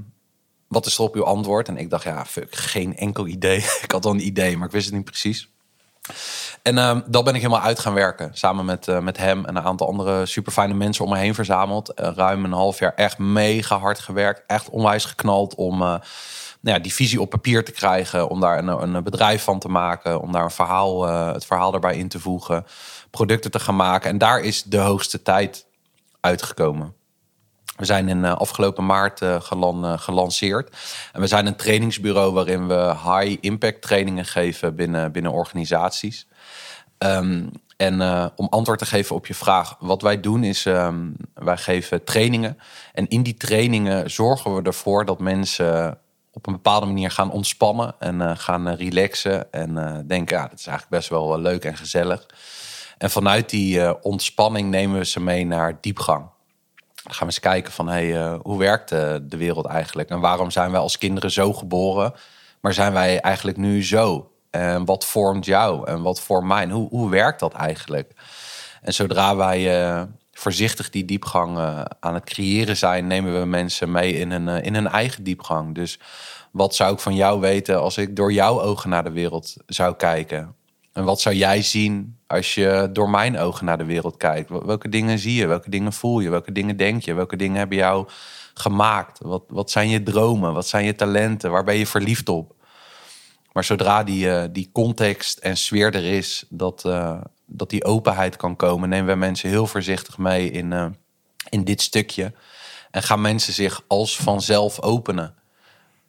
wat 0.67 0.85
is 0.85 0.97
er 0.97 1.03
op 1.03 1.15
uw 1.15 1.23
antwoord? 1.23 1.67
En 1.67 1.77
ik 1.77 1.89
dacht, 1.89 2.03
ja, 2.03 2.25
fuck, 2.25 2.55
geen 2.55 2.97
enkel 2.97 3.27
idee. 3.27 3.57
ik 3.83 3.91
had 3.91 4.03
wel 4.03 4.13
een 4.13 4.25
idee, 4.25 4.57
maar 4.57 4.67
ik 4.67 4.73
wist 4.73 4.85
het 4.85 4.95
niet 4.95 5.05
precies. 5.05 5.49
En 6.61 6.77
ehm 6.77 7.01
dat 7.05 7.23
ben 7.23 7.35
ik 7.35 7.41
helemaal 7.41 7.63
uit 7.63 7.79
gaan 7.79 7.93
werken. 7.93 8.29
Samen 8.33 8.65
met, 8.65 8.87
eh, 8.87 8.99
met 8.99 9.17
hem 9.17 9.45
en 9.45 9.55
een 9.55 9.63
aantal 9.63 9.87
andere 9.87 10.25
super 10.25 10.51
fijne 10.51 10.73
mensen 10.73 11.05
om 11.05 11.11
me 11.11 11.17
heen 11.17 11.35
verzameld. 11.35 11.93
Eh, 11.93 12.11
ruim 12.15 12.45
een 12.45 12.51
half 12.51 12.79
jaar 12.79 12.93
echt 12.95 13.17
mega 13.17 13.77
hard 13.77 13.99
gewerkt. 13.99 14.43
Echt 14.47 14.69
onwijs 14.69 15.05
geknald 15.05 15.55
om 15.55 15.73
eh, 15.73 15.87
nou 16.59 16.75
ja, 16.75 16.79
die 16.79 16.93
visie 16.93 17.21
op 17.21 17.29
papier 17.29 17.65
te 17.65 17.71
krijgen. 17.71 18.29
Om 18.29 18.39
daar 18.39 18.57
een, 18.57 18.67
een 18.67 19.03
bedrijf 19.03 19.43
van 19.43 19.59
te 19.59 19.69
maken. 19.69 20.21
Om 20.21 20.31
daar 20.31 20.43
een 20.43 20.51
verhaal, 20.51 21.07
het 21.07 21.45
verhaal 21.45 21.73
erbij 21.73 21.97
in 21.97 22.07
te 22.07 22.19
voegen. 22.19 22.65
Producten 23.11 23.51
te 23.51 23.59
gaan 23.59 23.75
maken. 23.75 24.09
En 24.09 24.17
daar 24.17 24.39
is 24.39 24.63
de 24.63 24.77
hoogste 24.77 25.21
tijd 25.21 25.65
uitgekomen. 26.19 26.96
We 27.77 27.85
zijn 27.85 28.09
in 28.09 28.25
eh, 28.25 28.35
afgelopen 28.35 28.85
maart 28.85 29.21
eh, 29.21 29.35
eh, 29.35 29.97
gelanceerd. 29.97 30.75
En 31.13 31.21
we 31.21 31.27
zijn 31.27 31.45
een 31.45 31.55
trainingsbureau 31.55 32.33
waarin 32.33 32.67
we 32.67 32.93
high 33.03 33.37
impact 33.41 33.81
trainingen 33.81 34.25
geven 34.25 34.75
binnen, 34.75 35.11
binnen 35.11 35.31
organisaties. 35.31 36.27
Ehm, 36.97 37.47
en 37.77 38.01
om 38.35 38.47
antwoord 38.49 38.79
te 38.79 38.85
geven 38.85 39.15
op 39.15 39.27
je 39.27 39.33
vraag, 39.33 39.75
wat 39.79 40.01
wij 40.01 40.19
doen 40.19 40.43
is, 40.43 40.65
ehm, 40.65 41.09
wij 41.33 41.57
geven 41.57 42.03
trainingen. 42.03 42.57
En 42.93 43.07
in 43.07 43.23
die 43.23 43.33
trainingen 43.33 44.11
zorgen 44.11 44.55
we 44.55 44.61
ervoor 44.61 45.05
dat 45.05 45.19
mensen 45.19 45.99
op 46.31 46.47
een 46.47 46.53
bepaalde 46.53 46.85
manier 46.85 47.11
gaan 47.11 47.31
ontspannen 47.31 47.95
en 47.99 48.37
gaan 48.37 48.69
relaxen. 48.69 49.51
En 49.51 50.03
denken, 50.07 50.37
ja, 50.37 50.47
dat 50.47 50.59
is 50.59 50.67
eigenlijk 50.67 50.97
best 50.97 51.09
wel 51.09 51.39
leuk 51.39 51.65
en 51.65 51.77
gezellig. 51.77 52.25
En 52.97 53.09
vanuit 53.09 53.49
die 53.49 54.03
ontspanning 54.03 54.69
nemen 54.69 54.97
we 54.97 55.05
ze 55.05 55.19
mee 55.19 55.45
naar 55.45 55.77
diepgang. 55.81 56.29
Gaan 57.07 57.27
we 57.27 57.33
eens 57.33 57.39
kijken 57.39 57.73
van 57.73 57.87
hey, 57.87 58.15
eh, 58.15 58.35
hoe 58.41 58.59
werkt 58.59 58.91
eh, 58.91 59.15
de 59.21 59.37
wereld 59.37 59.65
eigenlijk? 59.65 60.09
En 60.09 60.19
waarom 60.19 60.51
zijn 60.51 60.71
wij 60.71 60.79
als 60.79 60.97
kinderen 60.97 61.31
zo 61.31 61.53
geboren? 61.53 62.13
Maar 62.59 62.73
zijn 62.73 62.93
wij 62.93 63.19
eigenlijk 63.19 63.57
nu 63.57 63.83
zo? 63.83 64.31
En 64.49 64.85
wat 64.85 65.05
vormt 65.05 65.45
jou? 65.45 65.87
En 65.87 66.01
wat 66.01 66.21
vormt 66.21 66.47
mij? 66.47 66.67
Hoe, 66.67 66.89
hoe 66.89 67.09
werkt 67.09 67.39
dat 67.39 67.53
eigenlijk? 67.53 68.11
En 68.81 68.93
zodra 68.93 69.35
wij 69.35 69.81
eh, 69.81 70.01
voorzichtig 70.31 70.89
die 70.89 71.05
diepgang 71.05 71.57
aan 71.99 72.13
het 72.13 72.23
creëren 72.23 72.77
zijn, 72.77 73.07
nemen 73.07 73.39
we 73.39 73.45
mensen 73.45 73.91
mee 73.91 74.13
in 74.13 74.31
hun, 74.31 74.47
in 74.47 74.73
hun 74.73 74.87
eigen 74.87 75.23
diepgang. 75.23 75.75
Dus 75.75 75.99
wat 76.51 76.75
zou 76.75 76.93
ik 76.93 76.99
van 76.99 77.15
jou 77.15 77.39
weten 77.39 77.81
als 77.81 77.97
ik 77.97 78.15
door 78.15 78.31
jouw 78.31 78.61
ogen 78.61 78.89
naar 78.89 79.03
de 79.03 79.11
wereld 79.11 79.55
zou 79.65 79.95
kijken? 79.95 80.55
En 80.97 81.03
wat 81.03 81.21
zou 81.21 81.35
jij 81.35 81.61
zien 81.61 82.17
als 82.27 82.53
je 82.55 82.89
door 82.93 83.09
mijn 83.09 83.37
ogen 83.37 83.65
naar 83.65 83.77
de 83.77 83.85
wereld 83.85 84.17
kijkt? 84.17 84.49
Wel- 84.49 84.65
Welke 84.65 84.89
dingen 84.89 85.19
zie 85.19 85.33
je? 85.33 85.47
Welke 85.47 85.69
dingen 85.69 85.93
voel 85.93 86.19
je? 86.19 86.29
Welke 86.29 86.51
dingen 86.51 86.77
denk 86.77 87.03
je? 87.03 87.13
Welke 87.13 87.35
dingen 87.35 87.57
hebben 87.57 87.77
jou 87.77 88.07
gemaakt? 88.53 89.19
Wat, 89.21 89.43
wat 89.47 89.71
zijn 89.71 89.89
je 89.89 90.03
dromen? 90.03 90.53
Wat 90.53 90.67
zijn 90.67 90.85
je 90.85 90.95
talenten? 90.95 91.51
Waar 91.51 91.63
ben 91.63 91.75
je 91.75 91.87
verliefd 91.87 92.29
op? 92.29 92.55
Maar 93.51 93.63
zodra 93.63 94.03
die, 94.03 94.31
eh, 94.31 94.43
die 94.51 94.69
context 94.71 95.37
en 95.37 95.57
sfeer 95.57 95.95
er 95.95 96.03
is, 96.03 96.45
dat, 96.49 96.85
eh, 96.85 97.21
dat 97.45 97.69
die 97.69 97.85
openheid 97.85 98.35
kan 98.35 98.55
komen, 98.55 98.89
nemen 98.89 99.13
we 99.13 99.19
mensen 99.19 99.49
heel 99.49 99.67
voorzichtig 99.67 100.17
mee 100.17 100.51
in, 100.51 100.73
eh, 100.73 100.85
in 101.49 101.63
dit 101.63 101.81
stukje. 101.81 102.33
En 102.91 103.03
gaan 103.03 103.21
mensen 103.21 103.53
zich 103.53 103.83
als 103.87 104.17
vanzelf 104.17 104.81
openen. 104.81 105.35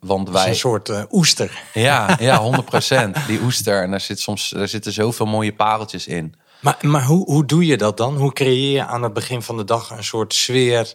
Want 0.01 0.30
wij. 0.30 0.49
een 0.49 0.55
soort 0.55 0.88
eh, 0.88 1.03
oester. 1.11 1.62
Ja, 1.74 2.16
ja, 2.20 2.62
100%. 2.62 3.11
Die 3.26 3.40
oester. 3.42 3.82
En 3.82 3.90
daar, 3.90 4.01
zit 4.01 4.20
soms, 4.20 4.49
daar 4.49 4.68
zitten 4.68 4.92
zoveel 4.92 5.26
mooie 5.26 5.55
pareltjes 5.55 6.07
in. 6.07 6.34
Maar, 6.61 6.76
maar 6.80 7.05
hoe, 7.05 7.24
hoe 7.24 7.44
doe 7.44 7.66
je 7.66 7.76
dat 7.76 7.96
dan? 7.96 8.16
Hoe 8.16 8.32
creëer 8.32 8.72
je 8.72 8.84
aan 8.84 9.03
het 9.03 9.12
begin 9.12 9.42
van 9.42 9.57
de 9.57 9.64
dag 9.64 9.90
een 9.90 10.05
soort 10.05 10.34
sfeer... 10.34 10.94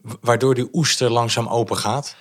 wa- 0.00 0.16
waardoor 0.20 0.54
die 0.54 0.68
oester 0.72 1.10
langzaam 1.10 1.46
open 1.48 1.76
gaat? 1.76 2.16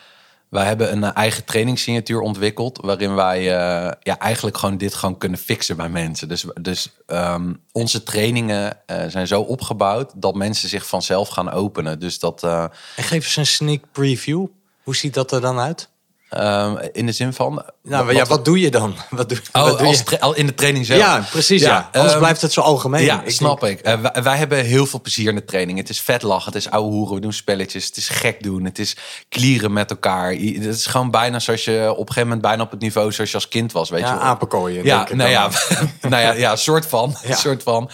Wij 0.50 0.66
hebben 0.66 0.92
een 0.92 1.04
eh, 1.04 1.10
eigen 1.14 1.46
trainingssignatuur 1.46 2.20
ontwikkeld. 2.22 2.80
Waarin 2.82 3.16
wij 3.16 3.38
eh, 3.40 3.92
ja, 4.02 4.18
eigenlijk 4.20 4.58
gewoon 4.58 4.78
dit 4.78 4.94
gewoon 4.94 5.18
kunnen 5.18 5.40
fixen 5.40 5.78
bij 5.78 5.90
mensen. 5.90 6.28
Dus, 6.28 6.46
dus 6.62 6.90
ehm, 7.06 7.54
onze 7.72 8.04
trainingen 8.04 8.78
zijn 9.08 9.28
zo 9.28 9.42
opgebouwd 9.42 10.12
dat 10.16 10.36
mensen 10.36 10.70
zich 10.70 10.88
vanzelf 10.88 11.30
gaan 11.30 11.52
openen. 11.52 12.00
Dus 12.00 12.20
dat 12.20 12.44
En 12.44 12.72
geef 12.96 13.26
eens 13.26 13.36
een 13.36 13.46
sneak 13.46 13.84
preview. 13.92 14.46
Hoe 14.90 14.98
ziet 14.98 15.14
dat 15.14 15.32
er 15.32 15.42
dan 15.42 15.60
uit? 15.60 15.90
Ehm, 16.30 16.76
in 16.92 17.06
de 17.06 17.12
zin 17.12 17.34
van. 17.34 17.64
Nou, 17.84 18.06
wat, 18.06 18.16
ja, 18.16 18.26
wat 18.26 18.46
doe 18.46 18.60
je 18.60 18.72
dan? 18.72 18.96
Wat 19.10 19.30
doe, 19.30 19.38
Oh, 19.52 19.64
wat 19.64 19.78
doe 19.78 19.88
als 19.88 20.04
je? 20.10 20.20
al 20.22 20.36
in 20.36 20.46
de 20.46 20.54
training 20.54 20.86
zelf. 20.86 21.00
Ja, 21.00 21.26
precies. 21.32 21.62
Ja, 21.62 21.68
Ja, 21.68 21.90
Anders 21.92 22.12
ehm, 22.12 22.20
blijft 22.22 22.42
het 22.42 22.54
zo 22.54 22.62
algemeen. 22.62 23.04
Ja, 23.04 23.22
Ik 23.24 23.32
snap 23.32 23.60
denk- 23.62 23.80
ik. 23.80 23.86
Eh, 23.86 24.00
wij, 24.00 24.24
wij 24.24 24.38
hebben 24.38 24.64
heel 24.66 24.86
veel 24.86 25.02
plezier 25.02 25.30
in 25.30 25.36
de 25.36 25.46
training. 25.46 25.78
Het 25.78 25.90
is 25.90 26.02
vet 26.02 26.22
lachen, 26.22 26.46
het 26.54 26.56
is 26.66 26.70
ouwe 26.70 26.92
hoeren, 26.92 27.16
we 27.16 27.22
doen 27.22 27.34
spelletjes, 27.34 27.86
het 27.86 27.98
is 27.98 28.10
gek 28.10 28.44
doen, 28.44 28.66
het 28.66 28.80
is 28.80 28.96
klieren 29.30 29.74
met 29.74 29.90
elkaar. 29.90 30.32
Het 30.32 30.66
is 30.66 30.86
gewoon 30.86 31.12
bijna 31.12 31.40
zoals 31.40 31.66
je 31.66 31.82
op 31.92 31.98
een 32.00 32.08
gegeven 32.08 32.22
moment 32.24 32.42
bijna 32.42 32.64
op 32.64 32.72
het 32.72 32.80
niveau 32.82 33.12
zoals 33.12 33.30
je 33.30 33.36
als 33.36 33.48
kind 33.48 33.72
was, 33.72 33.90
weet 33.90 34.00
Ja, 34.02 34.08
je 34.08 34.14
wel. 34.14 34.24
apenkooien. 34.24 34.84
Ja, 34.84 34.98
denk 34.98 35.10
ik 35.10 35.16
nou 35.16 35.30
ja, 35.30 35.50
nou 36.10 36.24
ja, 36.24 36.32
ja, 36.32 36.56
soort 36.56 36.86
van, 36.86 37.16
Ja. 37.24 37.36
soort 37.36 37.64
van. 37.64 37.90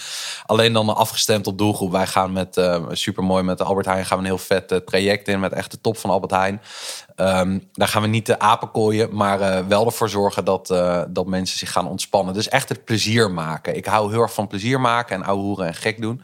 Alleen 0.46 0.74
dan 0.74 0.96
afgestemd 0.96 1.48
op 1.48 1.58
doelgroep. 1.58 1.92
Wij 1.92 2.08
gaan 2.08 2.32
met 2.32 2.58
eh 2.58 2.84
super 2.92 3.24
mooi 3.24 3.44
met 3.44 3.62
Albert 3.62 3.86
Heijn 3.86 4.06
gaan 4.06 4.18
we 4.18 4.24
een 4.24 4.30
heel 4.30 4.38
vet 4.38 4.72
eh, 4.72 4.78
traject 4.78 5.28
in 5.28 5.40
met 5.40 5.54
echt 5.54 5.72
de 5.72 5.82
top 5.82 5.98
van 5.98 6.10
Albert 6.10 6.32
Heijn. 6.32 6.62
Ehm, 7.16 7.60
daar 7.74 7.88
gaan 7.88 8.02
we 8.02 8.08
niet 8.08 8.26
de 8.26 8.40
apen 8.40 8.72
kooien, 8.72 9.16
maar 9.16 9.42
eh, 9.42 9.66
wel 9.68 9.86
ervoor 9.86 10.10
zorgen 10.10 10.46
dat, 10.46 10.70
eh, 10.70 11.02
dat 11.08 11.26
mensen 11.26 11.58
zich 11.58 11.72
gaan 11.72 11.88
ontspannen. 11.88 12.34
Dus 12.34 12.50
echt 12.50 12.70
het 12.70 12.86
plezier 12.86 13.32
maken. 13.32 13.76
Ik 13.76 13.86
hou 13.86 14.12
heel 14.12 14.22
erg 14.22 14.34
van 14.34 14.48
plezier 14.48 14.80
maken 14.80 15.16
en 15.16 15.24
ouwe 15.24 15.42
hoeren 15.44 15.68
en 15.68 15.76
gek 15.76 16.02
doen. 16.02 16.22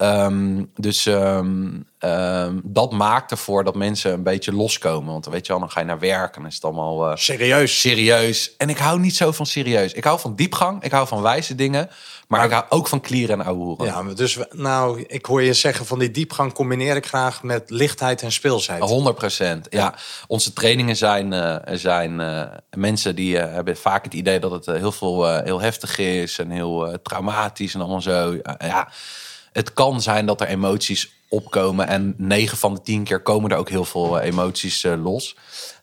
Ehm, 0.00 0.64
dus 0.76 1.06
ehm, 1.06 1.68
ehm, 1.98 2.58
dat 2.62 2.92
maakt 2.92 3.30
ervoor 3.30 3.64
dat 3.64 3.74
mensen 3.74 4.12
een 4.12 4.22
beetje 4.22 4.52
loskomen. 4.52 5.12
Want 5.12 5.26
weet 5.26 5.46
je 5.46 5.52
wel, 5.52 5.60
dan 5.60 5.70
ga 5.70 5.80
je 5.80 5.86
naar 5.86 5.98
werk 5.98 6.34
en 6.34 6.40
dan 6.40 6.50
is 6.50 6.54
het 6.54 6.64
allemaal 6.64 7.10
eh, 7.10 7.16
Serieus. 7.16 7.80
serieus. 7.80 8.56
En 8.56 8.68
ik 8.68 8.78
hou 8.78 9.00
niet 9.00 9.16
zo 9.16 9.32
van 9.32 9.46
serieus. 9.46 9.92
Ik 9.92 10.04
hou 10.04 10.20
van 10.20 10.34
diepgang, 10.34 10.82
ik 10.82 10.90
hou 10.90 11.06
van 11.06 11.22
wijze 11.22 11.54
dingen. 11.54 11.90
Maar, 12.28 12.44
ik 12.44 12.50
hou 12.50 12.64
ook 12.68 12.88
van 12.88 13.00
klieren 13.00 13.40
en 13.40 13.46
ouwe. 13.46 13.84
Ja, 13.84 14.02
dus 14.02 14.38
nou, 14.50 15.04
ik 15.06 15.26
hoor 15.26 15.42
je 15.42 15.52
zeggen 15.52 15.86
van 15.86 15.98
die 15.98 16.10
diepgang 16.10 16.52
combineer 16.52 16.96
ik 16.96 17.06
graag 17.06 17.42
met 17.42 17.70
lichtheid 17.70 18.22
en 18.22 18.32
speelsheid. 18.32 18.82
100 18.82 19.16
procent. 19.16 19.66
Ja, 19.70 19.94
onze 20.26 20.52
trainingen 20.52 20.96
zijn, 20.96 21.32
eh, 21.32 21.76
zijn 21.76 22.20
eh, 22.20 22.42
mensen 22.76 23.14
die 23.14 23.36
hebben 23.36 23.76
vaak 23.76 24.04
het 24.04 24.14
idee 24.14 24.38
dat 24.38 24.50
het 24.50 24.66
heel 24.66 24.92
veel 24.92 25.42
heel 25.42 25.60
heftig 25.60 25.98
is 25.98 26.38
en 26.38 26.50
heel 26.50 26.98
traumatisch 27.02 27.74
en 27.74 27.80
allemaal 27.80 28.02
zo. 28.02 28.36
Ja, 28.58 28.88
het 29.52 29.72
kan 29.72 30.02
zijn 30.02 30.26
dat 30.26 30.40
er 30.40 30.46
emoties 30.46 31.12
opkomen 31.28 31.86
en 31.88 32.14
9 32.16 32.58
van 32.58 32.74
de 32.74 32.82
10 32.82 33.04
keer 33.04 33.20
komen 33.20 33.50
er 33.50 33.56
ook 33.56 33.68
heel 33.68 33.84
veel 33.84 34.20
eh, 34.20 34.26
emoties 34.26 34.84
eh, 34.84 35.02
los. 35.04 35.36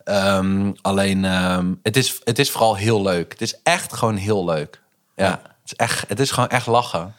Ehm, 0.04 0.72
alleen, 0.82 1.26
ehm, 1.26 1.74
het, 1.84 1.98
is, 1.98 2.20
het 2.24 2.40
is 2.40 2.52
vooral 2.52 2.76
heel 2.76 3.02
leuk. 3.02 3.32
Het 3.32 3.42
is 3.42 3.60
echt 3.64 3.94
gewoon 3.94 4.16
heel 4.16 4.46
leuk. 4.46 4.82
Ja, 5.16 5.30
het 5.42 5.52
is, 5.66 5.74
echt, 5.74 6.06
het 6.08 6.20
is 6.20 6.32
gewoon 6.32 6.50
echt 6.50 6.66
lachen. 6.68 7.16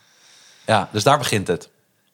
Ja, 0.67 0.89
dus 0.93 1.03
daar 1.03 1.19
begint 1.19 1.47
het. 1.47 1.69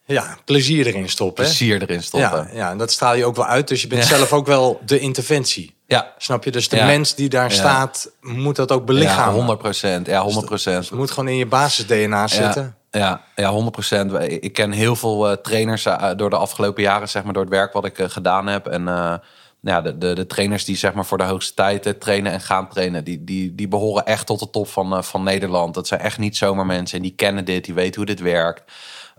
Ja, 0.07 0.37
plezier 0.45 0.87
erin 0.87 1.09
stoppen. 1.09 1.45
Plezier 1.45 1.83
erin 1.83 2.03
stoppen. 2.03 2.49
Ja, 2.53 2.57
ja, 2.57 2.71
en 2.71 2.79
dat 2.79 2.93
straal 2.93 3.15
je 3.15 3.25
ook 3.25 3.37
wel 3.37 3.47
uit. 3.47 3.69
Dus 3.69 3.83
je 3.83 3.87
bent 3.89 4.05
zelf 4.05 4.33
ook 4.33 4.47
wel 4.47 4.81
de 4.87 4.99
interventie. 4.99 5.75
ja. 5.87 6.13
Snap 6.19 6.45
je? 6.45 6.51
Dus 6.51 6.69
de 6.69 6.77
Ja. 6.77 6.87
mens 6.87 7.15
die 7.15 7.29
daar 7.29 7.49
Ja. 7.51 7.55
staat, 7.57 8.11
moet 8.21 8.57
dat 8.57 8.73
ook 8.73 8.79
Ja, 8.79 8.85
belichamen. 8.85 9.35
100 9.35 9.59
procent. 9.59 10.07
Ja, 10.07 10.23
100 10.23 10.47
procent. 10.47 10.89
Het 10.89 10.99
moet 10.99 11.11
gewoon 11.11 11.29
in 11.29 11.37
je 11.37 11.47
basis-DNA 11.47 12.27
zitten. 12.29 12.77
Ja, 12.95 13.01
ja, 13.01 13.21
ja 13.37 13.51
100 13.51 13.73
procent. 13.73 14.13
Ik 14.43 14.53
ken 14.53 14.73
heel 14.73 14.97
veel 14.97 15.31
eh, 15.31 15.37
trainers 15.37 15.87
eh, 15.87 16.11
door 16.17 16.31
de 16.31 16.37
afgelopen 16.37 16.83
jaren, 16.83 17.09
zeg 17.09 17.25
maar, 17.25 17.33
door 17.33 17.43
het 17.43 17.53
werk 17.53 17.73
wat 17.73 17.85
ik 17.85 17.99
eh, 17.99 18.09
gedaan 18.09 18.47
heb. 18.47 18.67
En 18.67 18.85
ja, 19.61 19.81
de, 19.81 19.99
de, 19.99 20.15
de 20.15 20.27
trainers 20.27 20.65
die 20.65 20.77
zeg 20.77 20.95
maar 20.95 21.05
voor 21.07 21.19
de 21.19 21.25
hoogste 21.25 21.55
tijd 21.55 22.01
trainen 22.01 22.33
en 22.33 22.41
gaan 22.41 22.69
trainen, 22.69 23.05
die, 23.05 23.25
die, 23.25 23.55
die 23.55 23.69
behoren 23.69 24.07
echt 24.07 24.27
tot 24.27 24.39
de 24.39 24.51
top 24.51 24.69
van, 24.69 25.05
van 25.05 25.23
Nederland. 25.23 25.75
Dat 25.75 25.87
zijn 25.87 26.01
echt 26.01 26.19
niet 26.19 26.37
zomaar 26.37 26.67
mensen 26.67 26.97
en 26.97 27.03
die 27.03 27.15
kennen 27.15 27.45
dit, 27.45 27.65
die 27.65 27.75
weten 27.75 27.95
hoe 27.95 28.07
dit 28.07 28.21
werkt. 28.21 28.73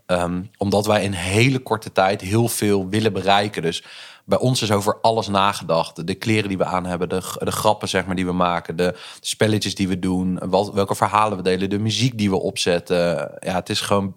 Ehm, 0.05 0.43
omdat 0.57 0.85
wij 0.85 1.03
in 1.03 1.11
hele 1.11 1.59
korte 1.59 1.91
tijd 1.91 2.21
heel 2.21 2.47
veel 2.47 2.89
willen 2.89 3.13
bereiken. 3.13 3.61
Dus 3.61 3.83
bij 4.25 4.37
ons 4.37 4.61
is 4.61 4.71
over 4.71 4.97
alles 5.01 5.27
nagedacht. 5.27 6.07
De 6.07 6.13
kleren 6.15 6.47
die 6.49 6.57
we 6.57 6.65
aan 6.65 6.85
hebben, 6.85 7.09
de, 7.09 7.21
de 7.37 7.51
grappen 7.51 7.87
zeg 7.89 8.05
maar, 8.05 8.15
die 8.15 8.25
we 8.25 8.31
maken, 8.31 8.75
de, 8.75 8.95
spelletjes 9.21 9.75
die 9.75 9.87
we 9.87 9.99
doen, 9.99 10.39
wat, 10.49 10.73
welke 10.73 10.95
verhalen 10.95 11.37
we 11.37 11.43
delen, 11.43 11.69
de 11.69 11.79
muziek 11.79 12.17
die 12.17 12.29
we 12.29 12.39
opzetten. 12.41 13.31
Ja, 13.39 13.53
het 13.55 13.69
is 13.69 13.81
gewoon 13.81 14.15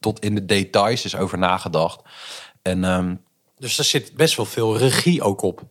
tot 0.00 0.20
in 0.20 0.34
de 0.34 0.44
details 0.44 1.04
is 1.04 1.16
over 1.16 1.38
nagedacht. 1.38 2.00
En 2.62 2.84
ehm, 2.84 3.14
Dus 3.58 3.78
er 3.78 3.84
zit 3.84 4.14
best 4.14 4.36
wel 4.36 4.46
veel 4.46 4.76
regie 4.76 5.22
ook 5.22 5.42
op. 5.42 5.62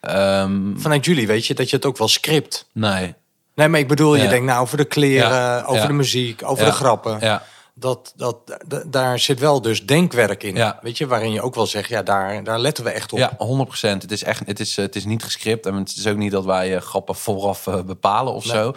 ehm, 0.00 0.76
Vanuit 0.76 1.04
jullie 1.04 1.26
weet 1.26 1.46
je 1.46 1.54
dat 1.54 1.70
je 1.70 1.76
het 1.76 1.84
ook 1.86 1.98
wel 1.98 2.08
script. 2.08 2.68
nee. 2.72 3.14
Nee, 3.54 3.68
maar 3.68 3.80
ik 3.80 3.88
bedoel, 3.88 4.14
je 4.16 4.28
denkt 4.28 4.46
nou 4.46 4.60
over 4.62 4.76
de 4.76 4.84
kleren, 4.84 5.28
Ja, 5.30 5.62
over 5.62 5.82
ja. 5.82 5.86
de 5.86 5.92
muziek, 5.92 6.42
over 6.44 6.64
de 6.64 6.72
grappen. 6.72 7.18
Ja, 7.20 7.42
Dat, 7.74 8.12
dat, 8.16 8.58
daar 8.86 9.18
zit 9.18 9.38
wel 9.40 9.60
dus 9.60 9.86
denkwerk 9.86 10.42
in. 10.42 10.54
Ja. 10.54 10.78
Weet 10.82 10.98
je, 10.98 11.06
waarin 11.06 11.32
je 11.32 11.42
ook 11.42 11.54
wel 11.54 11.66
zegt, 11.66 11.88
ja, 11.88 12.02
daar, 12.02 12.44
daar 12.44 12.58
letten 12.58 12.84
we 12.84 12.90
echt 12.90 13.12
op. 13.12 13.18
ja 13.18 13.36
100%. 13.38 14.02
Het 14.02 14.10
is 14.12 14.22
echt, 14.22 14.46
het 14.46 14.60
is, 14.60 14.78
eh, 14.78 14.84
het 14.84 14.96
is 14.96 15.04
niet 15.04 15.22
gescript 15.22 15.66
en 15.66 15.74
het 15.74 15.96
is 15.96 16.06
ook 16.06 16.16
niet 16.16 16.30
dat 16.32 16.44
wij 16.44 16.74
eh, 16.76 16.80
grappen 16.82 17.14
vooraf 17.14 17.66
eh, 17.66 17.82
bepalen 17.82 18.32
of 18.32 18.44
Nee. 18.44 18.54
zo. 18.54 18.74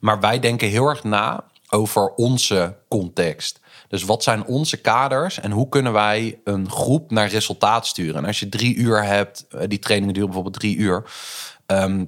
Maar 0.00 0.20
wij 0.20 0.38
denken 0.40 0.68
heel 0.68 0.86
erg 0.86 1.04
na 1.04 1.44
over 1.68 2.14
onze 2.14 2.76
context. 2.88 3.60
Dus 3.88 4.02
wat 4.04 4.22
zijn 4.22 4.44
onze 4.44 4.76
kaders 4.76 5.40
en 5.40 5.50
hoe 5.50 5.68
kunnen 5.68 5.92
wij 5.92 6.40
een 6.44 6.70
groep 6.70 7.10
naar 7.10 7.28
resultaat 7.28 7.86
sturen? 7.86 8.14
En 8.16 8.24
als 8.24 8.40
je 8.40 8.48
drie 8.48 8.74
uur 8.74 9.04
hebt, 9.04 9.46
die 9.66 9.78
trainingen 9.78 10.14
duren 10.14 10.28
bijvoorbeeld 10.30 10.60
drie 10.60 10.76
uur. 10.76 11.04
ehm, 11.66 12.04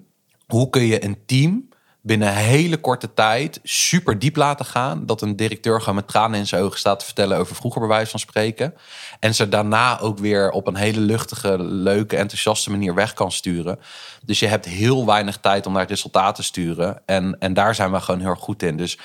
hoe 0.46 0.70
kun 0.70 0.82
je 0.82 1.04
een 1.04 1.18
team 1.26 1.68
binnen 2.04 2.28
een 2.28 2.34
hele 2.34 2.76
korte 2.76 3.14
tijd 3.14 3.60
super 3.62 4.18
diep 4.18 4.36
laten 4.36 4.64
gaan. 4.64 5.06
Dat 5.06 5.22
een 5.22 5.36
directeur 5.36 5.80
gewoon 5.80 5.94
met 5.94 6.08
tranen 6.08 6.38
in 6.38 6.46
zijn 6.46 6.62
ogen 6.62 6.78
staat 6.78 6.98
te 6.98 7.04
vertellen 7.04 7.38
over 7.38 7.56
vroeger 7.56 7.80
bij 7.80 7.90
wijze 7.90 8.10
van 8.10 8.20
spreken. 8.20 8.74
En 9.20 9.34
ze 9.34 9.48
daarna 9.48 10.00
ook 10.00 10.18
weer 10.18 10.50
op 10.50 10.66
een 10.66 10.76
hele 10.76 11.00
luchtige, 11.00 11.62
leuke, 11.62 12.16
enthousiaste 12.16 12.70
manier 12.70 12.94
weg 12.94 13.12
kan 13.12 13.32
sturen. 13.32 13.78
Dus 14.22 14.38
je 14.38 14.46
hebt 14.46 14.64
heel 14.64 15.06
weinig 15.06 15.36
tijd 15.36 15.66
om 15.66 15.72
naar 15.72 15.80
het 15.80 15.90
resultaat 15.90 16.34
te 16.34 16.42
sturen. 16.42 17.02
En, 17.06 17.36
en 17.38 17.54
daar 17.54 17.74
zijn 17.74 17.92
we 17.92 18.00
gewoon 18.00 18.20
heel 18.20 18.30
erg 18.30 18.40
goed 18.40 18.62
in. 18.62 18.76
Dus 18.76 18.98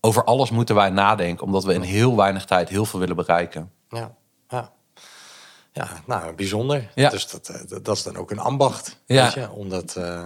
over 0.00 0.24
alles 0.24 0.50
moeten 0.50 0.74
wij 0.74 0.90
nadenken, 0.90 1.46
omdat 1.46 1.64
we 1.64 1.74
in 1.74 1.82
heel 1.82 2.16
weinig 2.16 2.44
tijd 2.44 2.68
heel 2.68 2.84
veel 2.84 3.00
willen 3.00 3.16
bereiken. 3.16 3.70
Ja, 3.88 4.14
ja. 4.48 4.72
Ja, 5.72 5.88
nou, 6.06 6.34
bijzonder. 6.34 6.90
Ja. 6.94 7.10
Dus 7.10 7.28
dat, 7.30 7.48
eh, 7.48 7.60
dat, 7.68 7.84
dat 7.84 7.96
is 7.96 8.02
dan 8.02 8.16
ook 8.16 8.30
een 8.30 8.38
ambacht. 8.38 9.00
Ja. 9.06 9.24
Weet 9.24 9.34
je? 9.34 9.50
Om 9.50 9.68
dat 9.68 9.96
eh, 9.96 10.24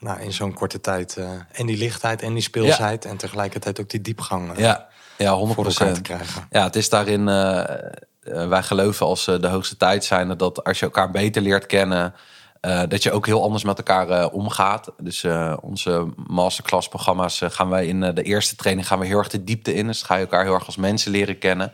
nou, 0.00 0.20
in 0.20 0.32
zo'n 0.32 0.52
korte 0.52 0.80
tijd... 0.80 1.16
eh, 1.16 1.30
en 1.52 1.66
die 1.66 1.76
lichtheid 1.76 2.22
en 2.22 2.32
die 2.32 2.42
speelsheid... 2.42 3.04
en 3.04 3.16
tegelijkertijd 3.16 3.80
ook 3.80 3.90
die 3.90 4.00
diepgang 4.00 4.52
eh, 4.52 4.58
Ja, 4.58 4.88
ja 5.18 5.38
100%. 5.38 5.50
voor 5.50 5.66
elkaar 5.66 5.92
te 5.92 6.02
krijgen. 6.02 6.46
Ja, 6.50 6.64
het 6.64 6.76
is 6.76 6.88
daarin. 6.88 7.28
eh, 7.28 7.64
wij 8.48 8.62
geloven 8.62 9.06
als 9.06 9.24
de 9.24 9.46
hoogste 9.46 9.76
tijd 9.76 10.04
zijn 10.04 10.36
dat 10.36 10.64
als 10.64 10.78
je 10.78 10.84
elkaar 10.84 11.10
beter 11.10 11.42
leert 11.42 11.66
kennen. 11.66 12.14
dat 12.88 13.02
je 13.02 13.12
ook 13.12 13.26
heel 13.26 13.42
anders 13.42 13.64
met 13.64 13.76
elkaar 13.78 14.28
omgaat. 14.28 14.90
Dus 14.98 15.24
onze 15.60 16.06
masterclass 16.26 16.88
programma's 16.88 17.40
gaan 17.44 17.68
wij 17.68 17.86
in 17.86 18.00
de 18.00 18.22
eerste 18.22 18.56
training 18.56 18.86
gaan 18.86 18.98
we 18.98 19.06
heel 19.06 19.18
erg 19.18 19.28
de 19.28 19.44
diepte 19.44 19.74
in. 19.74 19.86
Dus 19.86 20.02
ga 20.02 20.14
je 20.14 20.20
elkaar 20.20 20.44
heel 20.44 20.54
erg 20.54 20.66
als 20.66 20.76
mensen 20.76 21.10
leren 21.10 21.38
kennen. 21.38 21.72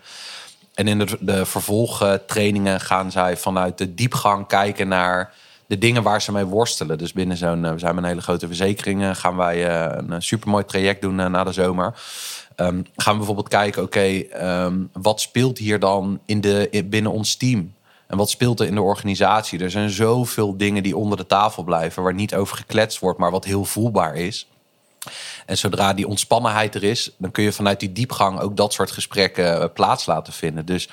En 0.75 0.89
in 0.89 0.99
de, 0.99 1.17
de 1.21 1.47
vervolgtrainingen 1.47 2.81
gaan 2.81 3.11
zij 3.11 3.37
vanuit 3.37 3.79
de 3.79 3.95
diepgang 3.95 4.47
kijken 4.47 4.89
naar 4.89 5.33
de 5.67 5.79
dingen 5.79 6.03
waar 6.03 6.23
ze 6.23 6.33
mee 6.33 6.45
worstelen. 6.45 6.99
Dus 6.99 7.13
binnen 7.13 7.37
zo'n, 7.37 7.65
eh, 7.65 7.73
we 7.73 7.79
zijn 7.79 7.95
met 7.95 8.05
een 8.05 8.11
hele 8.11 8.23
grote 8.23 8.47
verzekering, 8.47 9.03
eh, 9.03 9.15
gaan 9.15 9.37
wij 9.37 9.67
eh, 9.69 10.03
een 10.09 10.23
supermooi 10.23 10.65
traject 10.65 11.01
doen 11.01 11.15
na 11.15 11.45
de 11.45 11.53
zomer. 11.53 11.95
Ehm, 12.57 12.83
gaan 12.97 13.13
we 13.13 13.17
bijvoorbeeld 13.17 13.49
kijken, 13.49 13.83
oké, 13.83 14.01
ehm, 14.19 14.75
wat 14.93 15.21
speelt 15.21 15.59
hier 15.59 15.79
dan 15.79 16.21
in 16.27 16.41
de, 16.41 16.69
in- 16.71 16.89
binnen 16.89 17.13
ons 17.13 17.35
team? 17.37 17.75
En 18.07 18.17
wat 18.17 18.31
speelt 18.31 18.61
er 18.61 18.67
in 18.67 18.75
de 18.75 18.81
organisatie? 18.83 19.59
Er 19.59 19.71
zijn 19.71 19.91
zoveel 19.91 20.57
dingen 20.57 20.83
die 20.83 20.97
onder 20.97 21.19
de 21.19 21.27
tafel 21.27 21.63
blijven, 21.63 22.03
waar 22.03 22.15
niet 22.15 22.35
over 22.35 22.57
gekletst 22.57 22.99
wordt, 22.99 23.19
maar 23.19 23.31
wat 23.31 23.45
heel 23.45 23.65
voelbaar 23.65 24.15
is. 24.15 24.49
En 25.47 25.59
zodra 25.59 25.93
die 25.93 26.09
ontspannenheid 26.09 26.75
er 26.75 26.83
is, 26.85 27.11
dan 27.19 27.31
kun 27.31 27.45
je 27.45 27.53
vanuit 27.53 27.81
die 27.81 27.93
diepgang 27.93 28.41
ook 28.41 28.57
dat 28.57 28.73
soort 28.73 28.91
gesprekken 28.91 29.73
plaats 29.73 30.07
laten 30.07 30.33
vinden. 30.33 30.67
Dus 30.67 30.89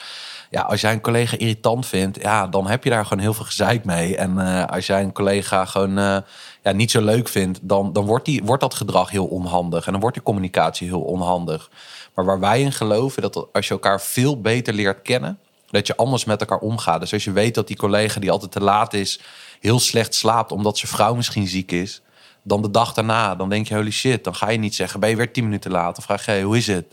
ja, 0.53 0.61
als 0.61 0.81
jij 0.81 0.91
een 0.91 1.01
collega 1.01 1.37
irritant 1.37 1.85
vindt, 1.85 2.21
ja, 2.21 2.47
dan 2.47 2.67
heb 2.67 2.83
je 2.83 2.89
daar 2.89 3.05
gewoon 3.05 3.23
heel 3.23 3.33
veel 3.33 3.45
gezeik 3.45 3.85
mee. 3.85 4.17
En 4.17 4.39
eh, 4.39 4.65
als 4.65 4.85
jij 4.85 5.01
een 5.01 5.11
collega 5.11 5.65
gewoon 5.65 5.97
eh, 5.97 6.17
ja, 6.63 6.71
niet 6.71 6.91
zo 6.91 7.01
leuk 7.01 7.27
vindt, 7.27 7.59
dan, 7.61 7.93
dan 7.93 8.05
wordt, 8.05 8.25
die, 8.25 8.43
wordt 8.43 8.61
dat 8.61 8.73
gedrag 8.73 9.09
heel 9.09 9.25
onhandig. 9.25 9.85
En 9.85 9.91
dan 9.91 10.01
wordt 10.01 10.15
die 10.15 10.25
communicatie 10.25 10.87
heel 10.87 11.01
onhandig. 11.01 11.69
Maar 12.13 12.25
waar 12.25 12.39
wij 12.39 12.61
in 12.61 12.71
geloven, 12.71 13.21
dat 13.21 13.47
als 13.53 13.67
je 13.67 13.73
elkaar 13.73 14.01
veel 14.01 14.41
beter 14.41 14.73
leert 14.73 15.01
kennen, 15.01 15.39
dat 15.69 15.87
je 15.87 15.95
anders 15.95 16.25
met 16.25 16.39
elkaar 16.39 16.59
omgaat. 16.59 16.99
Dus 16.99 17.13
als 17.13 17.23
je 17.23 17.31
weet 17.31 17.55
dat 17.55 17.67
die 17.67 17.77
collega 17.77 18.19
die 18.19 18.31
altijd 18.31 18.51
te 18.51 18.61
laat 18.61 18.93
is, 18.93 19.19
heel 19.59 19.79
slecht 19.79 20.15
slaapt 20.15 20.51
omdat 20.51 20.77
zijn 20.77 20.91
vrouw 20.91 21.15
misschien 21.15 21.47
ziek 21.47 21.71
is. 21.71 22.01
Dan 22.43 22.61
de 22.61 22.71
dag 22.71 22.93
daarna, 22.93 23.35
dan 23.35 23.49
denk 23.49 23.67
je, 23.67 23.75
holy 23.75 23.91
shit, 23.91 24.23
dan 24.23 24.35
ga 24.35 24.49
je 24.49 24.57
niet 24.57 24.75
zeggen, 24.75 24.99
ben 24.99 25.09
je 25.09 25.15
weer 25.15 25.33
tien 25.33 25.43
minuten 25.43 25.71
laat? 25.71 25.97
Of 25.97 26.03
vraag 26.03 26.25
je, 26.25 26.41
hoe 26.41 26.57
is 26.57 26.67
het? 26.67 26.85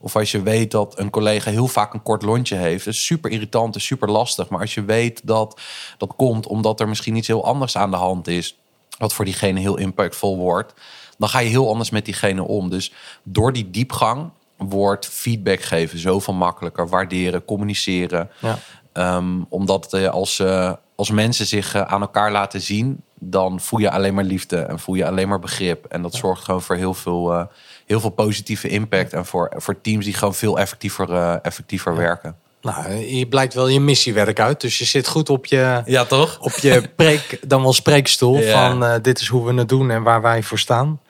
Of 0.00 0.16
als 0.16 0.30
je 0.30 0.42
weet 0.42 0.70
dat 0.70 0.98
een 0.98 1.10
collega 1.10 1.50
heel 1.50 1.68
vaak 1.68 1.94
een 1.94 2.02
kort 2.02 2.22
lontje 2.22 2.56
heeft. 2.56 2.84
Dat 2.84 2.94
is 2.94 3.04
super 3.04 3.30
irritant 3.30 3.74
en 3.74 3.80
super 3.80 4.10
lastig. 4.10 4.48
Maar 4.48 4.60
als 4.60 4.74
je 4.74 4.84
weet 4.84 5.20
dat 5.24 5.60
dat 5.98 6.16
komt 6.16 6.46
omdat 6.46 6.80
er 6.80 6.88
misschien 6.88 7.16
iets 7.16 7.26
heel 7.26 7.44
anders 7.44 7.76
aan 7.76 7.90
de 7.90 7.96
hand 7.96 8.28
is. 8.28 8.58
Wat 8.98 9.14
voor 9.14 9.24
diegene 9.24 9.60
heel 9.60 9.76
impactvol 9.76 10.36
wordt. 10.36 10.74
Dan 11.18 11.28
ga 11.28 11.38
je 11.38 11.48
heel 11.48 11.68
anders 11.68 11.90
met 11.90 12.04
diegene 12.04 12.42
om. 12.42 12.70
Dus 12.70 12.92
door 13.22 13.52
die 13.52 13.70
diepgang 13.70 14.30
wordt 14.56 15.06
feedback 15.06 15.60
geven 15.60 15.98
zoveel 15.98 16.34
makkelijker. 16.34 16.88
Waarderen, 16.88 17.44
communiceren. 17.44 18.30
Ja. 18.38 18.58
Ehm, 18.98 19.42
omdat 19.48 19.92
eh, 19.92 20.08
als, 20.08 20.38
eh, 20.38 20.72
als 20.94 21.10
mensen 21.10 21.46
zich 21.46 21.74
eh, 21.74 21.82
aan 21.82 22.00
elkaar 22.00 22.32
laten 22.32 22.60
zien, 22.60 23.02
dan 23.14 23.60
voel 23.60 23.80
je 23.80 23.90
alleen 23.90 24.14
maar 24.14 24.24
liefde 24.24 24.56
en 24.56 24.78
voel 24.78 24.94
je 24.94 25.06
alleen 25.06 25.28
maar 25.28 25.38
begrip. 25.38 25.84
En 25.84 26.02
dat 26.02 26.14
zorgt 26.14 26.44
gewoon 26.44 26.62
voor 26.62 26.76
heel 26.76 26.94
veel, 26.94 27.48
heel 27.88 28.00
veel 28.00 28.10
positieve 28.10 28.68
impact. 28.68 29.12
En 29.12 29.26
voor, 29.26 29.52
voor 29.56 29.80
teams 29.80 30.04
die 30.04 30.14
gewoon 30.14 30.34
veel 30.34 30.58
effectiever, 30.58 31.12
eh, 31.12 31.34
effectiever 31.42 31.96
werken. 31.96 32.36
Nou, 32.62 32.94
je 32.94 33.26
blijkt 33.26 33.54
wel 33.54 33.68
je 33.68 33.80
missiewerk 33.80 34.40
uit. 34.40 34.60
Dus 34.60 34.78
je 34.78 34.84
zit 34.84 35.08
goed 35.08 35.30
op 35.30 35.46
je, 35.46 35.82
Ja, 35.84 36.04
toch? 36.04 36.38
op 36.40 36.52
je 36.52 36.90
preek, 36.96 37.38
dan 37.46 37.62
wel 37.62 37.72
spreekstoel. 37.72 38.38
Ja. 38.38 38.68
Van 38.68 38.84
eh, 38.84 38.94
dit 39.02 39.20
is 39.20 39.28
hoe 39.28 39.46
we 39.46 39.58
het 39.58 39.68
doen 39.68 39.90
en 39.90 40.02
waar 40.02 40.22
wij 40.22 40.42
voor 40.42 40.58
staan. 40.58 41.00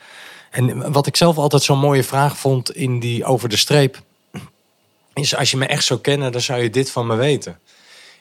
En 0.51 0.93
wat 0.93 1.07
ik 1.07 1.16
zelf 1.16 1.39
altijd 1.39 1.62
zo'n 1.62 1.79
mooie 1.79 2.05
vraag 2.05 2.39
vond 2.39 2.74
in 2.74 3.01
die 3.01 3.24
over 3.24 3.49
de 3.49 3.57
streep. 3.57 4.03
Is 5.14 5.37
als 5.37 5.51
je 5.51 5.57
me 5.57 5.66
echt 5.66 5.85
zou 5.85 6.01
kennen, 6.01 6.33
dan 6.33 6.41
zou 6.41 6.62
je 6.62 6.70
dit 6.70 6.91
van 6.91 7.07
me 7.07 7.14
weten. 7.16 7.59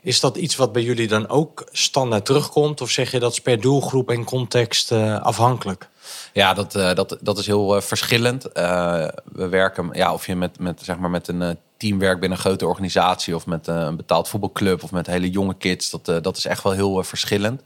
Is 0.01 0.19
dat 0.19 0.37
iets 0.37 0.55
wat 0.55 0.71
bij 0.71 0.81
jullie 0.81 1.07
dan 1.07 1.29
ook 1.29 1.67
standaard 1.71 2.25
terugkomt? 2.25 2.81
Of 2.81 2.89
zeg 2.89 3.11
je 3.11 3.19
dat 3.19 3.31
is 3.31 3.39
per 3.41 3.61
doelgroep 3.61 4.09
en 4.09 4.23
context 4.23 4.91
eh, 4.91 5.21
afhankelijk? 5.21 5.89
Ja, 6.33 6.53
dat, 6.53 6.75
eh, 6.75 6.93
dat, 6.93 7.17
dat 7.21 7.37
is 7.37 7.47
heel 7.47 7.75
eh, 7.75 7.81
verschillend. 7.81 8.51
Eh, 8.51 9.07
we 9.31 9.47
werken, 9.47 9.89
ja, 9.93 10.13
of 10.13 10.25
je 10.25 10.35
met, 10.35 10.59
met, 10.59 10.81
zeg 10.83 10.97
maar 10.97 11.09
met 11.09 11.27
een 11.27 11.57
team 11.77 11.99
werkt 11.99 12.19
binnen 12.19 12.37
een 12.37 12.43
grote 12.43 12.67
organisatie... 12.67 13.35
of 13.35 13.45
met 13.45 13.67
een 13.67 13.95
betaald 13.95 14.29
voetbalclub 14.29 14.83
of 14.83 14.91
met 14.91 15.07
hele 15.07 15.29
jonge 15.29 15.55
kids. 15.57 15.89
Dat, 15.89 16.23
dat 16.23 16.37
is 16.37 16.45
echt 16.45 16.63
wel 16.63 16.73
heel 16.73 17.03
verschillend. 17.03 17.61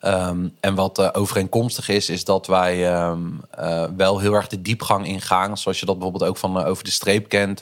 Ehm, 0.00 0.48
en 0.60 0.74
wat 0.74 1.14
overeenkomstig 1.14 1.88
is, 1.88 2.08
is 2.08 2.24
dat 2.24 2.46
wij 2.46 2.92
ehm, 2.92 3.20
eh, 3.50 3.84
wel 3.96 4.18
heel 4.18 4.32
erg 4.32 4.46
de 4.46 4.62
diepgang 4.62 5.06
ingaan. 5.06 5.58
Zoals 5.58 5.80
je 5.80 5.86
dat 5.86 5.98
bijvoorbeeld 5.98 6.30
ook 6.30 6.36
van 6.36 6.64
Over 6.64 6.84
de 6.84 6.90
Streep 6.90 7.28
kent. 7.28 7.60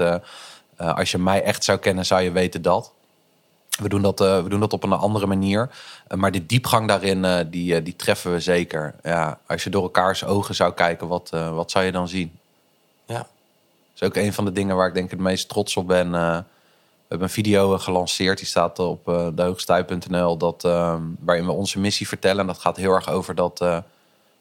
Als 0.77 1.11
je 1.11 1.19
mij 1.19 1.43
echt 1.43 1.65
zou 1.65 1.79
kennen, 1.79 2.07
zou 2.07 2.23
je 2.23 2.33
weten 2.33 2.63
dat. 2.63 2.93
We 3.83 3.89
doen 3.89 4.03
dat, 4.03 4.21
eh, 4.21 4.43
we 4.43 4.49
doen 4.49 4.61
dat 4.61 4.73
op 4.73 4.83
een 4.83 4.93
andere 4.93 5.27
manier. 5.27 5.71
Eh, 6.09 6.19
maar 6.19 6.31
de 6.31 6.47
diepgang 6.47 6.89
daarin, 6.89 7.25
eh, 7.25 7.41
die, 7.47 7.83
die 7.83 7.97
treffen 7.97 8.33
we 8.33 8.41
zeker. 8.41 8.95
Ja, 9.03 9.39
als 9.47 9.65
je 9.65 9.71
door 9.71 9.83
elkaars 9.83 10.25
ogen 10.25 10.55
zou 10.55 10.73
kijken, 10.73 11.09
wat, 11.09 11.31
wat 11.31 11.71
zou 11.71 11.85
je 11.85 11.93
dan 11.93 12.09
zien? 12.09 12.39
Ja. 13.07 13.19
Dat 13.19 13.29
is 13.95 14.03
ook 14.03 14.17
een 14.17 14.33
van 14.33 14.45
de 14.45 14.53
dingen 14.53 14.77
waar 14.77 14.89
ik 14.89 14.95
denk 14.95 15.11
het 15.11 15.21
meest 15.21 15.49
trots 15.49 15.77
op 15.77 15.87
ben. 15.87 16.11
We 17.05 17.11
hebben 17.11 17.29
een 17.29 17.45
video 17.45 17.79
gelanceerd, 17.79 18.39
die 18.39 18.47
staat 18.47 18.79
op 18.79 19.09
uh, 19.09 19.29
dehoogstij.nl, 19.35 20.37
dat, 20.37 20.65
eh, 20.65 20.97
waarin 21.21 21.47
we 21.47 21.53
onze 21.53 21.79
missie 21.79 22.09
vertellen. 22.09 22.41
En 22.41 22.47
dat 22.47 22.59
gaat 22.59 22.77
heel 22.77 22.93
erg 22.93 23.09
over 23.09 23.35
dat, 23.35 23.59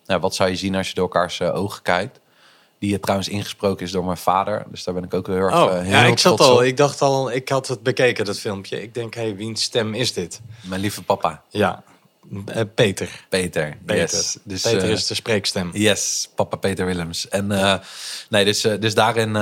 nou, 0.05 0.19
wat 0.19 0.36
zou 0.36 0.49
je 0.49 0.55
zien 0.55 0.75
als 0.75 0.88
je 0.88 0.93
door 0.93 1.03
elkaars 1.03 1.41
ogen 1.41 1.81
kijkt. 1.81 2.19
Die 2.84 2.99
trouwens 2.99 3.29
ingesproken 3.29 3.86
is 3.86 3.91
door 3.91 4.05
mijn 4.05 4.17
vader. 4.17 4.65
Dus 4.67 4.84
daar 4.84 4.93
ben 4.93 5.03
ik 5.03 5.13
ook 5.13 5.27
heel 5.27 5.36
erg 5.36 5.55
Oh, 5.55 5.71
eh, 5.71 5.81
heel 5.81 5.91
ja, 5.91 6.05
ik 6.05 6.19
zat 6.19 6.39
al. 6.39 6.55
op. 6.55 6.61
Ik 6.61 6.77
dacht 6.77 7.01
al, 7.01 7.31
ik 7.31 7.49
had 7.49 7.67
het 7.67 7.84
bekeken, 7.84 8.25
dat 8.25 8.39
filmpje. 8.39 8.81
Ik 8.81 8.93
denk, 8.93 9.13
hé, 9.13 9.21
hey, 9.21 9.36
wiens 9.36 9.63
stem 9.63 9.93
is 9.93 10.13
dit? 10.13 10.41
Mijn 10.61 10.81
lieve 10.81 11.03
papa, 11.03 11.43
Ja, 11.49 11.84
eh, 12.45 12.61
Peter. 12.75 13.25
Peter. 13.29 13.77
Peter, 13.86 14.01
Yes. 14.01 14.38
Dus, 14.43 14.61
Peter 14.61 14.84
eh, 14.84 14.89
is 14.89 15.07
de 15.07 15.13
spreekstem. 15.13 15.69
Yes, 15.73 16.29
papa 16.36 16.55
Peter 16.57 16.86
Willems. 16.86 17.27
En 17.29 17.47
nee, 18.29 18.45
dus, 18.45 18.61
dus 18.61 18.93
daarin 18.93 19.34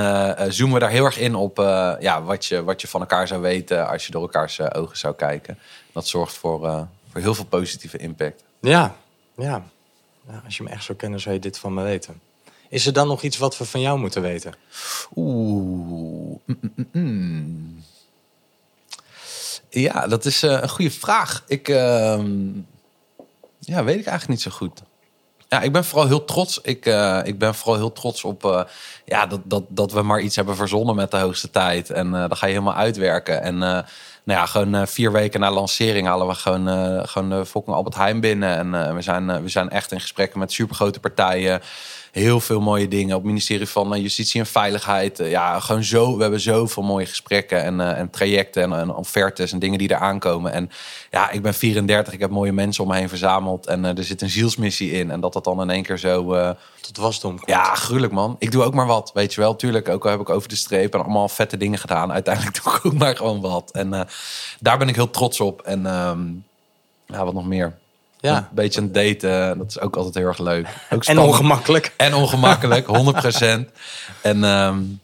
zoomen 0.52 0.74
we 0.74 0.80
daar 0.80 0.90
heel 0.90 1.04
erg 1.04 1.18
in 1.18 1.34
op 1.34 1.56
ja, 2.00 2.22
wat, 2.22 2.44
je, 2.44 2.64
wat 2.64 2.80
je 2.80 2.88
van 2.88 3.00
elkaar 3.00 3.28
zou 3.28 3.40
weten 3.40 3.88
als 3.88 4.06
je 4.06 4.12
door 4.12 4.22
elkaars 4.22 4.60
ogen 4.60 4.98
zou 4.98 5.14
kijken. 5.14 5.58
Dat 5.92 6.06
zorgt 6.06 6.34
voor, 6.34 6.88
voor 7.12 7.20
heel 7.20 7.34
veel 7.34 7.44
positieve 7.44 7.98
impact. 7.98 8.42
Ja, 8.60 8.96
ja. 9.36 9.62
ja. 10.28 10.42
Als 10.44 10.56
je 10.56 10.62
me 10.62 10.70
echt 10.70 10.84
zou 10.84 10.98
kennen, 10.98 11.20
zou 11.20 11.34
je 11.34 11.40
dit 11.40 11.58
van 11.58 11.74
me 11.74 11.82
weten. 11.82 12.20
Is 12.72 12.86
er 12.86 12.92
dan 12.92 13.06
nog 13.06 13.22
iets 13.22 13.38
wat 13.38 13.58
we 13.58 13.64
van 13.64 13.80
jou 13.80 13.98
moeten 13.98 14.22
weten? 14.22 14.54
Oeh. 15.16 16.38
Mm, 16.46 16.58
mm, 16.60 16.88
mm. 16.92 17.84
Ja, 19.70 20.06
dat 20.06 20.24
is 20.24 20.42
eh, 20.42 20.50
een 20.50 20.68
goede 20.68 20.90
vraag. 20.90 21.44
Ik 21.46 21.68
ehm, 21.68 22.46
ja, 23.58 23.84
weet 23.84 23.98
ik 23.98 24.06
eigenlijk 24.06 24.28
niet 24.28 24.40
zo 24.40 24.50
goed. 24.50 24.82
Ja, 25.48 25.60
ik 25.60 25.72
ben 25.72 25.84
vooral 25.84 26.06
heel 26.06 26.24
trots. 26.24 26.60
Ik, 26.62 26.86
eh, 26.86 27.20
ik 27.24 27.38
ben 27.38 27.54
vooral 27.54 27.76
heel 27.76 27.92
trots 27.92 28.24
op 28.24 28.44
eh, 28.44 28.62
ja, 29.04 29.26
dat, 29.26 29.40
dat, 29.44 29.64
dat 29.68 29.92
we 29.92 30.02
maar 30.02 30.20
iets 30.20 30.36
hebben 30.36 30.56
verzonnen 30.56 30.94
met 30.94 31.10
de 31.10 31.18
hoogste 31.18 31.50
tijd. 31.50 31.90
En 31.90 32.10
dat 32.10 32.38
ga 32.38 32.46
je 32.46 32.52
helemaal 32.52 32.74
uitwerken. 32.74 33.42
En 33.42 33.58
nou 33.58 33.84
ja, 34.24 34.46
gewoon 34.46 34.86
vier 34.86 35.12
weken 35.12 35.40
na 35.40 35.50
lancering 35.50 36.06
halen 36.06 36.26
we 36.26 36.34
gewoon, 36.34 36.68
gewoon 37.08 37.28
de 37.28 37.72
Albert 37.72 37.94
Heijn 37.94 38.20
binnen. 38.20 38.56
En 38.74 38.94
we, 38.94 39.02
zijn, 39.02 39.42
we 39.42 39.48
zijn 39.48 39.70
echt 39.70 39.92
in 39.92 40.00
gesprekken 40.00 40.38
met 40.38 40.52
supergrote 40.52 41.00
partijen 41.00 41.62
heel 42.12 42.40
veel 42.40 42.60
mooie 42.60 42.88
dingen. 42.88 43.14
Op 43.14 43.20
het 43.20 43.30
ministerie 43.30 43.66
van 43.66 43.94
eh, 43.94 44.02
Justitie 44.02 44.40
en 44.40 44.46
Veiligheid. 44.46 45.20
Eh, 45.20 45.30
ja, 45.30 45.60
gewoon 45.60 45.84
zo. 45.84 46.16
We 46.16 46.22
hebben 46.22 46.40
zoveel 46.40 46.82
mooie 46.82 47.06
gesprekken 47.06 47.62
en, 47.62 47.80
uh, 47.80 47.98
en 47.98 48.10
trajecten 48.10 48.62
en, 48.62 48.72
en 48.72 48.94
offertes 48.94 49.52
en 49.52 49.58
dingen 49.58 49.78
die 49.78 49.88
er 49.88 49.96
aankomen. 49.96 50.52
En 50.52 50.70
ja, 51.10 51.30
ik 51.30 51.42
ben 51.42 51.54
34. 51.54 52.12
Ik 52.12 52.20
heb 52.20 52.30
mooie 52.30 52.52
mensen 52.52 52.84
om 52.84 52.90
me 52.90 52.96
heen 52.96 53.08
verzameld. 53.08 53.66
En 53.66 53.84
er 53.84 54.04
zit 54.04 54.22
een 54.22 54.30
zielsmissie 54.30 54.92
in. 54.92 55.10
En 55.10 55.20
dat 55.20 55.32
dat 55.32 55.44
dan 55.44 55.60
in 55.60 55.70
één 55.70 55.82
keer 55.82 55.98
zo... 55.98 56.36
Tot 56.80 56.96
wasdom 56.96 57.36
komt. 57.36 57.48
Ja, 57.48 57.74
gruwelijk 57.74 58.12
man. 58.12 58.36
Ik 58.38 58.50
doe 58.50 58.62
ook 58.62 58.74
maar 58.74 58.86
wat, 58.86 59.10
weet 59.14 59.34
je 59.34 59.40
wel. 59.40 59.56
Tuurlijk, 59.56 59.88
ook 59.88 60.04
al 60.04 60.10
heb 60.10 60.20
ik 60.20 60.30
over 60.30 60.48
de 60.48 60.56
streep 60.56 60.94
en 60.94 61.02
allemaal 61.02 61.28
vette 61.28 61.56
dingen 61.56 61.78
gedaan. 61.78 62.12
Uiteindelijk 62.12 62.56
doe 62.62 62.74
ik 62.74 62.86
ook 62.86 62.92
maar 62.92 63.16
gewoon 63.16 63.40
wat. 63.40 63.70
En 63.70 64.06
daar 64.60 64.78
ben 64.78 64.88
ik 64.88 64.94
heel 64.94 65.10
trots 65.10 65.40
op. 65.40 65.60
En 65.60 65.86
ehm, 65.86 66.20
ja, 67.06 67.24
wat 67.24 67.34
nog 67.34 67.46
meer? 67.46 67.80
Ja. 68.22 68.36
Een 68.36 68.46
beetje 68.50 68.80
een 68.80 68.92
date, 68.92 69.54
dat 69.58 69.66
is 69.68 69.80
ook 69.80 69.96
altijd 69.96 70.14
heel 70.14 70.26
erg 70.26 70.38
leuk. 70.38 70.66
Ook 70.90 71.04
en 71.04 71.18
ongemakkelijk. 71.18 71.92
En 71.96 72.14
ongemakkelijk, 72.14 72.86
100%. 72.86 73.72
En, 74.20 74.44
um, 74.44 75.00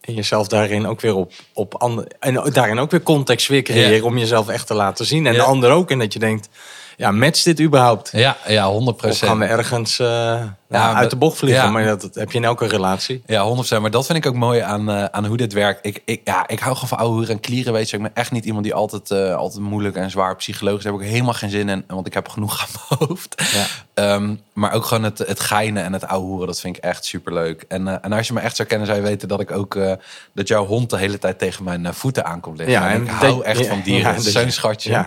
en 0.00 0.14
jezelf 0.14 0.48
daarin 0.48 0.86
ook 0.86 1.00
weer 1.00 1.14
op, 1.14 1.32
op 1.52 1.74
andere. 1.74 2.10
En 2.20 2.34
daarin 2.34 2.78
ook 2.78 2.90
weer 2.90 3.02
context 3.02 3.48
weer 3.48 3.62
creëren 3.62 4.06
om 4.06 4.18
jezelf 4.18 4.48
echt 4.48 4.66
te 4.66 4.74
laten 4.74 5.06
zien. 5.06 5.26
En 5.26 5.32
de 5.32 5.42
ander 5.42 5.70
ook. 5.70 5.90
En 5.90 5.98
dat 5.98 6.12
je 6.12 6.18
denkt, 6.18 6.48
ja, 6.96 7.10
matcht 7.10 7.44
dit 7.44 7.60
überhaupt? 7.60 8.10
Ja, 8.12 8.36
ja 8.46 8.72
100%. 8.72 8.74
Of 8.74 9.18
gaan 9.18 9.38
we 9.38 9.44
ergens 9.44 9.98
uh, 9.98 10.06
ja, 10.68 10.94
uit 10.94 11.10
de 11.10 11.16
bocht 11.16 11.38
vliegen? 11.38 11.62
Ja. 11.62 11.70
Maar 11.70 11.84
dat, 11.84 12.00
dat, 12.00 12.14
heb 12.14 12.30
je 12.30 12.38
in 12.38 12.44
elke 12.44 12.66
relatie. 12.66 13.22
Ja, 13.26 13.64
100%. 13.76 13.80
Maar 13.80 13.90
dat 13.90 14.06
vind 14.06 14.18
ik 14.18 14.26
ook 14.26 14.34
mooi 14.34 14.60
aan, 14.60 14.90
uh, 14.90 15.04
aan 15.04 15.26
hoe 15.26 15.36
dit 15.36 15.52
werkt. 15.52 15.86
Ik, 15.86 16.02
ik, 16.04 16.20
ja, 16.24 16.48
ik 16.48 16.58
hou 16.58 16.74
gewoon 16.74 16.88
van 16.88 16.98
ouwe 16.98 17.26
en 17.26 17.40
klieren, 17.40 17.72
weet 17.72 17.90
je. 17.90 17.96
Ik 17.96 18.02
ben 18.02 18.14
echt 18.14 18.30
niet 18.30 18.44
iemand 18.44 18.64
die 18.64 18.74
altijd, 18.74 19.10
uh, 19.10 19.34
altijd 19.34 19.62
moeilijk 19.62 19.96
en 19.96 20.10
zwaar 20.10 20.36
psychologisch... 20.36 20.82
Daar 20.82 20.92
heb 20.92 21.02
ik 21.02 21.08
helemaal 21.08 21.34
geen 21.34 21.50
zin 21.50 21.68
in, 21.68 21.84
want 21.86 22.06
ik 22.06 22.14
heb 22.14 22.28
genoeg 22.28 22.60
aan 22.62 22.68
mijn 22.88 23.08
hoofd. 23.08 23.42
Ja. 23.94 24.14
Um, 24.14 24.40
maar 24.52 24.72
ook 24.72 24.84
gewoon 24.84 25.02
het, 25.02 25.18
het 25.18 25.40
geinen 25.40 25.84
en 25.84 25.92
het 25.92 26.06
ouwe 26.06 26.46
dat 26.46 26.60
vind 26.60 26.76
ik 26.76 26.82
echt 26.82 27.04
superleuk. 27.04 27.64
En, 27.68 28.02
en 28.02 28.12
als 28.12 28.26
je 28.26 28.32
me 28.32 28.40
echt 28.40 28.56
zou 28.56 28.68
kennen, 28.68 28.86
zou 28.86 28.98
je 28.98 29.04
weten 29.04 29.28
dat 29.28 29.40
ik 29.40 29.50
ook... 29.50 29.78
dat 30.32 30.48
jouw 30.48 30.66
hond 30.66 30.90
de 30.90 30.98
hele 30.98 31.18
tijd 31.18 31.38
tegen 31.38 31.64
mijn 31.64 31.94
voeten 31.94 32.24
aankomt 32.24 32.58
liggen. 32.58 32.80
Ja, 32.80 32.90
en, 32.90 33.02
ik 33.02 33.10
hou 33.10 33.44
echt 33.44 33.66
van 33.66 33.80
dieren. 33.84 34.12
Ja, 34.12 34.20
Zo'n 34.20 34.50
schatje. 34.50 35.04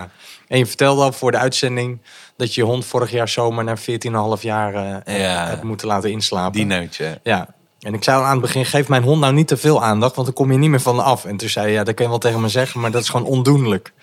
En 0.47 0.57
je 0.57 0.65
vertelde 0.65 1.03
al 1.03 1.11
voor 1.11 1.31
de 1.31 1.37
uitzending 1.37 2.01
dat 2.37 2.53
je 2.53 2.61
je 2.61 2.67
hond 2.67 2.85
vorig 2.85 3.11
jaar 3.11 3.29
zomer 3.29 3.63
na 3.63 3.77
14,5 3.77 4.41
jaar 4.41 4.73
uh, 4.73 5.19
ja. 5.19 5.47
hebt 5.47 5.63
moeten 5.63 5.87
laten 5.87 6.11
inslapen. 6.11 6.51
Die 6.51 6.65
neutje. 6.65 7.19
Ja. 7.23 7.47
En 7.79 7.93
ik 7.93 8.03
zei 8.03 8.17
al 8.17 8.23
aan 8.23 8.31
het 8.31 8.41
begin, 8.41 8.65
geef 8.65 8.87
mijn 8.87 9.03
hond 9.03 9.21
nou 9.21 9.33
niet 9.33 9.47
te 9.47 9.57
veel 9.57 9.83
aandacht, 9.83 10.15
want 10.15 10.27
dan 10.27 10.35
kom 10.35 10.51
je 10.51 10.57
niet 10.57 10.69
meer 10.69 10.81
van 10.81 11.03
af. 11.03 11.25
En 11.25 11.37
toen 11.37 11.49
zei 11.49 11.67
je, 11.67 11.73
ja, 11.73 11.83
dat 11.83 11.93
kun 11.93 12.03
je 12.03 12.09
wel 12.09 12.19
tegen 12.19 12.41
me 12.41 12.49
zeggen, 12.49 12.81
maar 12.81 12.91
dat 12.91 13.01
is 13.01 13.09
gewoon 13.09 13.25
ondoenlijk. 13.25 13.93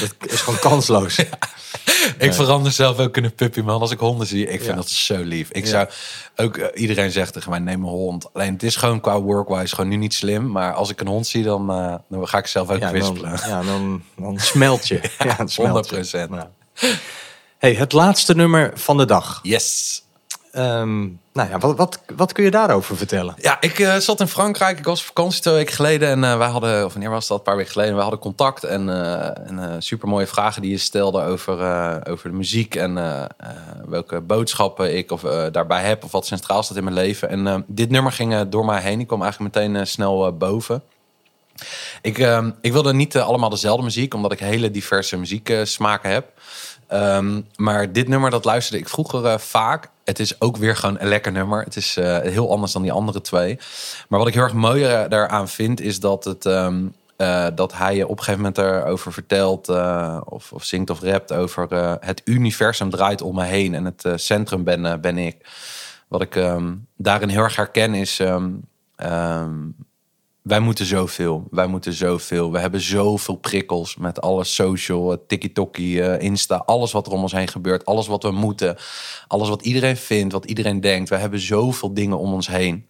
Dat 0.00 0.30
is 0.32 0.40
gewoon 0.40 0.58
kansloos. 0.58 1.18
Ik 2.18 2.34
verander 2.34 2.72
zelf 2.72 2.98
ook 2.98 3.16
in 3.16 3.24
een 3.24 3.34
puppy, 3.34 3.60
man. 3.60 3.80
Als 3.80 3.90
ik 3.90 3.98
honden 3.98 4.26
zie, 4.26 4.46
ik 4.46 4.62
vind 4.62 4.76
dat 4.76 4.90
zo 4.90 5.22
lief. 5.22 5.50
Ik 5.50 5.66
zou 5.66 5.88
ook, 6.36 6.56
uh, 6.56 6.66
iedereen 6.74 7.10
zegt 7.10 7.32
tegen 7.32 7.50
mij, 7.50 7.58
neem 7.58 7.82
een 7.82 7.88
hond. 7.88 8.28
Alleen 8.32 8.52
het 8.52 8.62
is 8.62 8.76
gewoon 8.76 9.00
qua 9.00 9.20
workwise 9.20 9.74
gewoon 9.74 9.90
nu 9.90 9.96
niet 9.96 10.14
slim. 10.14 10.50
Maar 10.50 10.74
als 10.74 10.90
ik 10.90 11.00
een 11.00 11.06
hond 11.06 11.26
zie, 11.26 11.42
dan, 11.42 11.70
uh, 11.70 11.94
dan 12.08 12.28
ga 12.28 12.38
ik 12.38 12.46
zelf 12.46 12.70
ook 12.70 12.84
wispelen. 12.84 13.40
ja, 13.46 13.62
dan, 13.62 14.02
dan 14.16 14.38
smelt 14.38 14.88
je. 14.88 15.00
ja, 15.18 15.36
het 15.42 15.52
smelt 15.52 15.92
100%. 15.94 15.96
Je. 16.00 16.48
Hey, 17.58 17.74
het 17.74 17.92
laatste 17.92 18.34
nummer 18.34 18.70
van 18.74 18.96
de 18.96 19.04
dag. 19.04 19.40
Yes. 19.42 20.02
Um, 20.56 21.20
nou 21.32 21.48
ja, 21.48 21.58
wat, 21.58 21.76
wat, 21.76 22.00
wat 22.16 22.32
kun 22.32 22.44
je 22.44 22.50
daarover 22.50 22.96
vertellen? 22.96 23.34
Ja, 23.38 23.60
ik 23.60 23.78
uh, 23.78 23.96
zat 23.96 24.20
in 24.20 24.28
Frankrijk. 24.28 24.78
Ik 24.78 24.84
was 24.84 25.00
op 25.00 25.06
vakantie 25.06 25.40
twee 25.40 25.54
weken 25.54 25.74
geleden. 25.74 26.08
En 26.08 26.18
uh, 26.18 26.38
wij 26.38 26.48
hadden, 26.48 26.84
of 26.84 26.92
wanneer 26.92 27.10
was 27.10 27.26
dat? 27.26 27.38
Een 27.38 27.44
paar 27.44 27.56
weken 27.56 27.72
geleden. 27.72 27.94
We 27.94 28.00
hadden 28.00 28.18
contact. 28.18 28.64
En, 28.64 28.88
uh, 28.88 29.48
en 29.48 29.82
super 29.82 30.08
mooie 30.08 30.26
vragen 30.26 30.62
die 30.62 30.70
je 30.70 30.78
stelde 30.78 31.22
over, 31.22 31.54
over 32.08 32.30
de 32.30 32.36
muziek. 32.36 32.74
En 32.74 32.94
welke 33.88 34.20
boodschappen 34.20 34.96
ik 34.96 35.10
of, 35.10 35.20
daarbij 35.50 35.82
heb. 35.82 36.04
Of 36.04 36.12
wat 36.12 36.26
centraal 36.26 36.62
staat 36.62 36.76
in 36.76 36.84
mijn 36.84 36.96
leven. 36.96 37.28
En 37.28 37.64
dit 37.66 37.90
nummer 37.90 38.12
ging 38.12 38.48
door 38.48 38.64
mij 38.64 38.82
heen. 38.82 39.00
Ik 39.00 39.06
kwam 39.06 39.22
eigenlijk 39.22 39.54
meteen 39.54 39.86
snel 39.86 40.36
boven. 40.36 40.82
Ik, 42.02 42.18
ik 42.60 42.72
wilde 42.72 42.94
niet 42.94 43.16
allemaal 43.16 43.50
dezelfde 43.50 43.84
muziek. 43.84 44.14
Omdat 44.14 44.32
ik 44.32 44.38
hele 44.38 44.70
diverse 44.70 45.16
muzieksmaken 45.16 46.10
heb. 46.10 46.40
Um, 46.92 47.46
maar 47.56 47.92
dit 47.92 48.08
nummer, 48.08 48.30
dat 48.30 48.44
luisterde 48.44 48.78
ik 48.78 48.88
vroeger 48.88 49.24
uh, 49.24 49.38
vaak. 49.38 49.90
Het 50.04 50.18
is 50.18 50.40
ook 50.40 50.56
weer 50.56 50.76
gewoon 50.76 51.00
een 51.00 51.08
lekker 51.08 51.32
nummer. 51.32 51.62
Het 51.62 51.76
is 51.76 51.96
uh, 51.96 52.18
heel 52.18 52.50
anders 52.50 52.72
dan 52.72 52.82
die 52.82 52.92
andere 52.92 53.20
twee. 53.20 53.58
Maar 54.08 54.18
wat 54.18 54.28
ik 54.28 54.34
heel 54.34 54.42
erg 54.42 54.52
mooi 54.52 54.84
uh, 54.84 55.08
daaraan 55.08 55.48
vind, 55.48 55.80
is 55.80 56.00
dat, 56.00 56.24
het, 56.24 56.44
um, 56.44 56.94
dat 57.54 57.72
hij 57.76 58.02
op 58.02 58.18
een 58.18 58.24
gegeven 58.24 58.40
moment 58.40 58.58
erover 58.58 59.12
vertelt, 59.12 59.68
of, 60.24 60.52
of 60.52 60.64
zingt 60.64 60.90
of 60.90 61.00
rapt 61.00 61.32
over 61.32 61.66
het 62.00 62.22
universum 62.24 62.90
draait 62.90 63.22
om 63.22 63.34
me 63.34 63.44
heen 63.44 63.74
en 63.74 63.84
het 63.84 64.04
centrum 64.14 64.64
ben, 64.64 65.00
ben 65.00 65.18
ik. 65.18 65.36
Wat 66.08 66.22
ik 66.22 66.34
um, 66.34 66.86
daarin 66.96 67.28
heel 67.28 67.42
erg 67.42 67.56
herken 67.56 67.94
is 67.94 68.20
wij 70.42 70.60
moeten 70.60 70.86
zoveel. 70.86 71.46
Wij 71.50 71.66
moeten 71.66 71.92
zoveel. 71.92 72.52
We 72.52 72.58
hebben 72.58 72.80
zoveel 72.80 73.36
prikkels 73.36 73.96
met 73.96 74.20
alles 74.20 74.54
social, 74.54 75.12
eh, 75.12 75.18
TikTokie, 75.26 75.96
uh, 75.96 76.20
Insta, 76.20 76.56
alles 76.56 76.92
wat 76.92 77.06
er 77.06 77.12
om 77.12 77.22
ons 77.22 77.32
heen 77.32 77.48
gebeurt, 77.48 77.84
alles 77.84 78.06
wat 78.06 78.22
we 78.22 78.30
moeten, 78.30 78.76
alles 79.26 79.48
wat 79.48 79.62
iedereen 79.62 79.96
vindt, 79.96 80.32
wat 80.32 80.44
iedereen 80.44 80.80
denkt. 80.80 81.08
We 81.08 81.16
hebben 81.16 81.40
zoveel 81.40 81.94
dingen 81.94 82.18
om 82.18 82.32
ons 82.32 82.46
heen. 82.46 82.86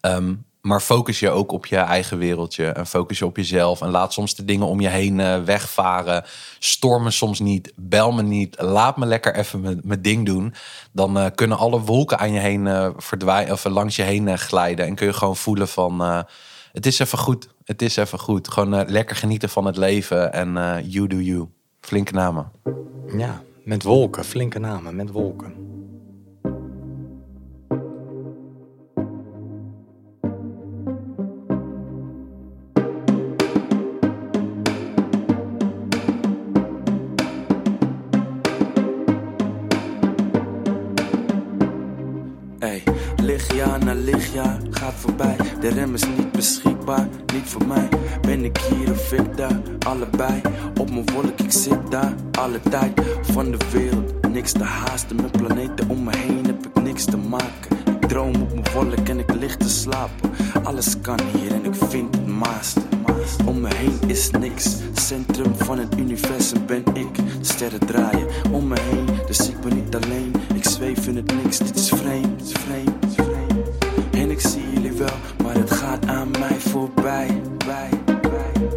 Um, 0.00 0.44
maar 0.66 0.80
focus 0.80 1.20
je 1.20 1.30
ook 1.30 1.52
op 1.52 1.66
je 1.66 1.76
eigen 1.76 2.18
wereldje 2.18 2.66
en 2.66 2.86
focus 2.86 3.18
je 3.18 3.26
op 3.26 3.36
jezelf 3.36 3.80
en 3.80 3.90
laat 3.90 4.12
soms 4.12 4.34
de 4.34 4.44
dingen 4.44 4.66
om 4.66 4.80
je 4.80 4.88
heen 4.88 5.18
uh, 5.18 5.42
wegvaren. 5.42 6.24
Storm 6.58 7.02
me 7.02 7.10
soms 7.10 7.40
niet, 7.40 7.72
bel 7.76 8.12
me 8.12 8.22
niet, 8.22 8.60
laat 8.60 8.96
me 8.96 9.06
lekker 9.06 9.34
even 9.34 9.80
mijn 9.84 10.02
ding 10.02 10.26
doen. 10.26 10.54
Dan 10.92 11.18
uh, 11.18 11.26
kunnen 11.34 11.58
alle 11.58 11.80
wolken 11.80 12.18
aan 12.18 12.32
je 12.32 12.38
heen 12.38 12.66
uh, 12.66 12.88
verdwijnen 12.96 13.52
of 13.52 13.64
langs 13.64 13.96
je 13.96 14.02
heen 14.02 14.38
glijden 14.38 14.86
en 14.86 14.94
kun 14.94 15.06
je 15.06 15.12
gewoon 15.12 15.36
voelen 15.36 15.68
van 15.68 16.00
het 16.72 16.86
is 16.86 16.98
even 16.98 17.18
goed, 17.18 17.48
het 17.64 17.82
is 17.82 17.96
even 17.96 18.18
goed. 18.18 18.48
Gewoon 18.48 18.90
lekker 18.90 19.16
genieten 19.16 19.48
van 19.48 19.64
het 19.66 19.76
leven 19.76 20.32
en 20.32 20.52
you 20.88 21.06
do 21.06 21.16
you. 21.16 21.48
Flinke 21.80 22.12
namen. 22.12 22.50
Ja, 23.16 23.42
met 23.64 23.82
wolken, 23.82 24.24
flinke 24.24 24.58
namen, 24.58 24.96
met 24.96 25.10
wolken. 25.10 25.54
Voorbij. 44.96 45.36
De 45.60 45.68
rem 45.68 45.94
is 45.94 46.04
niet 46.16 46.32
beschikbaar, 46.32 47.08
niet 47.32 47.48
voor 47.48 47.66
mij. 47.66 47.88
Ben 48.20 48.44
ik 48.44 48.58
hier 48.58 48.90
of 48.90 49.12
ik 49.12 49.36
daar, 49.36 49.60
allebei. 49.86 50.40
Op 50.80 50.90
mijn 50.90 51.12
wolk, 51.12 51.40
ik 51.40 51.52
zit 51.52 51.90
daar, 51.90 52.14
alle 52.38 52.60
tijd. 52.70 53.00
Van 53.22 53.50
de 53.50 53.58
wereld, 53.72 54.28
niks 54.32 54.52
te 54.52 54.64
haasten. 54.64 55.16
Mijn 55.16 55.30
planeten 55.30 55.88
om 55.88 56.04
me 56.04 56.16
heen 56.16 56.46
heb 56.46 56.66
ik 56.66 56.82
niks 56.82 57.04
te 57.04 57.16
maken. 57.16 57.76
Ik 58.00 58.08
droom 58.08 58.34
op 58.34 58.52
mijn 58.52 58.72
wolk 58.74 59.08
en 59.08 59.18
ik 59.18 59.34
lig 59.34 59.56
te 59.56 59.68
slapen. 59.68 60.30
Alles 60.62 61.00
kan 61.00 61.18
hier 61.32 61.52
en 61.52 61.64
ik 61.64 61.74
vind 61.74 62.14
het 62.14 62.26
maast. 62.26 62.78
Om 63.46 63.60
me 63.60 63.74
heen 63.74 63.98
is 64.06 64.30
niks. 64.30 64.76
Centrum 64.94 65.54
van 65.56 65.78
het 65.78 65.98
universum 65.98 66.66
ben 66.66 66.84
ik. 66.94 67.08
Sterren 67.40 67.86
draaien 67.86 68.26
om 68.52 68.66
me 68.66 68.80
heen, 68.80 69.06
dus 69.26 69.48
ik 69.48 69.60
ben 69.60 69.74
niet 69.74 69.96
alleen. 69.96 70.32
Ik 70.54 70.64
zweef 70.64 71.06
in 71.06 71.16
het 71.16 71.34
niks, 71.42 71.58
dit 71.58 71.76
is 71.76 71.88
vreemd, 71.88 72.52
vreemd. 72.52 73.05
Ik 74.36 74.42
zie 74.42 74.72
jullie 74.72 74.92
wel, 74.92 75.16
maar 75.42 75.54
het 75.54 75.70
gaat 75.70 76.06
aan 76.06 76.30
mij 76.30 76.56
voorbij. 76.58 77.42
Bij, 77.66 77.88
bij. 78.20 78.68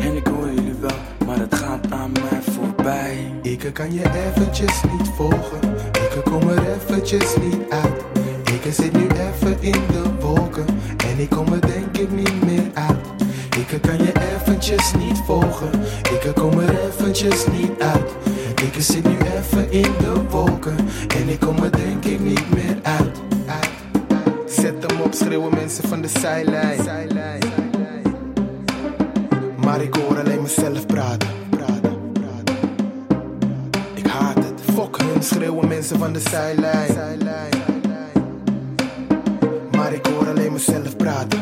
En 0.00 0.16
ik 0.16 0.26
hoor 0.26 0.46
jullie 0.54 0.74
wel, 0.80 1.26
maar 1.26 1.38
het 1.38 1.54
gaat 1.54 1.90
aan 1.90 2.12
mij 2.12 2.40
voorbij. 2.42 3.32
Ik 3.42 3.70
kan 3.72 3.92
je 3.92 4.02
eventjes 4.26 4.82
niet 4.98 5.08
volgen, 5.16 5.60
ik 5.92 6.22
kom 6.24 6.48
er 6.48 6.72
eventjes 6.72 7.36
niet 7.36 7.60
uit. 7.68 8.04
Ik 8.44 8.72
zit 8.72 8.92
nu 8.92 9.06
even 9.06 9.56
in 9.60 9.80
de 9.92 10.02
wolken 10.20 10.66
en 10.96 11.18
ik 11.18 11.30
kom 11.30 11.52
er 11.52 11.60
denk 11.60 11.96
ik 11.96 12.10
niet 12.10 12.44
meer 12.44 12.70
uit. 12.74 13.06
Ik 13.56 13.80
kan 13.80 13.98
je 13.98 14.12
eventjes 14.34 14.92
niet 14.98 15.18
volgen, 15.26 15.70
ik 16.02 16.32
kom 16.34 16.58
er 16.58 16.86
eventjes 16.88 17.46
niet 17.46 17.70
uit. 17.78 18.10
Ik 18.62 18.74
zit 18.78 19.04
nu 19.04 19.16
even 19.38 19.70
in 19.70 19.92
de 19.98 20.22
wolken 20.30 20.76
en 21.20 21.28
ik 21.28 21.40
kom 21.40 21.56
er 21.56 21.72
denk 21.72 22.04
ik 22.04 22.20
niet 22.20 22.54
meer 22.54 22.76
uit. 22.82 23.31
Zet 24.52 24.86
hem 24.86 25.00
op, 25.00 25.14
schreeuwen 25.14 25.54
mensen 25.54 25.88
van 25.88 26.02
de 26.02 26.08
zijlijn. 26.08 26.80
Maar 29.56 29.82
ik 29.82 29.94
hoor 29.94 30.18
alleen 30.18 30.42
mezelf 30.42 30.86
praten. 30.86 31.28
Ik 33.94 34.06
haat 34.06 34.34
het. 34.34 34.60
Fuck 34.74 34.96
hun, 35.02 35.22
schreeuwen 35.22 35.68
mensen 35.68 35.98
van 35.98 36.12
de 36.12 36.20
zijlijn. 36.20 37.20
Maar 39.76 39.92
ik 39.92 40.06
hoor 40.06 40.28
alleen 40.28 40.52
mezelf 40.52 40.96
praten. 40.96 41.40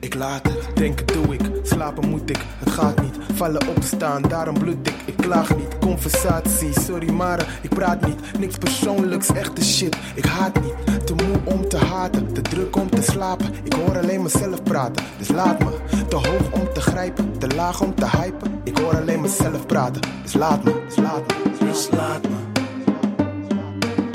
Ik 0.00 0.14
laat 0.14 0.42
het, 0.48 0.76
denken 0.76 1.06
doe 1.06 1.34
ik, 1.34 1.40
slapen 1.62 2.08
moet 2.08 2.30
ik, 2.30 2.38
het 2.58 2.70
gaat 2.70 3.02
niet. 3.02 3.09
Vallen 3.40 3.68
opstaan, 3.68 4.22
daarom 4.22 4.58
bloed 4.58 4.88
ik, 4.88 4.94
ik 5.04 5.16
klaag 5.16 5.56
niet. 5.56 5.78
Conversatie, 5.78 6.80
sorry 6.80 7.10
maar 7.10 7.58
ik 7.62 7.70
praat 7.70 8.06
niet. 8.06 8.38
Niks 8.38 8.56
persoonlijks, 8.56 9.32
echte 9.32 9.64
shit, 9.64 9.96
ik 10.14 10.24
haat 10.24 10.60
niet. 10.60 11.06
Te 11.06 11.14
moe 11.14 11.54
om 11.54 11.68
te 11.68 11.76
haten, 11.76 12.32
te 12.32 12.40
druk 12.40 12.76
om 12.76 12.90
te 12.90 13.02
slapen. 13.02 13.46
Ik 13.62 13.72
hoor 13.72 13.98
alleen 13.98 14.22
mezelf 14.22 14.62
praten, 14.62 15.04
dus 15.18 15.28
laat 15.28 15.58
me. 15.58 15.70
Te 16.08 16.16
hoog 16.16 16.52
om 16.52 16.72
te 16.72 16.80
grijpen, 16.80 17.38
te 17.38 17.46
laag 17.54 17.80
om 17.80 17.94
te 17.94 18.06
hypen. 18.06 18.60
Ik 18.64 18.78
hoor 18.78 18.96
alleen 18.96 19.20
mezelf 19.20 19.66
praten, 19.66 20.00
dus 20.22 20.32
laat 20.32 20.64
me, 20.64 20.72
dus 20.86 20.96
laat 20.96 21.26
me. 21.26 21.66
Dus 21.66 21.88
laat 21.90 22.22
me. 22.22 22.36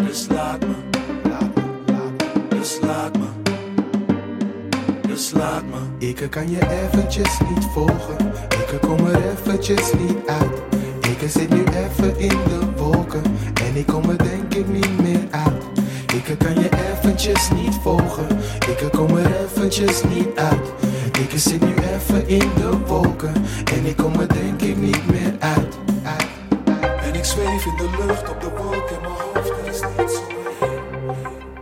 Dus 0.04 0.28
laat 0.28 0.60
me. 0.60 0.76
Laat 1.30 1.56
me, 1.56 1.62
laat 1.86 2.22
me. 2.50 2.58
Dus 2.58 2.80
laat 2.82 3.18
me. 3.18 3.28
Dus 5.08 5.32
laat 5.32 5.64
me. 5.64 6.06
Ik 6.08 6.28
kan 6.30 6.50
je 6.50 6.70
eventjes 6.70 7.40
niet 7.50 7.66
volgen. 7.74 8.54
Ik 8.76 8.82
kom 8.82 9.06
er 9.06 9.30
eventjes 9.32 9.94
niet 9.94 10.18
uit. 10.26 10.62
Ik 11.02 11.30
zit 11.30 11.50
nu 11.50 11.64
even 11.64 12.20
in 12.20 12.30
de 12.30 12.60
wolken. 12.76 13.22
En 13.64 13.76
ik 13.76 13.86
kom 13.86 14.10
er 14.10 14.18
denk 14.18 14.54
ik 14.54 14.68
niet 14.68 15.02
meer 15.02 15.28
uit. 15.30 15.64
Ik 16.14 16.38
kan 16.38 16.54
je 16.54 16.70
eventjes 16.92 17.50
niet 17.50 17.76
volgen. 17.82 18.28
Ik 18.68 18.90
kom 18.92 19.18
er 19.18 19.32
eventjes 19.44 20.04
niet 20.04 20.28
uit. 20.36 20.68
Ik 21.20 21.32
zit 21.36 21.62
nu 21.62 21.74
even 21.94 22.28
in 22.28 22.50
de 22.56 22.78
wolken. 22.88 23.34
En 23.74 23.86
ik 23.86 23.96
kom 23.96 24.14
er 24.20 24.34
denk 24.34 24.62
ik 24.62 24.78
niet 24.78 25.10
meer 25.12 25.36
uit. 25.40 25.78
En 27.04 27.16
ik 27.16 27.26
zweef 27.26 27.66
in 27.66 27.78
de 27.78 27.90
lucht 28.06 28.30
op 28.30 28.42
de 28.42 28.50
wolk 28.50 28.90
in 28.90 29.02
mijn 29.02 29.14
hoofd. 29.14 29.50
Er 29.50 29.68
is 29.68 29.80
niets 29.98 30.18
om 30.18 30.26
me 30.28 30.52
heen. 30.60 30.80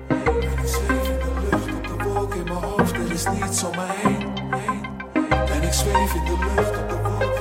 En 0.08 0.42
ik 0.42 0.68
zweef 0.68 1.08
in 1.10 1.20
de 1.20 1.48
lucht 1.50 1.74
op 1.76 1.88
de 1.88 2.04
wolk 2.04 2.34
in 2.34 2.44
mijn 2.44 2.64
hoofd. 2.64 2.94
Er 2.94 3.12
is 3.12 3.24
me 3.24 3.32
heen. 3.32 4.12
heen. 4.12 4.13
En 5.84 5.90
ik 5.90 5.96
zweef 5.96 6.14
in 6.14 7.33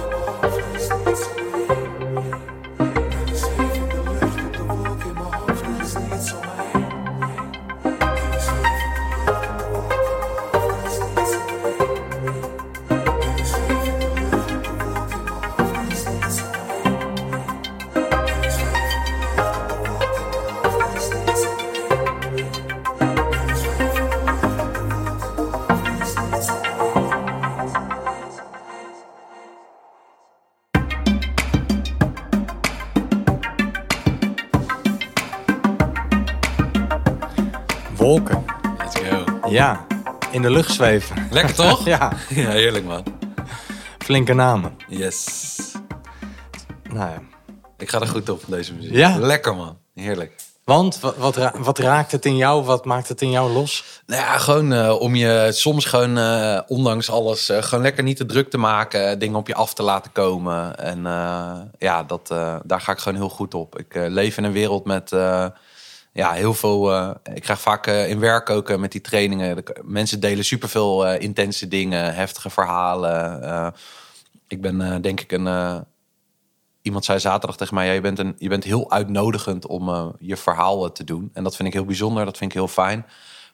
Wolken. 38.02 38.44
Let's 38.78 39.00
go. 39.00 39.48
Ja, 39.48 39.86
in 40.30 40.42
de 40.42 40.50
lucht 40.50 40.70
zweven. 40.72 41.28
Lekker 41.30 41.54
toch? 41.54 41.84
Ja, 41.94 42.12
ja, 42.28 42.50
heerlijk 42.50 42.84
man. 42.84 43.04
flinke 43.98 44.32
namen. 44.32 44.76
Yes. 44.88 45.48
Nou 46.82 47.10
ja. 47.10 47.22
Ik 47.78 47.90
ga 47.90 48.00
er 48.00 48.06
goed 48.06 48.28
op 48.28 48.40
van 48.42 48.52
deze 48.52 48.74
muziek. 48.74 48.92
Ja? 48.92 49.16
Lekker 49.18 49.56
man. 49.56 49.78
Heerlijk. 49.94 50.32
Want 50.64 51.00
wat, 51.00 51.16
wat, 51.16 51.36
ra- 51.36 51.54
wat 51.58 51.78
raakt 51.78 52.12
het 52.12 52.24
in 52.26 52.36
jou? 52.36 52.64
Wat 52.64 52.84
maakt 52.84 53.08
het 53.08 53.22
in 53.22 53.30
jou 53.30 53.52
los? 53.52 53.84
Nou 54.06 54.20
ja, 54.22 54.38
gewoon 54.38 54.72
eh, 54.72 55.00
om 55.00 55.14
je 55.14 55.48
soms 55.52 55.84
gewoon, 55.84 56.18
eh, 56.18 56.60
ondanks 56.66 57.10
alles, 57.10 57.48
eh, 57.48 57.62
gewoon 57.62 57.84
lekker 57.84 58.02
niet 58.02 58.16
te 58.16 58.26
druk 58.26 58.50
te 58.50 58.58
maken. 58.58 59.18
Dingen 59.18 59.36
op 59.38 59.46
je 59.48 59.54
af 59.54 59.74
te 59.74 59.82
laten 59.82 60.12
komen. 60.12 60.76
En 60.78 61.02
ja, 61.78 62.02
dat, 62.02 62.28
daar 62.64 62.80
ga 62.80 62.92
ik 62.92 62.98
gewoon 62.98 63.18
heel 63.18 63.28
goed 63.28 63.54
op. 63.54 63.78
Ik 63.78 63.94
leef 63.94 64.36
in 64.36 64.44
een 64.44 64.52
wereld 64.52 64.84
met 64.84 65.10
ja, 66.12 66.32
heel 66.32 66.54
veel... 66.54 66.92
eh, 66.94 67.10
ik 67.34 67.42
krijg 67.42 67.60
vaak 67.60 67.86
eh, 67.86 68.08
in 68.08 68.18
werk 68.18 68.50
ook 68.50 68.70
eh, 68.70 68.76
met 68.76 68.92
die 68.92 69.00
trainingen. 69.00 69.56
de- 69.56 69.80
Mensen 69.82 70.20
delen 70.20 70.44
superveel 70.44 71.14
intense 71.14 71.68
dingen, 71.68 72.14
heftige 72.14 72.50
verhalen. 72.50 73.74
Ik 74.48 74.60
ben 74.60 75.02
denk 75.02 75.20
ik 75.20 75.32
een... 75.32 75.84
iemand 76.82 77.04
zei 77.04 77.20
zaterdag 77.20 77.56
tegen 77.56 77.74
mij: 77.74 77.86
ja, 77.86 77.92
je, 77.92 78.00
bent 78.00 78.18
een, 78.18 78.34
je 78.38 78.48
bent 78.48 78.64
heel 78.64 78.90
uitnodigend 78.90 79.66
om 79.66 80.14
je 80.18 80.36
verhaal 80.36 80.84
eh, 80.84 80.90
te 80.90 81.04
doen. 81.04 81.30
En 81.32 81.42
dat 81.44 81.56
vind 81.56 81.68
ik 81.68 81.74
heel 81.74 81.84
bijzonder, 81.84 82.24
dat 82.24 82.36
vind 82.38 82.50
ik 82.50 82.56
heel 82.56 82.68
fijn. 82.68 83.06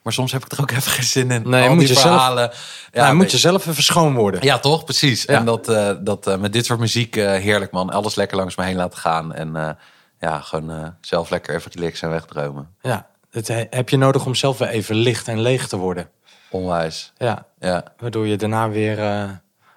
Maar 0.03 0.13
soms 0.13 0.33
heb 0.33 0.45
ik 0.45 0.53
er 0.53 0.61
ook 0.61 0.71
even 0.79 0.93
geen 0.93 1.05
zin 1.05 1.31
in. 1.31 1.49
Nee, 1.49 1.63
Al 1.63 1.69
moet 1.75 1.79
die 1.79 1.89
je 1.89 1.95
zelf- 1.95 2.07
verhalen. 2.07 2.51
Ja, 2.93 3.13
moet 3.13 3.31
je 3.31 3.39
zelf 3.39 3.67
even 3.67 3.83
schoon 3.83 4.15
worden. 4.15 4.43
ja, 4.43 4.59
toch? 4.59 4.85
Precies. 4.85 5.23
Ja. 5.23 5.35
En 5.39 5.45
dat, 5.45 5.65
dat 6.01 6.39
met 6.41 6.53
dit 6.53 6.67
soort 6.67 6.79
muziek, 6.81 7.15
heerlijk 7.15 7.73
man. 7.73 7.91
Alles 7.91 8.15
lekker 8.15 8.37
langs 8.37 8.57
me 8.57 8.65
heen 8.65 8.77
laten 8.77 8.99
gaan. 8.99 9.35
En 9.35 9.77
ja, 10.19 10.41
gewoon 10.41 10.71
eh, 10.71 10.89
zelf 11.01 11.31
lekker 11.31 11.55
even 11.55 11.71
relaxen 11.75 12.07
en 12.09 12.15
wegdromen. 12.15 12.75
Ja, 12.81 13.07
dat 13.31 13.47
he- 13.47 13.67
heb 13.71 13.89
je 13.89 13.97
nodig 13.97 14.27
om 14.27 14.35
zelf 14.35 14.59
weer 14.59 14.69
even 14.69 14.95
licht 14.95 15.29
en 15.29 15.41
leeg 15.41 15.69
te 15.69 15.77
worden. 15.77 16.11
Onwijs. 16.51 17.13
Ja, 17.17 17.47
Ja. 17.59 17.85
waardoor 17.99 18.27
je 18.27 18.37
daarna 18.37 18.69
weer 18.69 18.99
eh, 18.99 19.31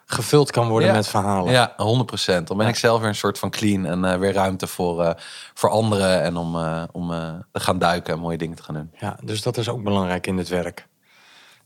gevuld 0.05 0.51
kan 0.51 0.67
worden 0.67 0.87
Ja. 0.89 0.93
met 0.95 1.07
verhalen. 1.07 1.51
Ja, 1.53 1.73
100%. 1.77 2.47
Dan 2.47 2.57
ben 2.57 2.67
ik 2.67 2.75
zelf 2.75 2.99
weer 2.99 3.09
een 3.09 3.15
soort 3.15 3.39
van 3.39 3.49
clean 3.49 3.85
en 3.85 4.05
eh, 4.05 4.17
weer 4.17 4.33
ruimte 4.33 4.67
voor, 4.67 5.15
voor 5.53 5.69
anderen. 5.69 6.21
En 6.21 6.35
om, 6.37 6.55
om 6.91 7.09
te 7.51 7.59
gaan 7.59 7.79
duiken 7.79 8.13
en 8.13 8.19
mooie 8.19 8.37
dingen 8.37 8.55
te 8.55 8.63
gaan 8.63 8.75
doen. 8.75 8.91
Ja, 8.99 9.17
dus 9.23 9.41
dat 9.41 9.57
is 9.57 9.69
ook 9.69 9.83
belangrijk 9.83 10.27
in 10.27 10.37
het 10.37 10.47
werk. 10.47 10.87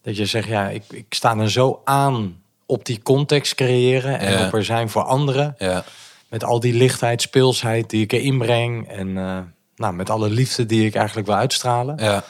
Dat 0.01 0.17
je 0.17 0.25
zegt, 0.25 0.47
ja, 0.47 0.67
ik, 0.69 0.83
ik 0.89 1.05
sta 1.13 1.35
er 1.37 1.51
zo 1.51 1.81
aan 1.83 2.41
op 2.65 2.85
die 2.85 3.01
context 3.03 3.55
creëren 3.55 4.19
en 4.19 4.31
Ja. 4.39 4.45
op 4.47 4.53
er 4.53 4.65
zijn 4.65 4.89
voor 4.89 5.03
anderen. 5.03 5.55
Ja, 5.57 5.83
Met 6.29 6.43
al 6.43 6.59
die 6.59 6.73
lichtheid, 6.73 7.21
speelsheid 7.21 7.89
die 7.89 8.03
ik 8.03 8.11
erin 8.11 8.37
breng. 8.37 8.87
En 8.87 9.17
eh, 9.17 9.37
nou, 9.75 9.93
met 9.93 10.09
alle 10.09 10.29
liefde 10.29 10.65
die 10.65 10.85
ik 10.85 10.95
eigenlijk 10.95 11.27
wil 11.27 11.35
uitstralen. 11.35 11.97
ja, 11.97 12.23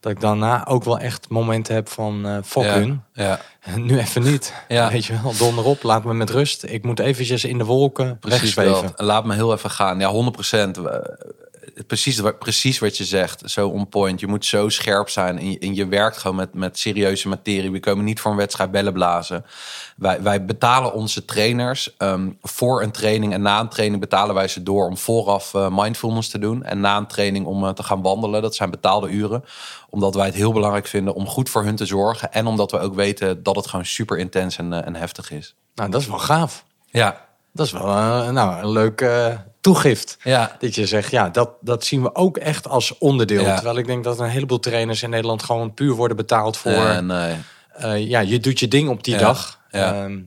Dat 0.00 0.12
ik 0.12 0.20
daarna 0.20 0.66
ook 0.66 0.84
wel 0.84 0.98
echt 0.98 1.28
momenten 1.28 1.74
heb 1.74 1.88
van 1.88 2.26
eh 2.26 2.36
fuck 2.44 2.62
ja, 2.62 2.74
hun. 2.74 3.02
ja. 3.12 3.40
Nu 3.76 3.98
even 3.98 4.22
niet. 4.22 4.54
Ja. 4.68 4.90
Weet 4.90 5.04
je 5.04 5.20
wel, 5.22 5.36
donder 5.38 5.64
op, 5.64 5.82
laat 5.82 6.04
me 6.04 6.14
met 6.14 6.30
rust. 6.30 6.64
Ik 6.64 6.84
moet 6.84 6.98
eventjes 6.98 7.44
in 7.44 7.58
de 7.58 7.64
wolken 7.64 8.18
Precies 8.18 8.54
wegzweven. 8.54 8.92
Laat 8.96 9.24
me 9.24 9.34
heel 9.34 9.52
even 9.52 9.70
gaan. 9.70 9.98
Ja, 9.98 10.12
100%. 10.12 10.78
Eh, 10.82 10.94
Precies, 11.86 12.20
precies 12.38 12.78
wat 12.78 12.96
je 12.96 13.04
zegt. 13.04 13.50
Zo 13.50 13.68
on 13.68 13.88
point. 13.88 14.20
Je 14.20 14.26
moet 14.26 14.44
zo 14.44 14.68
scherp 14.68 15.08
zijn. 15.08 15.38
En 15.38 15.50
je, 15.50 15.58
en 15.58 15.74
je 15.74 15.86
werkt 15.86 16.16
gewoon 16.16 16.36
met, 16.36 16.54
met 16.54 16.78
serieuze 16.78 17.28
materie. 17.28 17.70
We 17.70 17.80
komen 17.80 18.04
niet 18.04 18.20
voor 18.20 18.30
een 18.30 18.36
wedstrijd 18.36 18.70
bellen 18.70 18.92
blazen. 18.92 19.44
Wij, 19.96 20.22
wij 20.22 20.44
betalen 20.44 20.92
onze 20.92 21.24
trainers 21.24 21.96
ehm, 21.96 22.30
voor 22.42 22.82
een 22.82 22.90
training. 22.90 23.32
En 23.32 23.42
na 23.42 23.60
een 23.60 23.68
training 23.68 24.00
betalen 24.00 24.34
wij 24.34 24.48
ze 24.48 24.62
door 24.62 24.86
om 24.86 24.96
vooraf 24.96 25.54
eh, 25.54 25.68
mindfulness 25.70 26.28
te 26.28 26.38
doen. 26.38 26.64
En 26.64 26.80
na 26.80 26.96
een 26.96 27.06
training 27.06 27.46
om 27.46 27.64
eh, 27.64 27.70
te 27.70 27.82
gaan 27.82 28.02
wandelen. 28.02 28.42
Dat 28.42 28.54
zijn 28.54 28.70
betaalde 28.70 29.08
uren. 29.08 29.44
Omdat 29.90 30.14
wij 30.14 30.26
het 30.26 30.34
heel 30.34 30.52
belangrijk 30.52 30.86
vinden 30.86 31.14
om 31.14 31.26
goed 31.26 31.48
voor 31.48 31.64
hun 31.64 31.76
te 31.76 31.86
zorgen. 31.86 32.32
En 32.32 32.46
omdat 32.46 32.70
we 32.70 32.78
ook 32.78 32.94
weten 32.94 33.42
dat 33.42 33.56
het 33.56 33.66
gewoon 33.66 33.84
super 33.84 34.18
intens 34.18 34.58
en, 34.58 34.72
eh, 34.72 34.86
en 34.86 34.94
heftig 34.94 35.30
is. 35.30 35.54
Nou, 35.74 35.90
dat 35.90 36.00
is 36.00 36.06
wel 36.06 36.18
gaaf. 36.18 36.64
Ja, 36.86 37.28
Dat 37.52 37.66
is 37.66 37.72
wel 37.72 37.84
nou, 38.32 38.62
een 38.62 38.70
leuk 38.70 39.00
toegift. 39.60 40.16
ja. 40.22 40.56
Dat 40.58 40.74
je 40.74 40.86
zegt, 40.86 41.10
ja, 41.10 41.28
dat, 41.28 41.50
dat 41.60 41.84
zien 41.84 42.02
we 42.02 42.14
ook 42.14 42.36
echt 42.36 42.68
als 42.68 42.98
onderdeel. 42.98 43.42
Ja. 43.42 43.54
Terwijl 43.54 43.78
ik 43.78 43.86
denk 43.86 44.04
dat 44.04 44.18
een 44.20 44.28
heleboel 44.28 44.58
trainers 44.58 45.02
in 45.02 45.10
Nederland 45.10 45.42
gewoon 45.42 45.74
puur 45.74 45.94
worden 45.94 46.16
betaald 46.16 46.56
voor... 46.56 47.02
Nee. 47.02 47.36
eh, 47.72 48.08
ja, 48.08 48.20
je 48.20 48.40
doet 48.40 48.60
je 48.60 48.68
ding 48.68 48.88
op 48.88 49.04
die 49.04 49.14
Ja, 49.14 49.20
dag. 49.20 49.60
ja. 49.70 49.94
Ehm, 49.94 50.18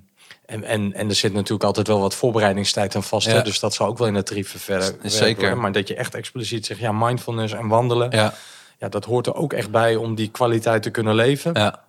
en, 0.46 0.64
en, 0.64 0.94
en 0.94 1.10
er 1.10 1.16
zit 1.16 1.34
natuurlijk 1.34 1.64
altijd 1.64 1.88
wel 1.88 2.00
wat 2.00 2.16
voorbereidingstijd 2.16 2.96
aan 2.96 3.04
vast. 3.04 3.28
Ja. 3.28 3.34
Hè? 3.34 3.42
Dus 3.42 3.60
dat 3.60 3.74
zal 3.74 3.88
ook 3.88 3.98
wel 3.98 4.08
in 4.08 4.14
de 4.14 4.24
tarieven 4.24 4.60
verder 4.60 4.96
Zeker. 5.04 5.58
Maar 5.58 5.72
dat 5.72 5.88
je 5.88 5.96
echt 5.96 6.16
expliciet 6.16 6.66
zegt, 6.66 6.80
ja, 6.80 6.92
mindfulness 6.92 7.54
en 7.54 7.68
wandelen. 7.68 8.12
Ja. 8.12 8.34
Ja, 8.80 8.90
dat 8.90 9.06
hoort 9.06 9.28
er 9.28 9.36
ook 9.36 9.54
echt 9.54 9.72
bij 9.72 9.96
om 9.96 10.16
die 10.16 10.30
kwaliteit 10.30 10.84
te 10.84 10.90
kunnen 10.90 11.16
leven. 11.16 11.54
ja. 11.54 11.82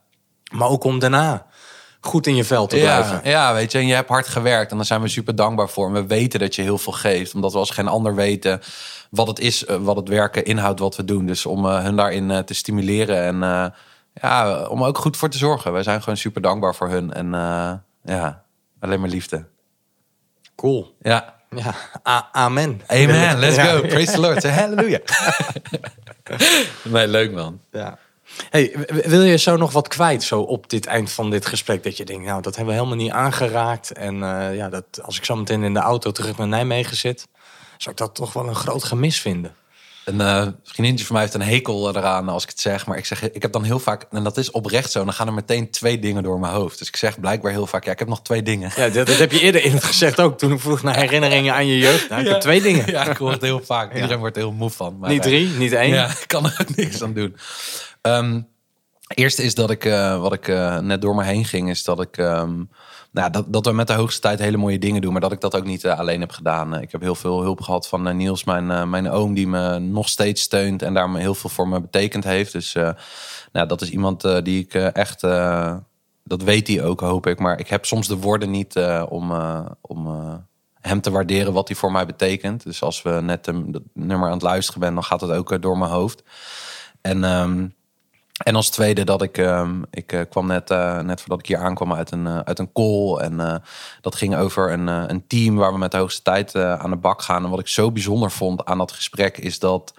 Maar 0.53 0.68
ook 0.68 0.84
om 0.84 0.99
daarna 0.99 1.47
goed 2.05 2.27
in 2.27 2.37
je 2.37 2.45
vel 2.45 2.67
te 2.67 2.77
Ja, 2.77 2.83
blijven. 3.03 3.31
ja, 3.31 3.53
weet 3.55 3.73
je, 3.73 3.79
en 3.79 3.87
je 3.87 3.95
hebt 3.95 4.09
hard 4.09 4.29
gewerkt 4.29 4.71
en 4.71 4.77
daar 4.77 4.87
zijn 4.87 5.01
we 5.01 5.09
super 5.09 5.35
dankbaar 5.37 5.69
voor. 5.69 5.87
En 5.87 5.93
we 5.93 6.07
weten 6.07 6.41
dat 6.41 6.55
je 6.55 6.63
heel 6.63 6.79
veel 6.79 6.93
geeft, 6.93 7.35
omdat 7.35 7.53
we 7.53 7.59
als 7.59 7.71
geen 7.71 7.89
ander 7.89 8.15
weten 8.15 8.61
wat 9.11 9.27
het 9.27 9.39
is, 9.39 9.65
eh, 9.65 9.77
wat 9.77 9.97
het 9.97 10.09
werken 10.09 10.45
inhoudt, 10.45 10.81
wat 10.81 10.97
we 10.97 11.05
doen. 11.05 11.27
Dus 11.27 11.47
om 11.47 11.67
eh, 11.67 11.83
hun 11.83 11.97
daarin 11.97 12.31
eh, 12.31 12.39
te 12.39 12.55
stimuleren 12.55 13.23
en 13.23 13.43
eh, 13.43 13.67
ja, 14.23 14.67
om 14.67 14.85
ook 14.85 14.99
goed 14.99 15.17
voor 15.17 15.29
te 15.29 15.39
zorgen. 15.39 15.73
Wij 15.73 15.83
zijn 15.83 16.01
gewoon 16.03 16.17
super 16.17 16.43
dankbaar 16.43 16.75
voor 16.75 16.89
hun 16.89 17.13
en 17.13 17.35
eh, 17.35 17.73
ja, 18.05 18.43
alleen 18.81 19.01
maar 19.01 19.09
liefde. 19.09 19.45
Cool. 20.57 20.95
Ja, 21.03 21.33
Ja, 21.51 21.75
a- 22.09 22.29
amen. 22.33 22.81
Amen, 22.87 23.39
let's 23.39 23.57
Ja, 23.57 23.65
go. 23.65 23.77
ja. 23.77 23.81
Praise 23.89 24.13
the 24.13 24.21
Lord. 24.21 24.43
Hallelujah. 24.51 25.01
nee, 26.83 27.07
leuk 27.09 27.33
man. 27.33 27.61
Ja. 27.73 27.99
Hey, 28.51 28.74
wil 29.05 29.22
je 29.22 29.37
zo 29.37 29.57
nog 29.57 29.72
wat 29.72 29.89
kwijt 29.89 30.22
zo 30.22 30.41
op 30.41 30.70
dit 30.70 30.87
eind 30.87 31.12
van 31.12 31.30
dit 31.30 31.47
gesprek? 31.47 31.82
Dat 31.82 31.97
je 31.97 32.05
denkt, 32.05 32.24
nou, 32.26 32.43
dat 32.43 32.57
hebben 32.57 32.74
we 32.74 32.80
helemaal 32.80 33.05
niet 33.05 33.12
aangeraakt. 33.14 33.93
En 33.93 34.22
eh, 34.22 34.57
ja, 34.57 34.68
dat, 34.68 34.85
als 35.03 35.16
ik 35.16 35.24
zo 35.24 35.37
meteen 35.37 35.62
in 35.62 35.74
de 35.74 35.80
auto 35.80 36.12
terug 36.12 36.37
naar 36.37 36.49
Nijmegen 36.49 36.97
zit, 36.97 37.26
zou 37.78 37.91
ik 37.91 37.97
dat 37.97 38.14
toch 38.14 38.32
wel 38.32 38.49
een 38.49 38.55
groot 38.55 38.85
gemis 38.85 39.20
vinden. 39.20 39.55
Een 40.05 40.20
eh, 40.20 40.47
vriendinnetje 40.64 41.07
van 41.07 41.14
mij 41.14 41.24
heeft 41.24 41.35
een 41.35 41.43
hekel 41.43 41.97
eraan 41.97 42.28
als 42.28 42.43
ik 42.43 42.49
het 42.49 42.61
zeg. 42.61 42.87
Maar 42.87 42.97
ik 42.97 43.05
zeg, 43.05 43.30
ik 43.30 43.43
heb 43.43 43.53
dan 43.53 43.62
heel 43.62 43.78
vaak, 43.78 44.07
en 44.11 44.24
dat 44.24 44.37
is 44.37 44.51
oprecht 44.51 44.91
zo, 44.91 45.05
dan 45.05 45.12
gaan 45.12 45.26
er 45.26 45.32
meteen 45.32 45.70
twee 45.70 45.99
dingen 45.99 46.22
door 46.22 46.41
mijn 46.41 46.53
hoofd. 46.53 46.78
Dus 46.78 46.89
ik 46.89 46.97
zeg 46.97 47.20
blijkbaar 47.20 47.53
heel 47.53 47.66
vaak, 47.66 47.85
ja, 47.85 47.93
ik 47.93 47.99
heb 47.99 48.09
nog 48.09 48.22
twee 48.22 48.43
dingen. 48.43 48.72
Ja, 48.76 48.89
dat, 48.89 49.07
dat 49.07 49.18
heb 49.18 49.32
je 49.32 49.41
eerder 49.41 49.64
in 49.64 49.72
het 49.72 49.85
gezegd 49.85 50.20
ook, 50.20 50.39
toen 50.39 50.53
ik 50.53 50.61
vroeg 50.61 50.82
naar 50.82 50.97
herinneringen 50.97 51.55
aan 51.55 51.66
je 51.66 51.78
jeugd. 51.78 52.09
Nou, 52.09 52.22
ik 52.22 52.28
heb 52.28 52.41
twee 52.41 52.62
dingen. 52.62 52.91
Ja, 52.91 53.05
ik 53.05 53.16
hoor 53.16 53.30
het 53.30 53.43
heel 53.43 53.61
vaak. 53.64 53.95
Iedereen 53.95 54.18
wordt 54.18 54.37
er 54.37 54.43
heel 54.43 54.53
moe 54.53 54.70
van. 54.70 54.99
Maar, 54.99 55.11
niet 55.11 55.24
eh, 55.24 55.26
drie, 55.26 55.49
niet 55.49 55.72
één. 55.72 55.95
Ja, 55.95 56.09
ik 56.09 56.24
kan 56.26 56.45
er 56.45 56.57
ook 56.61 56.76
niks 56.76 57.03
aan 57.03 57.12
doen. 57.12 57.37
Ehm 58.05 58.41
eerste 59.09 59.43
is 59.43 59.55
dat 59.55 59.71
ik, 59.71 59.85
eh, 59.85 60.21
wat 60.21 60.33
ik 60.33 60.49
eh, 60.49 60.79
net 60.79 61.03
door 61.03 61.15
me 61.15 61.25
heen 61.25 61.45
ging, 61.45 61.71
is 61.71 61.85
dat 61.85 62.01
ik, 62.01 62.17
ehm, 62.17 62.63
nou, 63.11 63.31
dat, 63.31 63.53
dat 63.53 63.67
we 63.67 63.73
met 63.73 63.87
de 63.87 63.93
hoogste 63.93 64.21
tijd 64.21 64.39
hele 64.39 64.57
mooie 64.57 64.79
dingen 64.79 65.01
doen, 65.01 65.13
maar 65.13 65.21
dat 65.21 65.33
ik 65.33 65.41
dat 65.41 65.57
ook 65.57 65.65
niet 65.65 65.85
eh, 65.85 65.99
alleen 65.99 66.21
heb 66.21 66.31
gedaan. 66.31 66.81
Ik 66.81 66.93
heb 66.93 67.01
heel 67.01 67.15
veel 67.15 67.43
hulp 67.43 67.61
gehad 67.61 67.89
van 67.89 68.17
Niels, 68.17 68.45
mijn, 68.45 68.91
mijn 68.91 69.11
oom, 69.11 69.35
die 69.35 69.47
me 69.47 69.79
nog 69.79 70.09
steeds 70.09 70.43
steunt 70.43 70.83
en 70.83 70.95
daar 70.95 71.17
heel 71.17 71.35
veel 71.35 71.51
voor 71.51 71.69
me 71.69 71.81
betekend 71.81 72.25
heeft. 72.25 72.53
Dus 72.53 72.73
nou, 73.53 73.67
dat 73.67 73.83
is 73.83 73.91
iemand 73.91 74.45
die 74.45 74.63
ik 74.63 74.75
echt, 74.75 75.21
dat 76.25 76.43
weet 76.43 76.69
hij 76.69 76.83
ook, 76.83 77.01
hoop 77.01 77.27
ik. 77.27 77.39
Maar 77.39 77.59
ik 77.59 77.69
heb 77.69 77.85
soms 77.85 78.09
de 78.09 78.17
woorden 78.17 78.51
niet 78.51 78.77
om, 79.09 79.33
om 79.81 80.09
hem 80.81 81.01
te 81.01 81.11
waarderen 81.11 81.53
wat 81.53 81.69
hij 81.69 81.77
voor 81.77 81.93
mij 81.93 82.07
betekent. 82.07 82.65
Dus 82.65 82.83
als 82.83 83.03
we 83.03 83.11
net 83.11 83.45
dat 83.45 83.83
nummer 83.93 84.27
aan 84.27 84.33
het 84.35 84.43
luisteren 84.43 84.81
ben, 84.81 84.95
dan 84.95 85.05
gaat 85.05 85.21
het 85.21 85.31
ook 85.31 85.63
door 85.63 85.79
mijn 85.79 85.91
hoofd. 85.91 86.23
En, 87.01 87.25
ehm, 87.25 87.67
en 88.43 88.55
als 88.55 88.70
tweede 88.70 89.05
dat 89.05 89.22
ik, 89.22 89.39
ehm, 89.39 89.82
ik 89.91 90.12
eh, 90.12 90.20
kwam 90.30 90.47
net, 90.47 90.70
eh, 90.70 91.01
net 91.01 91.20
voordat 91.20 91.39
ik 91.39 91.47
hier 91.47 91.59
aankwam 91.59 91.93
uit 91.93 92.11
een, 92.12 92.26
eh, 92.26 92.39
uit 92.39 92.59
een 92.59 92.72
call. 92.72 93.16
En 93.16 93.62
dat 94.01 94.14
ging 94.14 94.37
over 94.37 94.72
een, 94.72 94.87
een 94.87 95.26
team 95.26 95.57
waar 95.57 95.72
we 95.72 95.78
met 95.78 95.91
de 95.91 95.97
hoogste 95.97 96.22
tijd 96.22 96.57
aan 96.57 96.91
de 96.91 96.97
bak 96.97 97.22
gaan. 97.22 97.45
En 97.45 97.51
wat 97.51 97.59
ik 97.59 97.68
zo 97.68 97.93
bijzonder 97.93 98.30
vond 98.30 98.64
aan 98.64 98.78
dat 98.78 98.93
gesprek 98.93 99.39
is 99.39 99.59
dat, 99.59 99.95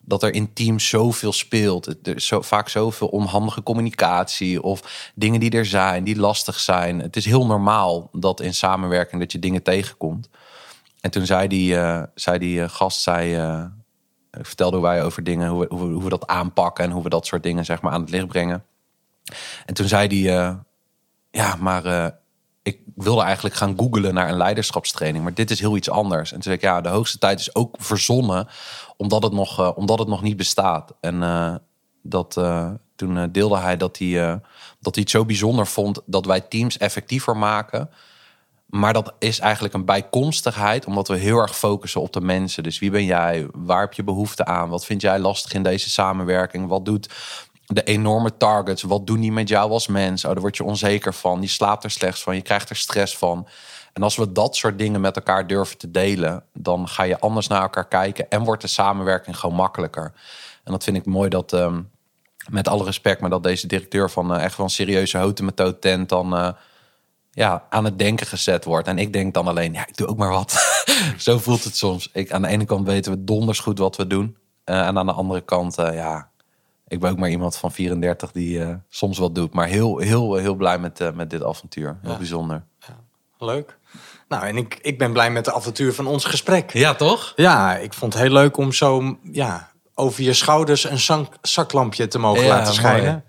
dat 0.00 0.22
er 0.22 0.34
in 0.34 0.52
teams 0.52 0.88
zoveel 0.88 1.32
speelt. 1.32 1.86
Er 1.86 2.16
is 2.16 2.26
zo, 2.26 2.40
vaak 2.40 2.68
zoveel 2.68 3.08
onhandige 3.08 3.62
communicatie 3.62 4.62
of 4.62 5.10
dingen 5.14 5.40
die 5.40 5.50
er 5.50 5.66
zijn, 5.66 6.04
die 6.04 6.18
lastig 6.18 6.60
zijn. 6.60 6.98
Het 7.00 7.16
is 7.16 7.24
heel 7.24 7.46
normaal 7.46 8.08
dat 8.12 8.40
in 8.40 8.54
samenwerking 8.54 9.20
dat 9.20 9.32
je 9.32 9.38
dingen 9.38 9.62
tegenkomt. 9.62 10.28
En 11.00 11.10
toen 11.10 11.26
zei 11.26 11.48
die, 11.48 11.76
zei 12.14 12.38
die 12.38 12.68
gast, 12.68 13.00
zei, 13.00 13.36
eh, 14.30 14.40
vertelde 14.44 14.80
wij 14.80 15.04
over 15.04 15.24
dingen, 15.24 15.48
hoe 15.48 15.60
we, 15.60 15.66
hoe, 15.74 15.88
we, 15.88 15.94
hoe 15.94 16.02
we 16.02 16.08
dat 16.08 16.26
aanpakken 16.26 16.84
en 16.84 16.90
hoe 16.90 17.02
we 17.02 17.08
dat 17.08 17.26
soort 17.26 17.42
dingen 17.42 17.64
zeg 17.64 17.82
maar 17.82 17.92
aan 17.92 18.00
het 18.00 18.10
licht 18.10 18.26
brengen. 18.26 18.64
En 19.66 19.74
toen 19.74 19.88
zei 19.88 20.22
hij, 20.22 20.38
eh, 20.38 20.54
ja, 21.30 21.56
maar 21.56 21.84
eh, 21.84 22.06
ik 22.62 22.80
wilde 22.94 23.22
eigenlijk 23.22 23.54
gaan 23.54 23.78
googlen 23.78 24.14
naar 24.14 24.28
een 24.28 24.36
leiderschapstraining, 24.36 25.24
maar 25.24 25.34
dit 25.34 25.50
is 25.50 25.60
heel 25.60 25.76
iets 25.76 25.90
anders. 25.90 26.28
En 26.28 26.34
toen 26.34 26.42
zei 26.42 26.54
ik, 26.54 26.62
ja, 26.62 26.80
de 26.80 26.88
hoogste 26.88 27.18
tijd 27.18 27.40
is 27.40 27.54
ook 27.54 27.76
verzonnen, 27.78 28.48
omdat 28.96 29.22
het 29.22 29.32
nog, 29.32 29.58
eh, 29.58 29.70
omdat 29.74 29.98
het 29.98 30.08
nog 30.08 30.22
niet 30.22 30.36
bestaat. 30.36 30.94
En 31.00 31.20
dat, 32.02 32.32
toen 32.96 33.30
deelde 33.32 33.58
hij 33.58 33.76
dat 33.76 33.98
hij, 33.98 34.40
dat 34.80 34.94
hij 34.94 35.02
het 35.02 35.10
zo 35.10 35.24
bijzonder 35.24 35.66
vond 35.66 36.00
dat 36.06 36.26
wij 36.26 36.40
teams 36.40 36.78
effectiever 36.78 37.36
maken. 37.36 37.90
Maar 38.70 38.92
dat 38.92 39.12
is 39.18 39.38
eigenlijk 39.38 39.74
een 39.74 39.84
bijkomstigheid, 39.84 40.86
omdat 40.86 41.08
we 41.08 41.16
heel 41.16 41.38
erg 41.38 41.56
focussen 41.56 42.00
op 42.00 42.12
de 42.12 42.20
mensen. 42.20 42.62
Dus 42.62 42.78
wie 42.78 42.90
ben 42.90 43.04
jij? 43.04 43.46
Waar 43.52 43.80
heb 43.80 43.92
je 43.92 44.04
behoefte 44.04 44.44
aan? 44.44 44.68
Wat 44.68 44.84
vind 44.84 45.00
jij 45.00 45.18
lastig 45.18 45.52
in 45.52 45.62
deze 45.62 45.90
samenwerking? 45.90 46.68
Wat 46.68 46.84
doet 46.84 47.08
de 47.66 47.82
enorme 47.82 48.36
targets? 48.36 48.82
Wat 48.82 49.06
doen 49.06 49.20
die 49.20 49.32
met 49.32 49.48
jou 49.48 49.70
als 49.70 49.86
mens? 49.86 50.24
Oh, 50.24 50.32
daar 50.32 50.40
word 50.40 50.56
je 50.56 50.64
onzeker 50.64 51.14
van. 51.14 51.40
Je 51.40 51.48
slaapt 51.48 51.84
er 51.84 51.90
slechts 51.90 52.22
van. 52.22 52.34
Je 52.34 52.42
krijgt 52.42 52.70
er 52.70 52.76
stress 52.76 53.16
van. 53.16 53.46
En 53.92 54.02
als 54.02 54.16
we 54.16 54.32
dat 54.32 54.56
soort 54.56 54.78
dingen 54.78 55.00
met 55.00 55.16
elkaar 55.16 55.46
durven 55.46 55.78
te 55.78 55.90
delen, 55.90 56.44
dan 56.52 56.88
ga 56.88 57.02
je 57.02 57.18
anders 57.18 57.46
naar 57.46 57.62
elkaar 57.62 57.88
kijken 57.88 58.30
en 58.30 58.44
wordt 58.44 58.62
de 58.62 58.68
samenwerking 58.68 59.38
gewoon 59.38 59.56
makkelijker. 59.56 60.12
En 60.64 60.72
dat 60.72 60.84
vind 60.84 60.96
ik 60.96 61.06
mooi 61.06 61.28
dat, 61.28 61.52
ehm, 61.52 61.80
met 62.48 62.68
alle 62.68 62.84
respect, 62.84 63.20
maar 63.20 63.30
dat 63.30 63.42
deze 63.42 63.66
directeur 63.66 64.10
van 64.10 64.34
eh, 64.34 64.44
echt 64.44 64.58
een 64.58 64.70
serieuze 64.70 65.16
houten 65.16 65.78
tent 65.80 66.08
dan 66.08 66.36
eh, 66.36 66.48
ja, 67.40 67.64
aan 67.70 67.84
het 67.84 67.98
denken 67.98 68.26
gezet 68.26 68.64
wordt. 68.64 68.88
En 68.88 68.98
ik 68.98 69.12
denk 69.12 69.34
dan 69.34 69.48
alleen, 69.48 69.72
ja, 69.72 69.86
ik 69.86 69.96
doe 69.96 70.06
ook 70.06 70.16
maar 70.16 70.30
wat. 70.30 70.82
Zo 71.16 71.38
voelt 71.38 71.64
het 71.64 71.76
soms. 71.76 72.10
Ik, 72.12 72.32
aan 72.32 72.42
de 72.42 72.48
ene 72.48 72.64
kant 72.64 72.86
weten 72.86 73.12
we 73.12 73.24
donders 73.24 73.58
goed 73.58 73.78
wat 73.78 73.96
we 73.96 74.06
doen. 74.06 74.36
Eh, 74.64 74.86
en 74.86 74.98
aan 74.98 75.06
de 75.06 75.12
andere 75.12 75.40
kant, 75.40 75.78
eh, 75.78 75.94
ja, 75.94 76.28
ik 76.88 77.00
ben 77.00 77.10
ook 77.10 77.18
maar 77.18 77.30
iemand 77.30 77.56
van 77.56 77.72
34 77.72 78.32
die 78.32 78.62
eh, 78.64 78.74
soms 78.88 79.18
wat 79.18 79.34
doet. 79.34 79.52
Maar 79.54 79.66
heel, 79.66 79.98
heel, 79.98 80.34
heel 80.34 80.54
blij 80.54 80.78
met, 80.78 81.14
met 81.14 81.30
dit 81.30 81.44
avontuur. 81.44 81.98
Heel 82.02 82.10
Ja. 82.10 82.16
bijzonder. 82.16 82.64
Leuk. 83.38 83.78
Nou, 84.28 84.46
en 84.46 84.56
ik, 84.56 84.78
ik 84.82 84.98
ben 84.98 85.12
blij 85.12 85.30
met 85.30 85.44
de 85.44 85.52
avontuur 85.54 85.94
van 85.94 86.06
ons 86.06 86.24
gesprek. 86.24 86.72
Ja, 86.72 86.94
toch? 86.94 87.32
Ja, 87.36 87.76
ik 87.76 87.94
vond 87.94 88.12
het 88.12 88.22
heel 88.22 88.32
leuk 88.32 88.56
om 88.56 88.72
zo 88.72 89.16
ja, 89.32 89.70
over 89.94 90.22
je 90.22 90.32
schouders 90.32 90.84
een 90.84 90.98
zak- 90.98 91.36
zaklampje 91.42 92.08
te 92.08 92.18
mogen 92.18 92.42
Ja, 92.44 92.48
laten 92.48 92.74
schijnen. 92.74 93.10
mooi. 93.12 93.22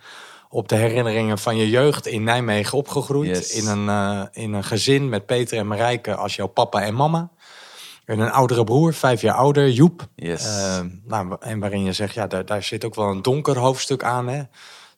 Op 0.54 0.68
de 0.68 0.76
herinneringen 0.76 1.38
van 1.38 1.58
je 1.58 1.70
jeugd 1.70 2.08
in 2.08 2.24
Nijmegen 2.24 2.78
opgegroeid. 2.78 3.28
Yes. 3.38 3.52
In, 3.54 3.68
een, 3.68 3.90
eh, 3.90 4.44
in 4.44 4.54
een 4.54 4.64
gezin 4.64 5.10
met 5.10 5.26
Peter 5.26 5.58
en 5.58 5.68
Marijke 5.68 6.16
als 6.16 6.36
jouw 6.36 6.48
papa 6.48 6.82
en 6.82 6.94
mama. 6.94 7.30
En 8.06 8.20
een 8.20 8.32
oudere 8.32 8.64
broer, 8.64 8.94
vijf 8.94 9.22
jaar 9.22 9.36
ouder, 9.36 9.70
Joep. 9.70 10.08
Yes. 10.16 10.46
Eh, 10.46 10.80
nou, 11.04 11.36
en 11.40 11.60
waarin 11.60 11.84
je 11.84 11.94
zegt, 11.94 12.14
ja, 12.14 12.28
daar, 12.28 12.46
daar 12.46 12.64
zit 12.64 12.86
ook 12.86 12.96
wel 12.96 13.10
een 13.10 13.22
donker 13.22 13.58
hoofdstuk 13.58 14.04
aan. 14.04 14.28
Hè? 14.28 14.42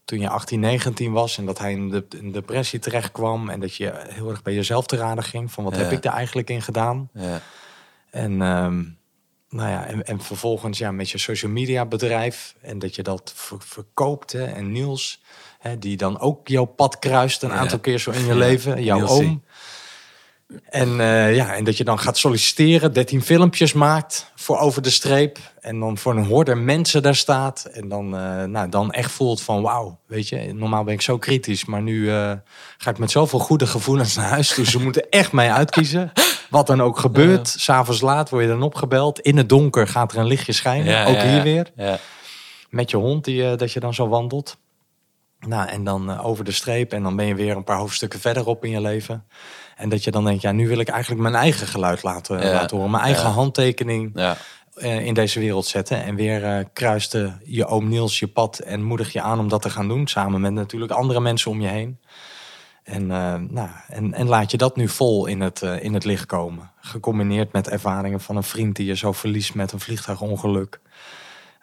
Toen 0.06 0.20
je 0.20 0.30
18, 0.30 0.60
19 0.60 1.12
was 1.12 1.38
en 1.38 1.46
dat 1.46 1.60
hij 1.60 1.72
in 1.72 1.90
de 1.90 2.06
in 2.18 2.32
depressie 2.32 2.80
terecht 2.80 3.12
kwam. 3.12 3.50
En 3.50 3.60
dat 3.60 3.76
je 3.76 3.94
heel 4.08 4.30
erg 4.30 4.42
bij 4.42 4.54
jezelf 4.54 4.86
te 4.86 4.96
raden 4.96 5.24
ging. 5.24 5.52
Van 5.52 5.64
wat 5.64 5.76
Ja. 5.76 5.82
heb 5.82 5.92
ik 5.92 6.02
daar 6.02 6.14
eigenlijk 6.14 6.50
in 6.50 6.62
gedaan? 6.62 7.10
Ja. 7.14 7.42
En, 8.10 8.42
ehm, 8.42 8.84
nou 9.50 9.70
ja, 9.70 9.86
en, 9.86 10.04
en 10.04 10.22
vervolgens 10.22 10.78
ja, 10.78 10.92
met 10.92 11.10
je 11.10 11.18
social 11.18 11.52
media 11.52 11.86
bedrijf. 11.86 12.56
En 12.62 12.80
dat 12.80 12.96
je 12.96 13.04
dat 13.04 13.32
ver- 13.36 13.58
verkoopt. 13.62 14.32
Hè, 14.32 14.46
en 14.46 14.72
Niels, 14.72 15.22
hè, 15.64 15.80
die 15.80 15.98
dan 15.98 16.20
ook 16.20 16.48
jouw 16.48 16.66
pad 16.66 17.00
kruist 17.00 17.44
een 17.44 17.50
Ja. 17.50 17.56
aantal 17.56 17.80
keer 17.80 18.00
zo 18.00 18.12
in 18.12 18.26
je 18.26 18.36
leven. 18.36 18.84
Jouw 18.84 19.08
oom. 19.08 19.44
En, 20.70 21.00
eh, 21.00 21.36
ja, 21.36 21.56
en 21.56 21.64
dat 21.64 21.78
je 21.78 21.84
dan 21.84 22.00
gaat 22.00 22.18
solliciteren, 22.18 22.94
13 22.94 23.22
filmpjes 23.22 23.74
maakt 23.74 24.32
voor 24.36 24.58
over 24.58 24.82
de 24.82 24.90
streep. 24.90 25.38
En 25.62 25.80
dan 25.80 25.98
voor 25.98 26.16
een 26.18 26.26
horde 26.26 26.56
mensen 26.56 27.02
daar 27.02 27.16
staat. 27.16 27.66
En 27.66 27.88
dan, 27.90 28.18
eh, 28.18 28.44
nou, 28.44 28.70
dan 28.70 28.92
echt 28.92 29.12
voelt 29.12 29.42
van 29.42 29.62
wauw, 29.62 30.00
weet 30.08 30.30
je, 30.30 30.54
normaal 30.54 30.84
ben 30.84 30.94
ik 30.94 31.02
zo 31.02 31.18
kritisch. 31.18 31.66
Maar 31.66 31.82
nu 31.82 32.10
eh, 32.10 32.32
ga 32.78 32.90
ik 32.90 32.98
met 32.98 33.12
zoveel 33.12 33.40
goede 33.40 33.68
gevoelens 33.68 34.16
naar 34.16 34.30
huis 34.30 34.54
toe. 34.54 34.66
Ze 34.66 34.80
moeten 34.84 35.10
echt 35.10 35.32
mij 35.32 35.52
uitkiezen. 35.52 36.12
Wat 36.50 36.68
dan 36.68 36.82
ook 36.82 37.00
gebeurt. 37.00 37.48
S 37.48 37.64
S'avonds 37.64 38.02
laat 38.02 38.30
word 38.30 38.44
je 38.44 38.50
dan 38.50 38.62
opgebeld. 38.64 39.20
In 39.20 39.38
het 39.38 39.50
donker 39.50 39.88
gaat 39.88 40.12
er 40.12 40.18
een 40.18 40.26
lichtje 40.28 40.54
schijnen. 40.54 40.86
Ja, 40.92 41.06
ook 41.06 41.16
ja, 41.16 41.28
hier 41.30 41.44
weer. 41.44 41.72
Ja. 41.76 42.00
Met 42.70 42.90
je 42.92 42.98
hond 42.98 43.26
die, 43.26 43.56
dat 43.56 43.72
je 43.72 43.80
dan 43.80 43.94
zo 43.94 44.08
wandelt. 44.08 44.58
Nou, 45.48 45.70
en 45.70 45.84
dan 45.84 46.12
eh, 46.12 46.26
over 46.26 46.44
de 46.44 46.52
streep. 46.52 46.94
En 46.94 47.04
dan 47.04 47.16
ben 47.16 47.26
je 47.26 47.36
weer 47.36 47.56
een 47.56 47.64
paar 47.64 47.78
hoofdstukken 47.78 48.20
verderop 48.20 48.66
in 48.66 48.72
je 48.72 48.82
leven. 48.82 49.26
En 49.76 49.90
dat 49.90 50.04
je 50.04 50.12
dan 50.12 50.24
denkt, 50.26 50.42
ja, 50.42 50.52
nu 50.52 50.68
wil 50.68 50.80
ik 50.80 50.88
eigenlijk 50.88 51.22
mijn 51.22 51.36
eigen 51.36 51.68
geluid 51.68 52.04
laten, 52.04 52.42
Ja, 52.46 52.52
laten 52.54 52.76
horen. 52.78 52.92
Mijn 52.92 53.04
eigen 53.04 53.24
ja. 53.28 53.30
handtekening 53.30 54.12
Ja. 54.14 54.38
eh, 54.76 55.06
in 55.06 55.14
deze 55.14 55.40
wereld 55.40 55.66
zetten. 55.66 56.04
En 56.04 56.16
weer 56.16 56.44
eh, 56.44 56.66
kruiste 56.74 57.34
je 57.44 57.66
oom 57.66 57.90
Niels 57.90 58.20
je 58.20 58.28
pad 58.28 58.60
en 58.60 58.84
moedig 58.84 59.14
je 59.14 59.22
aan 59.22 59.40
om 59.40 59.50
dat 59.50 59.62
te 59.62 59.70
gaan 59.70 59.88
doen. 59.88 60.08
Samen 60.08 60.42
met 60.42 60.54
natuurlijk 60.54 60.92
andere 60.92 61.20
mensen 61.20 61.52
om 61.52 61.62
je 61.62 61.68
heen. 61.68 62.00
En, 62.84 63.08
nou, 63.08 63.70
en, 63.88 64.14
en 64.14 64.28
laat 64.28 64.52
je 64.52 64.58
dat 64.58 64.76
nu 64.76 64.88
vol 64.88 65.26
in 65.26 65.42
het, 65.42 65.62
in 65.62 65.94
het 65.94 66.06
licht 66.06 66.26
komen. 66.26 66.72
Gecombineerd 66.82 67.52
met 67.52 67.70
ervaringen 67.70 68.20
van 68.22 68.36
een 68.36 68.44
vriend 68.44 68.76
die 68.76 68.86
je 68.86 68.96
zo 68.96 69.12
verliest 69.12 69.56
met 69.56 69.72
een 69.72 69.80
vliegtuigongeluk. 69.80 70.80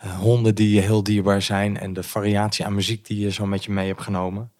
Eh, 0.01 0.18
honden 0.18 0.55
die 0.55 0.74
je 0.74 0.80
heel 0.80 1.03
dierbaar 1.03 1.42
zijn. 1.42 1.78
En 1.78 1.92
de 1.92 2.03
variatie 2.03 2.64
aan 2.64 2.74
muziek 2.74 3.07
die 3.07 3.20
je 3.20 3.30
zo 3.30 3.46
met 3.46 3.64
je 3.64 3.70
mee 3.70 3.86
hebt 3.86 4.03
genomen. 4.03 4.53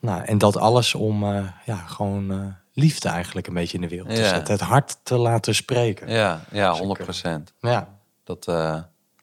Nou, 0.00 0.24
en 0.24 0.38
dat 0.38 0.56
alles 0.56 0.94
om 0.94 1.24
eh, 1.24 1.44
ja, 1.64 1.76
gewoon 1.76 2.32
eh, 2.32 2.38
liefde 2.72 3.08
eigenlijk 3.08 3.46
een 3.46 3.54
beetje 3.54 3.74
in 3.74 3.80
de 3.82 3.88
wereld 3.88 4.14
te 4.14 4.24
zetten. 4.24 4.52
Het 4.52 4.62
hart 4.62 4.96
te 5.02 5.16
laten 5.16 5.54
spreken. 5.54 6.08
Ja, 6.10 6.44
ja, 6.50 6.72
100 6.72 7.02
procent. 7.02 7.52
Ja, 7.60 7.88
Dat, 8.24 8.46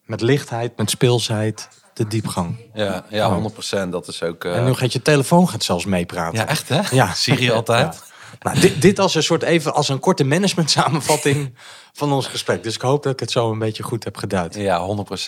met 0.05 0.21
lichtheid, 0.21 0.77
met 0.77 0.89
speelsheid, 0.89 1.69
de 1.93 2.07
diepgang. 2.07 2.57
ja, 2.73 3.05
ja, 3.09 3.31
100 3.31 3.53
procent. 3.53 3.91
Dat 3.91 4.07
is 4.07 4.23
ook. 4.23 4.43
En 4.43 4.65
nu 4.65 4.73
gaat 4.73 4.93
je 4.93 5.01
telefoon 5.01 5.49
gaat 5.49 5.63
zelfs 5.63 5.85
meepraten. 5.85 6.39
ja, 6.39 6.47
echt 6.47 6.69
hè? 6.69 6.81
Ja. 6.91 7.13
Siri 7.23 7.51
altijd. 7.51 8.03
Nou, 8.39 8.59
dit, 8.59 8.81
dit 8.81 8.99
als 8.99 9.15
een 9.15 9.23
soort 9.23 9.43
even 9.43 9.73
als 9.73 9.89
een 9.89 9.99
korte 9.99 10.23
management 10.23 10.69
samenvatting 10.71 11.53
van 11.93 12.11
ons 12.11 12.27
gesprek. 12.27 12.63
Dus 12.63 12.75
ik 12.75 12.81
hoop 12.81 13.03
dat 13.03 13.13
ik 13.13 13.19
het 13.19 13.31
zo 13.31 13.51
een 13.51 13.59
beetje 13.59 13.83
goed 13.83 14.03
heb 14.03 14.17
geduid. 14.17 14.55
Ja, 14.55 14.87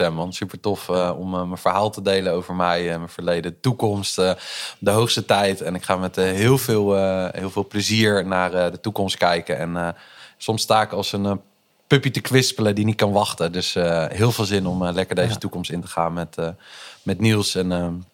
100% 0.10 0.14
man. 0.14 0.34
Super 0.34 0.60
tof 0.60 0.90
eh, 0.90 1.14
om 1.18 1.36
eh, 1.36 1.44
mijn 1.44 1.58
verhaal 1.58 1.90
te 1.90 2.02
delen 2.02 2.34
over 2.34 2.56
mij, 2.56 2.92
eh, 2.92 2.98
mijn 2.98 3.10
verleden, 3.10 3.60
toekomst, 3.60 4.16
de 4.80 4.92
hoogste 4.92 5.26
tijd. 5.26 5.62
En 5.62 5.76
ik 5.76 5.84
ga 5.84 5.96
met 5.96 6.16
heel, 6.16 6.58
veel, 6.58 6.96
heel 7.32 7.50
veel 7.50 7.68
plezier 7.68 8.26
naar 8.28 8.52
de 8.72 8.80
toekomst 8.82 9.18
kijken. 9.18 9.58
En 9.58 9.96
soms 10.38 10.62
sta 10.62 10.82
ik 10.82 10.92
als 10.92 11.12
een 11.12 11.42
puppy 11.88 12.12
te 12.12 12.22
kwispelen 12.22 12.76
die 12.76 12.86
niet 12.86 12.96
kan 12.96 13.12
wachten. 13.12 13.52
Dus 13.52 13.74
heel 14.08 14.32
veel 14.32 14.46
zin 14.46 14.68
om 14.68 14.84
lekker 14.84 15.16
deze 15.16 15.30
Ja. 15.30 15.36
toekomst 15.38 15.72
in 15.72 15.82
te 15.82 15.88
gaan 15.88 16.14
met, 16.14 16.38
met 17.04 17.20
Niels 17.20 17.56
en 17.56 18.06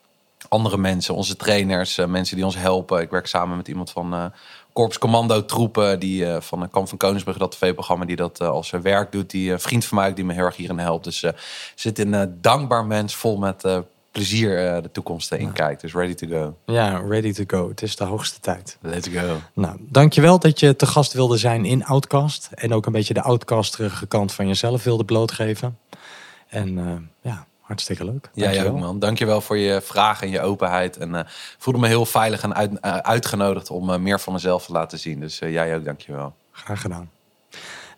andere 0.49 0.77
mensen, 0.77 1.15
onze 1.15 1.35
trainers, 1.35 1.97
mensen 2.07 2.35
die 2.35 2.45
ons 2.45 2.55
helpen. 2.57 3.01
Ik 3.01 3.09
werk 3.09 3.27
samen 3.27 3.57
met 3.57 3.67
iemand 3.67 3.91
van 3.91 4.31
eh 4.77 4.83
Korps 4.83 4.97
Commando 4.97 5.45
Troepen, 5.45 5.99
die 5.99 6.25
eh, 6.25 6.41
van 6.41 6.59
de 6.59 6.67
Kamp 6.67 6.87
van 6.87 6.97
Koningsbrug, 6.97 7.37
dat 7.37 7.51
tv-programma, 7.51 8.05
die 8.05 8.15
dat 8.15 8.39
eh, 8.39 8.49
als 8.49 8.67
zijn 8.67 8.81
werk 8.81 9.11
doet. 9.11 9.29
Die 9.29 9.53
eh, 9.53 9.59
vriend 9.59 9.85
van 9.85 9.97
mij 9.97 10.13
die 10.13 10.25
me 10.25 10.33
heel 10.33 10.45
erg 10.45 10.55
hierin 10.55 10.79
helpt. 10.79 11.03
Dus 11.03 11.23
eh 11.23 11.33
zit 11.75 11.99
een 11.99 12.37
dankbaar 12.41 12.85
mens, 12.85 13.15
vol 13.15 13.37
met 13.37 13.63
eh, 13.63 13.79
plezier 14.17 14.67
eh, 14.67 14.81
de 14.81 14.91
toekomst 14.91 15.31
in 15.31 15.51
kijkt. 15.51 15.81
Dus 15.81 15.93
ready 15.93 16.13
to 16.13 16.27
go. 16.27 16.57
Ja, 16.65 17.01
ready 17.07 17.33
to 17.33 17.43
go. 17.47 17.69
Het 17.69 17.81
is 17.81 17.95
de 17.95 18.03
hoogste 18.03 18.39
tijd. 18.39 18.77
Let's 18.81 19.07
go. 19.07 19.37
Nou, 19.53 19.77
dankjewel 19.79 20.39
dat 20.39 20.59
je 20.59 20.75
te 20.75 20.85
gast 20.85 21.13
wilde 21.13 21.37
zijn 21.37 21.65
in 21.65 21.85
Outcast. 21.85 22.49
En 22.53 22.73
ook 22.73 22.85
een 22.85 22.91
beetje 22.91 23.13
de 23.13 23.21
outcasterige 23.21 24.05
kant 24.05 24.33
van 24.33 24.47
jezelf 24.47 24.83
wilde 24.83 25.05
blootgeven. 25.05 25.77
En 26.47 26.77
eh, 26.77 27.31
ja, 27.31 27.45
hartstikke 27.67 28.05
leuk. 28.05 28.29
Ja, 28.33 28.43
jij 28.43 28.43
Dankjewel. 28.43 28.73
ook 28.73 28.79
man. 28.79 28.99
Dankjewel 28.99 29.41
voor 29.41 29.57
je 29.57 29.81
vragen 29.81 30.27
en 30.27 30.33
je 30.33 30.41
openheid. 30.41 30.97
En 30.97 31.15
eh 31.15 31.25
voelde 31.57 31.79
me 31.79 31.87
heel 31.87 32.05
veilig 32.05 32.43
en 32.43 32.55
uit, 32.55 32.79
eh, 32.79 32.97
uitgenodigd 32.97 33.69
om 33.69 33.89
eh, 33.89 33.99
meer 33.99 34.19
van 34.19 34.33
mezelf 34.33 34.65
te 34.65 34.71
laten 34.71 34.99
zien. 34.99 35.19
Dus 35.19 35.39
jij 35.39 35.75
ook, 35.75 35.85
dankjewel. 35.85 36.35
Graag 36.51 36.81
gedaan. 36.81 37.09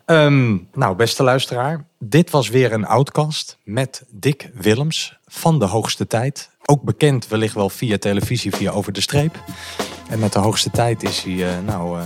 Ehm, 0.04 0.56
nou, 0.72 0.96
beste 0.96 1.22
luisteraar. 1.22 1.84
Dit 1.98 2.30
was 2.30 2.48
weer 2.48 2.72
een 2.72 2.86
Outcast 2.86 3.58
met 3.64 4.04
Dick 4.08 4.50
Willems 4.54 5.18
van 5.26 5.58
De 5.58 5.64
Hoogste 5.64 6.06
Tijd. 6.06 6.50
Ook 6.64 6.82
bekend 6.82 7.28
wellicht 7.28 7.54
wel 7.54 7.68
via 7.68 7.98
televisie, 7.98 8.54
via 8.54 8.70
Over 8.70 8.92
de 8.92 9.00
Streep. 9.00 9.34
En 10.08 10.18
met 10.18 10.32
De 10.32 10.38
Hoogste 10.38 10.70
Tijd 10.70 11.02
is 11.02 11.22
hij 11.22 11.60
nou, 11.60 12.00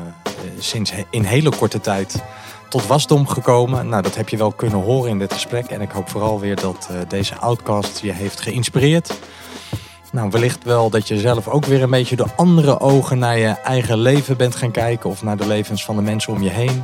sinds 0.58 0.92
in 1.10 1.22
hele 1.22 1.56
korte 1.56 1.80
tijd 1.80 2.22
tot 2.68 2.86
wasdom 2.86 3.26
gekomen. 3.26 3.88
Nou, 3.88 4.02
dat 4.02 4.16
heb 4.16 4.28
je 4.28 4.36
wel 4.36 4.52
kunnen 4.52 4.80
horen 4.80 5.10
in 5.10 5.18
dit 5.18 5.32
gesprek. 5.32 5.66
En 5.66 5.80
ik 5.80 5.90
hoop 5.90 6.08
vooral 6.08 6.40
weer 6.40 6.56
dat 6.56 6.88
eh, 6.90 6.96
deze 7.08 7.36
Outcast 7.36 8.00
je 8.00 8.12
heeft 8.12 8.40
geïnspireerd. 8.40 9.14
Nou, 10.12 10.30
wellicht 10.30 10.64
wel 10.64 10.90
dat 10.90 11.08
je 11.08 11.18
zelf 11.18 11.48
ook 11.48 11.64
weer 11.64 11.82
een 11.82 11.90
beetje 11.90 12.16
door 12.16 12.30
andere 12.36 12.80
ogen 12.80 13.18
naar 13.18 13.38
je 13.38 13.48
eigen 13.48 13.98
leven 13.98 14.36
bent 14.36 14.56
gaan 14.56 14.70
kijken. 14.70 15.10
Of 15.10 15.22
naar 15.22 15.36
de 15.36 15.46
levens 15.46 15.84
van 15.84 15.96
de 15.96 16.02
mensen 16.02 16.32
om 16.32 16.42
je 16.42 16.50
heen. 16.50 16.82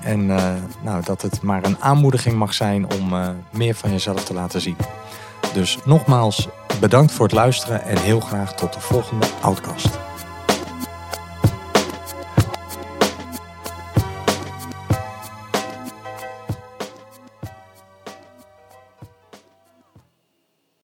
En 0.00 0.30
eh, 0.30 0.52
nou, 0.80 1.02
dat 1.04 1.22
het 1.22 1.42
maar 1.42 1.64
een 1.64 1.76
aanmoediging 1.80 2.36
mag 2.36 2.54
zijn 2.54 2.92
om 2.92 3.12
eh, 3.12 3.28
meer 3.50 3.74
van 3.74 3.90
jezelf 3.90 4.24
te 4.24 4.34
laten 4.34 4.60
zien. 4.60 4.76
Dus 5.52 5.78
nogmaals, 5.84 6.48
bedankt 6.80 7.12
voor 7.12 7.26
het 7.26 7.34
luisteren 7.34 7.82
en 7.82 7.98
heel 7.98 8.20
graag 8.20 8.54
tot 8.54 8.72
de 8.72 8.80
volgende 8.80 9.26
Outcast. 9.40 10.07